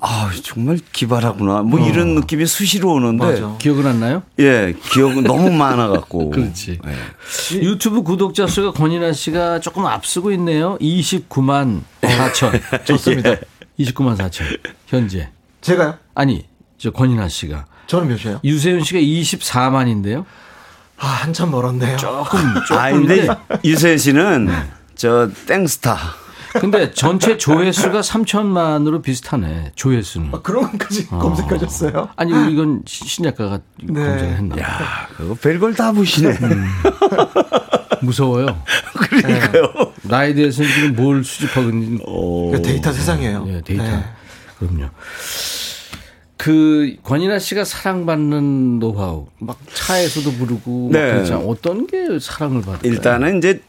아, 0.07 0.31
정말 0.43 0.79
기발하구나. 0.93 1.63
뭐 1.63 1.81
이런 1.81 2.15
느낌이 2.17 2.45
수시로 2.45 2.93
오는데. 2.93 3.25
맞아. 3.25 3.57
기억은 3.59 3.87
안 3.87 4.01
나요? 4.01 4.23
예, 4.39 4.75
기억은 4.93 5.23
너무 5.25 5.51
많아 5.51 5.89
갖고. 5.89 6.29
그렇지. 6.31 6.79
예. 6.87 7.55
유튜브 7.63 8.03
구독자 8.03 8.47
수가 8.47 8.73
권인아 8.73 9.15
씨가 9.15 9.61
조금 9.61 9.87
앞서고 9.87 10.31
있네요. 10.33 10.77
29만 10.79 11.81
4천. 12.03 12.61
좋습니다. 12.85 13.37
29만 13.79 14.19
4천. 14.19 14.43
현재. 14.89 15.31
제가요? 15.63 15.95
아니, 16.15 16.45
저 16.77 16.91
권인아 16.91 17.29
씨가. 17.29 17.65
저는 17.87 18.09
몇이에요? 18.09 18.41
유세윤 18.45 18.85
씨가 18.85 18.99
24만인데요. 19.01 20.27
아, 20.99 21.07
한참 21.07 21.51
멀었네요. 21.51 21.97
조금, 21.97 22.39
조금. 22.67 22.77
아, 22.79 22.91
근데 22.91 23.17
인데 23.17 23.29
유세윤 23.65 23.99
씨는 23.99 24.49
저 24.95 25.29
땡스타. 25.47 25.99
근데 26.61 26.93
전체 26.93 27.37
조회수가 27.37 28.01
3천만으로 28.01 29.03
비슷하네. 29.03 29.73
조회수는. 29.75 30.31
아, 30.33 30.41
그런 30.41 30.71
것까지 30.71 31.09
검색하셨어요? 31.09 32.11
아니 32.15 32.31
이건 32.53 32.83
신- 32.87 33.09
신작가가 33.09 33.59
검색을 33.85 34.19
했나 34.37 34.55
봐. 34.55 34.63
야, 34.63 35.09
그거 35.17 35.35
별걸 35.35 35.75
다 35.75 35.91
보시네. 35.91 36.31
음. 36.31 36.65
무서워요. 38.03 38.47
그러니까요. 38.95 39.93
나에 40.03 40.33
대해서는 40.35 40.71
지금 40.71 40.95
뭘 40.95 41.25
수집하고 41.25 41.69
있는지 41.71 42.05
그 42.05 42.63
데이터 42.63 42.93
세상이에요. 42.93 43.45
예, 43.49 43.61
데이터. 43.63 43.83
네. 43.83 44.05
그럼요. 44.61 44.91
그 46.45 46.97
권인아 47.05 47.39
씨가 47.39 47.65
사랑받는 47.65 48.79
노하우 48.79 49.29
막 49.39 49.59
차에서도 49.73 50.31
부르고 50.33 50.91
막 50.91 50.93
네. 50.93 51.13
그렇잖아요. 51.15 51.47
어떤 51.49 51.87
게 51.87 52.19
사랑을 52.21 52.61
받을까요? 52.61 52.93
일단은 52.93 53.39
이제 53.39 53.63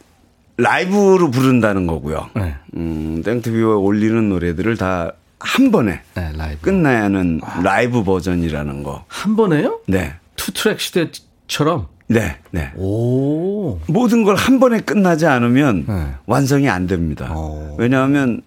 라이브로 0.58 1.32
부른다는 1.32 1.88
거고요. 1.88 2.30
네. 2.36 2.56
음, 2.76 3.22
땡투비에 3.24 3.64
올리는 3.64 4.28
노래들을 4.30 4.76
다 4.78 5.14
한 5.38 5.70
번에 5.70 6.02
네. 6.16 6.32
끝나야 6.62 7.04
하는 7.04 7.40
라이브 7.62 8.04
버전이라는 8.04 8.84
거. 8.84 9.04
한 9.08 9.36
번에요? 9.36 9.80
네. 9.88 10.14
two 10.36 10.52
track 10.54 10.80
시대처럼. 10.80 11.88
네, 12.08 12.38
네. 12.52 12.72
오. 12.76 13.80
모든 13.88 14.24
걸 14.24 14.36
한 14.36 14.60
번에 14.60 14.80
끝나지 14.80 15.28
않으면 15.28 15.86
네. 15.88 16.08
완성이 16.26 16.68
안 16.70 16.88
됩니다. 16.88 17.28
어. 17.32 17.76
왜냐하면 17.78 18.42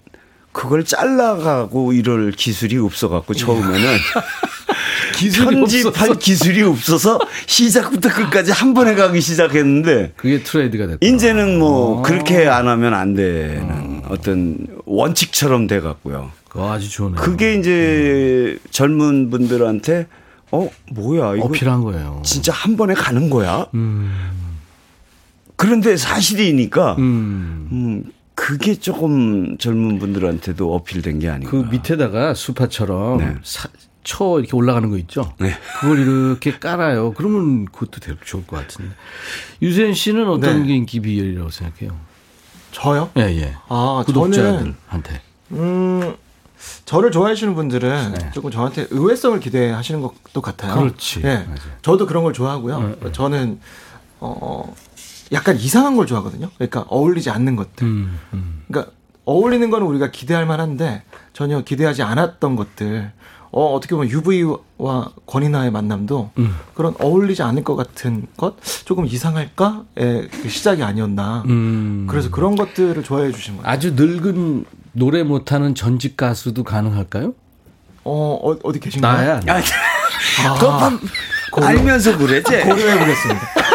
그걸 0.58 0.84
잘라가고 0.84 1.92
이럴 1.92 2.32
기술이 2.32 2.78
없어갖고 2.78 3.32
처음에는 3.32 3.78
기술이 5.14 5.54
편집할 5.54 5.92
없어서. 5.92 6.14
기술이 6.14 6.62
없어서 6.64 7.20
시작부터 7.46 8.08
끝까지 8.08 8.50
한 8.50 8.74
번에 8.74 8.96
가기 8.96 9.20
시작했는데 9.20 10.14
그게 10.16 10.42
트레이드가 10.42 10.88
됐고. 10.88 11.06
이제는 11.06 11.60
뭐 11.60 12.00
어. 12.00 12.02
그렇게 12.02 12.48
안 12.48 12.66
하면 12.66 12.92
안 12.92 13.14
되는 13.14 14.02
어떤 14.08 14.66
원칙처럼 14.84 15.68
돼갖고요. 15.68 16.32
아주 16.56 16.90
좋네요. 16.90 17.14
그게 17.22 17.54
이제 17.54 18.58
젊은 18.72 19.30
분들한테 19.30 20.08
어 20.50 20.68
뭐야 20.90 21.36
이거 21.36 21.44
어필한 21.44 21.84
거예요. 21.84 22.20
진짜 22.24 22.52
한 22.52 22.76
번에 22.76 22.94
가는 22.94 23.30
거야. 23.30 23.68
음. 23.74 24.12
그런데 25.54 25.96
사실이니까 25.96 26.96
음. 26.98 28.10
음, 28.38 28.58
그게 28.58 28.74
조금 28.78 29.58
젊은 29.58 29.98
분들한테도 29.98 30.74
어필된 30.74 31.18
게 31.18 31.28
아닌가. 31.28 31.50
그 31.50 31.56
밑에다가 31.70 32.34
수파처럼 32.34 33.18
네. 33.18 33.34
사- 33.42 33.68
쳐 34.04 34.38
이렇게 34.38 34.56
올라가는 34.56 34.88
거 34.88 34.96
있죠. 34.98 35.34
네. 35.38 35.52
그걸 35.80 35.98
이렇게 35.98 36.58
깔아요. 36.58 37.12
그러면 37.12 37.66
그것도 37.66 38.00
되게 38.00 38.16
좋을 38.24 38.46
것 38.46 38.56
같은데. 38.56 38.92
유세현 39.60 39.92
씨는 39.92 40.28
어떤 40.28 40.62
네. 40.62 40.68
게 40.68 40.76
인기 40.76 41.00
비결이라고 41.00 41.50
생각해요? 41.50 41.94
저요? 42.70 43.10
예, 43.18 43.22
예. 43.22 43.54
아, 43.68 44.02
구독자들한테. 44.06 45.20
음, 45.52 46.14
저를 46.86 47.10
좋아하시는 47.10 47.54
분들은 47.54 48.12
네. 48.14 48.30
조금 48.32 48.50
저한테 48.50 48.86
의외성을 48.90 49.40
기대하시는 49.40 50.00
것도 50.00 50.40
같아요. 50.40 50.74
그렇지. 50.74 51.20
예. 51.24 51.34
맞아요. 51.46 51.56
저도 51.82 52.06
그런 52.06 52.24
걸 52.24 52.32
좋아하고요. 52.32 52.80
네, 52.80 52.94
네. 53.02 53.12
저는 53.12 53.60
어 54.20 54.74
약간 55.32 55.56
이상한 55.56 55.96
걸 55.96 56.06
좋아하거든요. 56.06 56.50
그러니까 56.56 56.84
어울리지 56.88 57.30
않는 57.30 57.56
것들. 57.56 57.86
음, 57.86 58.18
음. 58.32 58.62
그러니까 58.68 58.92
어울리는 59.24 59.68
거는 59.70 59.86
우리가 59.86 60.10
기대할 60.10 60.46
만한데 60.46 61.02
전혀 61.32 61.60
기대하지 61.62 62.02
않았던 62.02 62.56
것들. 62.56 63.12
어, 63.50 63.72
어떻게 63.72 63.94
보면 63.94 64.10
UV와 64.10 65.10
권이나의 65.26 65.70
만남도 65.70 66.32
음. 66.38 66.54
그런 66.74 66.94
어울리지 67.00 67.42
않을 67.42 67.64
것 67.64 67.76
같은 67.76 68.26
것 68.36 68.56
조금 68.84 69.06
이상할까의 69.06 70.28
그 70.30 70.48
시작이 70.48 70.82
아니었나. 70.82 71.44
음. 71.46 72.06
그래서 72.08 72.30
그런 72.30 72.56
것들을 72.56 73.02
좋아해 73.02 73.32
주신 73.32 73.56
거예요. 73.56 73.68
아주 73.68 73.92
늙은 73.94 74.64
노래 74.92 75.22
못하는 75.22 75.74
전직 75.74 76.16
가수도 76.16 76.62
가능할까요? 76.62 77.34
어, 78.04 78.38
어 78.42 78.58
어디 78.62 78.80
계신가요? 78.80 79.40
나야. 79.44 79.56
아, 79.56 80.50
아, 80.50 80.98
그거 81.52 81.66
알면서 81.66 82.16
그랬지. 82.16 82.60
고려해 82.60 82.98
보겠습니다. 82.98 83.67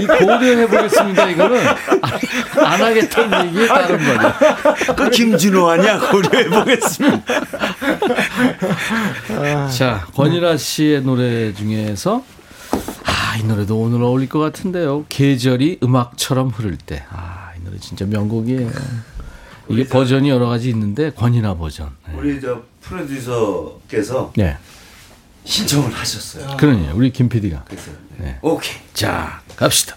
이 0.00 0.06
고려해 0.06 0.66
보겠습니다. 0.66 1.28
이거는 1.30 1.58
안, 2.02 2.64
안 2.64 2.82
하겠다는 2.82 3.46
얘기에 3.48 3.66
다른 3.66 3.98
거죠. 3.98 4.94
그 4.94 5.10
김진호 5.10 5.68
아니야? 5.70 5.98
고려해 5.98 6.48
보겠습니다. 6.48 7.22
자, 9.70 10.06
권일아 10.14 10.56
씨의 10.56 11.02
노래 11.02 11.52
중에서 11.52 12.24
아, 13.04 13.36
이 13.38 13.44
노래도 13.44 13.78
오늘 13.80 14.02
어울릴 14.02 14.28
것 14.28 14.38
같은데요. 14.38 15.04
계절이 15.08 15.80
음악처럼 15.82 16.48
흐를 16.48 16.76
때. 16.76 17.04
아, 17.10 17.50
이 17.58 17.64
노래 17.64 17.78
진짜 17.78 18.04
명곡이에요. 18.06 18.70
이게 19.68 19.84
버전이 19.86 20.28
여러 20.28 20.46
가지 20.46 20.68
있는데 20.70 21.10
권이나 21.10 21.56
버전. 21.56 21.90
네. 22.06 22.14
우리 22.18 22.40
저 22.40 22.62
프로듀서께서 22.82 24.32
네. 24.36 24.56
신청을 25.44 25.92
하셨어요. 25.92 26.56
그러니 26.56 26.88
우리 26.92 27.12
김 27.12 27.28
PD가. 27.28 27.64
그래서 27.68 27.90
네. 28.16 28.38
오케이. 28.42 28.76
자, 28.92 29.42
갑시다. 29.56 29.96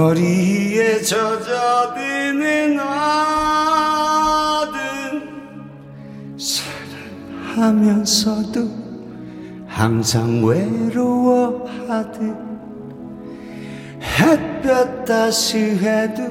거리에 0.00 1.02
젖어드는 1.02 2.80
어둠 2.80 3.18
사랑하면서도 7.54 8.70
항상 9.66 10.42
외로워하듯 10.42 12.34
햇볕 14.00 15.04
따스해도 15.04 16.22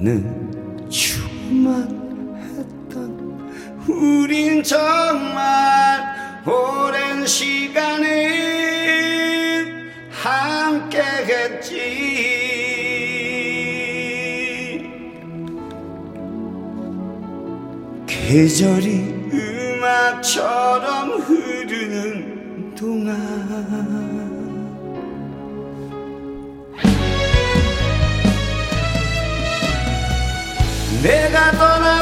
는 0.00 0.90
추만 0.90 1.88
했던 2.36 3.50
우린 3.88 4.62
정말 4.62 6.04
오랜 6.44 7.26
시간을 7.26 8.28
함께 10.10 10.98
했지 11.00 12.37
계절이 18.28 19.30
음악처럼 19.32 21.12
흐르는 21.12 22.74
동안. 22.74 23.16
내가 31.02 31.52
떠나 31.52 31.97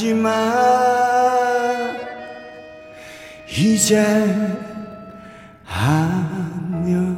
하지만 0.00 0.40
이제 3.46 3.98
안녕 5.66 7.10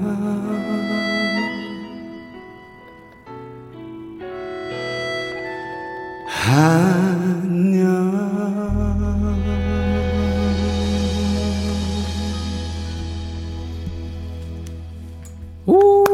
오, 15.66 16.04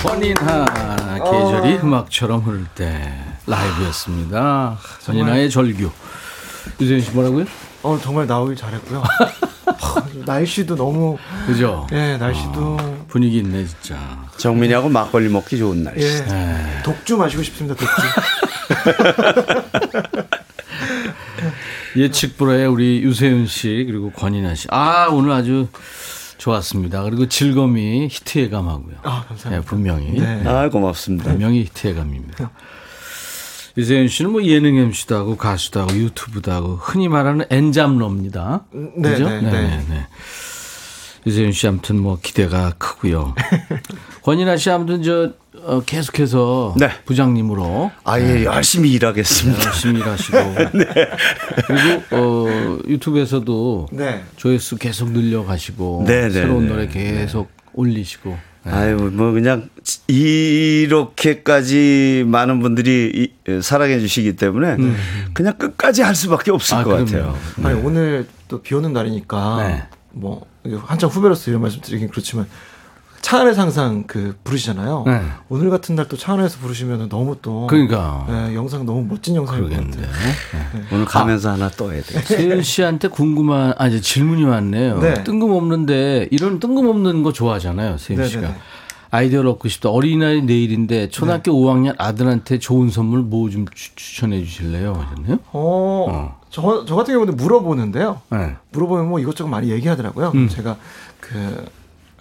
권인하 0.00 0.64
계절이 1.18 1.78
음악처럼 1.82 2.42
흐를 2.42 2.64
때 2.76 3.31
라이브였습니다. 3.46 4.78
권인하의 5.04 5.50
절규. 5.50 5.90
유재현 6.80 7.00
씨 7.00 7.10
뭐라고요? 7.10 7.44
어 7.82 7.98
정말 8.00 8.26
나오길 8.26 8.56
잘했고요. 8.56 9.02
하, 9.66 10.04
날씨도 10.24 10.76
너무 10.76 11.18
그죠? 11.46 11.86
예 11.92 12.16
날씨도 12.16 13.06
분위기 13.08 13.38
있네 13.38 13.66
진짜. 13.66 14.26
정민이하고 14.36 14.88
막걸리 14.88 15.28
먹기 15.28 15.58
좋은 15.58 15.82
날씨. 15.82 16.06
예 16.06 16.20
네. 16.24 16.82
독주 16.84 17.16
마시고 17.16 17.42
싶습니다 17.42 17.74
독주. 17.74 18.02
예측 21.96 22.38
불허의 22.38 22.66
우리 22.68 23.02
유세윤 23.02 23.46
씨 23.46 23.84
그리고 23.88 24.10
권인하 24.12 24.54
씨. 24.54 24.68
아 24.70 25.08
오늘 25.10 25.32
아주 25.32 25.66
좋았습니다. 26.38 27.02
그리고 27.02 27.26
즐거움이 27.28 28.08
히트의 28.10 28.50
감하고요. 28.50 28.96
아 29.02 29.24
감사합니다. 29.28 29.50
네, 29.50 29.60
분명히 29.60 30.10
네. 30.12 30.42
아, 30.46 30.68
고맙습니다. 30.68 31.30
분명히 31.30 31.60
히트의 31.64 31.94
감입니다. 31.94 32.50
유세윤 33.76 34.08
씨는 34.08 34.32
뭐 34.32 34.42
예능 34.44 34.76
MC도 34.76 35.14
하고 35.14 35.36
가수도 35.36 35.80
하고 35.80 35.94
유튜브도 35.94 36.52
하고 36.52 36.76
흔히 36.76 37.08
말하는 37.08 37.46
엔잡러입니다. 37.48 38.64
네, 38.72 39.12
그죠? 39.12 39.28
네, 39.28 39.40
네. 39.40 39.84
네. 39.88 40.06
유세윤 41.26 41.52
씨 41.52 41.66
아무튼 41.68 41.98
뭐 41.98 42.18
기대가 42.20 42.74
크고요. 42.78 43.34
권인하 44.22 44.56
씨 44.56 44.70
아무튼 44.70 45.02
저 45.02 45.32
어, 45.64 45.80
계속해서 45.80 46.74
네. 46.78 46.90
부장님으로 47.04 47.92
아예 48.04 48.44
열심히 48.44 48.92
일하겠습니다. 48.92 49.64
열심히 49.64 50.00
일하시고 50.00 50.36
그리고 51.66 52.02
어, 52.10 52.78
유튜브에서도 52.88 53.88
네. 53.92 54.22
조회수 54.36 54.76
계속 54.76 55.12
늘려가시고 55.12 56.04
네, 56.06 56.22
네, 56.22 56.30
새로운 56.30 56.64
네. 56.64 56.68
노래 56.68 56.88
계속 56.88 57.50
올리시고 57.74 58.30
네. 58.30 58.51
아유, 58.64 59.10
뭐 59.12 59.32
그냥 59.32 59.68
이렇게까지 60.82 62.24
많은 62.26 62.60
분들이 62.60 63.10
이- 63.48 63.60
사랑해 63.62 63.98
주시기 64.00 64.36
때문에 64.36 64.76
그냥 65.34 65.54
끝까지 65.58 66.02
할 66.02 66.14
수밖에 66.14 66.50
없을 66.50 66.76
아, 66.76 66.84
것 66.84 66.90
그럼요. 66.90 67.04
같아요. 67.06 67.36
아니 67.64 67.80
오늘 67.80 68.26
또 68.48 68.60
비 68.62 68.74
오는 68.74 68.92
날이니까 68.92 69.66
네. 69.66 69.82
뭐 70.10 70.46
한참 70.86 71.08
후배로서 71.10 71.50
이런 71.50 71.62
말씀 71.62 71.80
드리긴 71.80 72.08
그렇지만 72.08 72.46
차 73.22 73.40
안에서 73.40 73.62
항상 73.62 74.04
그 74.06 74.36
부르시잖아요. 74.44 75.04
네. 75.06 75.22
오늘 75.48 75.70
같은 75.70 75.94
날 75.94 76.06
또 76.08 76.16
차 76.16 76.32
안에서 76.34 76.58
부르시면 76.58 77.08
너무 77.08 77.36
또 77.40 77.66
그러니까 77.68 78.26
네, 78.28 78.54
영상 78.54 78.84
너무 78.84 79.06
멋진 79.08 79.36
영상일 79.36 79.62
것 79.62 79.68
그러겠는데. 79.70 80.02
같아요. 80.06 80.84
오늘 80.92 81.04
가면서 81.06 81.50
하나 81.52 81.68
떠야 81.70 82.02
돼. 82.02 82.20
세윤 82.20 82.62
씨한테 82.62 83.08
궁금한 83.08 83.74
아 83.78 83.86
이제 83.86 84.00
질문이 84.00 84.44
많네요. 84.44 84.98
네. 84.98 85.24
뜬금없는데 85.24 86.28
이런 86.32 86.58
뜬금없는 86.60 87.22
거 87.22 87.32
좋아하잖아요, 87.32 87.96
세윤 87.98 88.20
네, 88.20 88.26
씨가. 88.28 88.40
네, 88.42 88.48
네. 88.48 88.54
아이디어를 89.10 89.48
얻고 89.50 89.68
싶다. 89.68 89.90
어린이날이 89.90 90.42
내일인데 90.42 91.08
초등학교 91.10 91.52
5학년 91.52 91.94
아들한테 91.98 92.58
좋은 92.58 92.90
선물 92.90 93.20
뭐 93.20 93.48
좀 93.50 93.66
추천해 93.74 94.42
주실래요? 94.42 94.94
하셨네요. 94.94 95.38
어, 95.52 96.40
저, 96.50 96.84
저 96.86 96.96
같은 96.96 97.14
경우는 97.14 97.36
물어보는데요. 97.36 98.20
네. 98.30 98.56
물어보면 98.72 99.08
뭐 99.10 99.20
이것저것 99.20 99.48
많이 99.50 99.70
얘기하더라고요. 99.70 100.32
음. 100.34 100.48
제가 100.48 100.76
그 101.20 101.66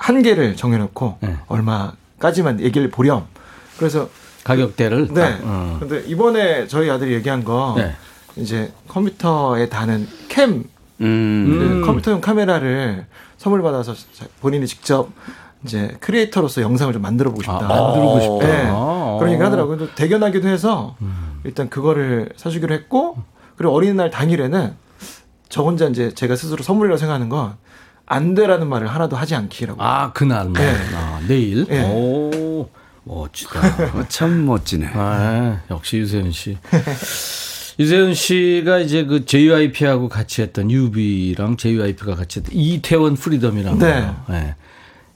한계를 0.01 0.55
정해놓고 0.55 1.17
네. 1.21 1.37
얼마까지만 1.47 2.59
얘기를 2.59 2.89
보렴. 2.89 3.25
그래서 3.77 4.09
가격대를 4.43 5.09
네. 5.09 5.21
딱, 5.21 5.39
어. 5.43 5.77
근데 5.79 6.01
이번에 6.07 6.67
저희 6.67 6.89
아들이 6.89 7.13
얘기한 7.13 7.43
거 7.43 7.75
네. 7.77 7.93
이제 8.35 8.71
컴퓨터에 8.87 9.69
다는 9.69 10.07
캠 10.27 10.63
음. 11.01 11.45
그 11.47 11.65
음. 11.65 11.85
컴퓨터용 11.85 12.19
카메라를 12.19 13.05
선물 13.37 13.61
받아서 13.61 13.93
자- 13.93 14.25
본인이 14.39 14.65
직접 14.65 15.09
이제 15.63 15.95
크리에이터로서 15.99 16.63
영상을 16.63 16.91
좀 16.93 17.01
만들어 17.03 17.29
보고 17.29 17.41
아, 17.41 17.59
싶다. 17.59 17.67
만들고 17.67 18.19
싶다. 18.21 18.47
네. 18.47 18.63
아. 18.71 19.17
그런 19.19 19.33
얘기 19.33 19.43
하더라고요. 19.43 19.93
대견하기도 19.93 20.47
해서 20.47 20.95
음. 21.01 21.39
일단 21.43 21.69
그거를 21.69 22.29
사주기로 22.37 22.73
했고 22.73 23.17
그리고 23.55 23.75
어린이날 23.75 24.09
당일에는 24.09 24.73
저 25.49 25.61
혼자 25.61 25.85
이제 25.87 26.11
제가 26.11 26.35
스스로 26.35 26.63
선물이라고 26.63 26.97
생각하는 26.97 27.29
건 27.29 27.53
안 28.11 28.35
돼라는 28.35 28.67
말을 28.67 28.87
하나도 28.87 29.15
하지 29.15 29.35
않기라고. 29.35 29.81
아, 29.81 30.11
그날. 30.11 30.51
네. 30.51 30.75
아, 30.93 31.21
내일. 31.29 31.65
네. 31.65 31.89
오, 31.89 32.69
멋지다. 33.05 33.59
어, 33.97 34.05
참 34.09 34.45
멋지네. 34.45 34.91
아, 34.93 35.61
역시 35.71 35.97
유세윤 35.97 36.31
씨. 36.33 36.57
유세윤 37.79 38.13
씨가 38.13 38.79
이제 38.79 39.05
그 39.05 39.25
JYP하고 39.25 40.09
같이 40.09 40.41
했던 40.41 40.69
UV랑 40.69 41.55
JYP가 41.55 42.15
같이 42.15 42.39
했던 42.39 42.53
이태원 42.53 43.15
프리덤이라는 43.15 43.79
네. 43.79 43.85
거예요. 43.85 44.23
네. 44.27 44.55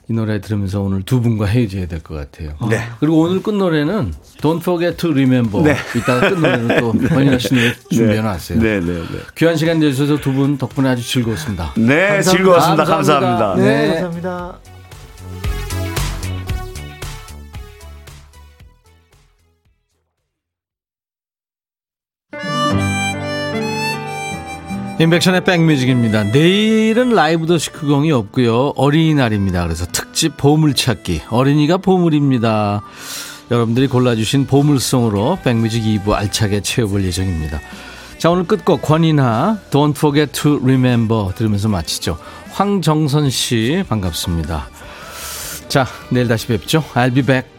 이 0.08 0.12
노래 0.12 0.40
들으면서 0.40 0.80
오늘 0.82 1.02
두 1.02 1.20
분과 1.20 1.46
헤어져야 1.46 1.86
될 1.86 2.00
것 2.00 2.14
같아요. 2.14 2.54
네. 2.70 2.80
그리고 3.00 3.22
오늘 3.22 3.42
끝 3.42 3.52
노래는 3.54 4.12
Don't 4.40 4.58
Forget 4.60 4.96
to 4.98 5.10
Remember. 5.10 5.64
네. 5.64 5.76
이따가 5.96 6.28
끝 6.28 6.38
노래는 6.38 6.80
또 6.80 6.92
권인아 6.92 7.38
씨 7.38 7.52
노래 7.54 7.72
준비해 7.90 8.20
놨어요. 8.20 8.60
네, 8.60 8.78
네, 8.80 8.92
네. 8.92 9.18
귀한 9.36 9.56
시간 9.56 9.80
내주셔서 9.80 10.20
두 10.20 10.32
분 10.32 10.58
덕분에 10.58 10.90
아주 10.90 11.02
즐거웠습니다. 11.02 11.72
네, 11.76 12.22
즐거웠습니다. 12.22 12.84
감사합니다. 12.84 13.54
네, 13.56 13.62
네. 13.64 13.88
감사합니다. 14.00 14.75
인백션의 24.98 25.44
백뮤직입니다. 25.44 26.24
내일은 26.24 27.10
라이브 27.10 27.46
더 27.46 27.58
시크공이 27.58 28.10
없고요. 28.12 28.72
어린이날입니다. 28.76 29.64
그래서 29.64 29.84
특집 29.92 30.38
보물찾기. 30.38 31.22
어린이가 31.28 31.76
보물입니다. 31.76 32.80
여러분들이 33.50 33.88
골라주신 33.88 34.46
보물송으로 34.46 35.38
백뮤직 35.44 35.82
2부 35.82 36.12
알차게 36.12 36.62
채워볼 36.62 37.04
예정입니다. 37.04 37.60
자 38.16 38.30
오늘 38.30 38.44
끝곡 38.44 38.80
권인하 38.80 39.58
Don't 39.70 39.90
Forget 39.90 40.32
to 40.32 40.60
Remember 40.62 41.34
들으면서 41.34 41.68
마치죠. 41.68 42.16
황정선 42.52 43.28
씨 43.28 43.84
반갑습니다. 43.86 44.70
자 45.68 45.86
내일 46.08 46.26
다시 46.26 46.46
뵙죠. 46.46 46.82
I'll 46.94 47.14
be 47.14 47.22
back. 47.22 47.55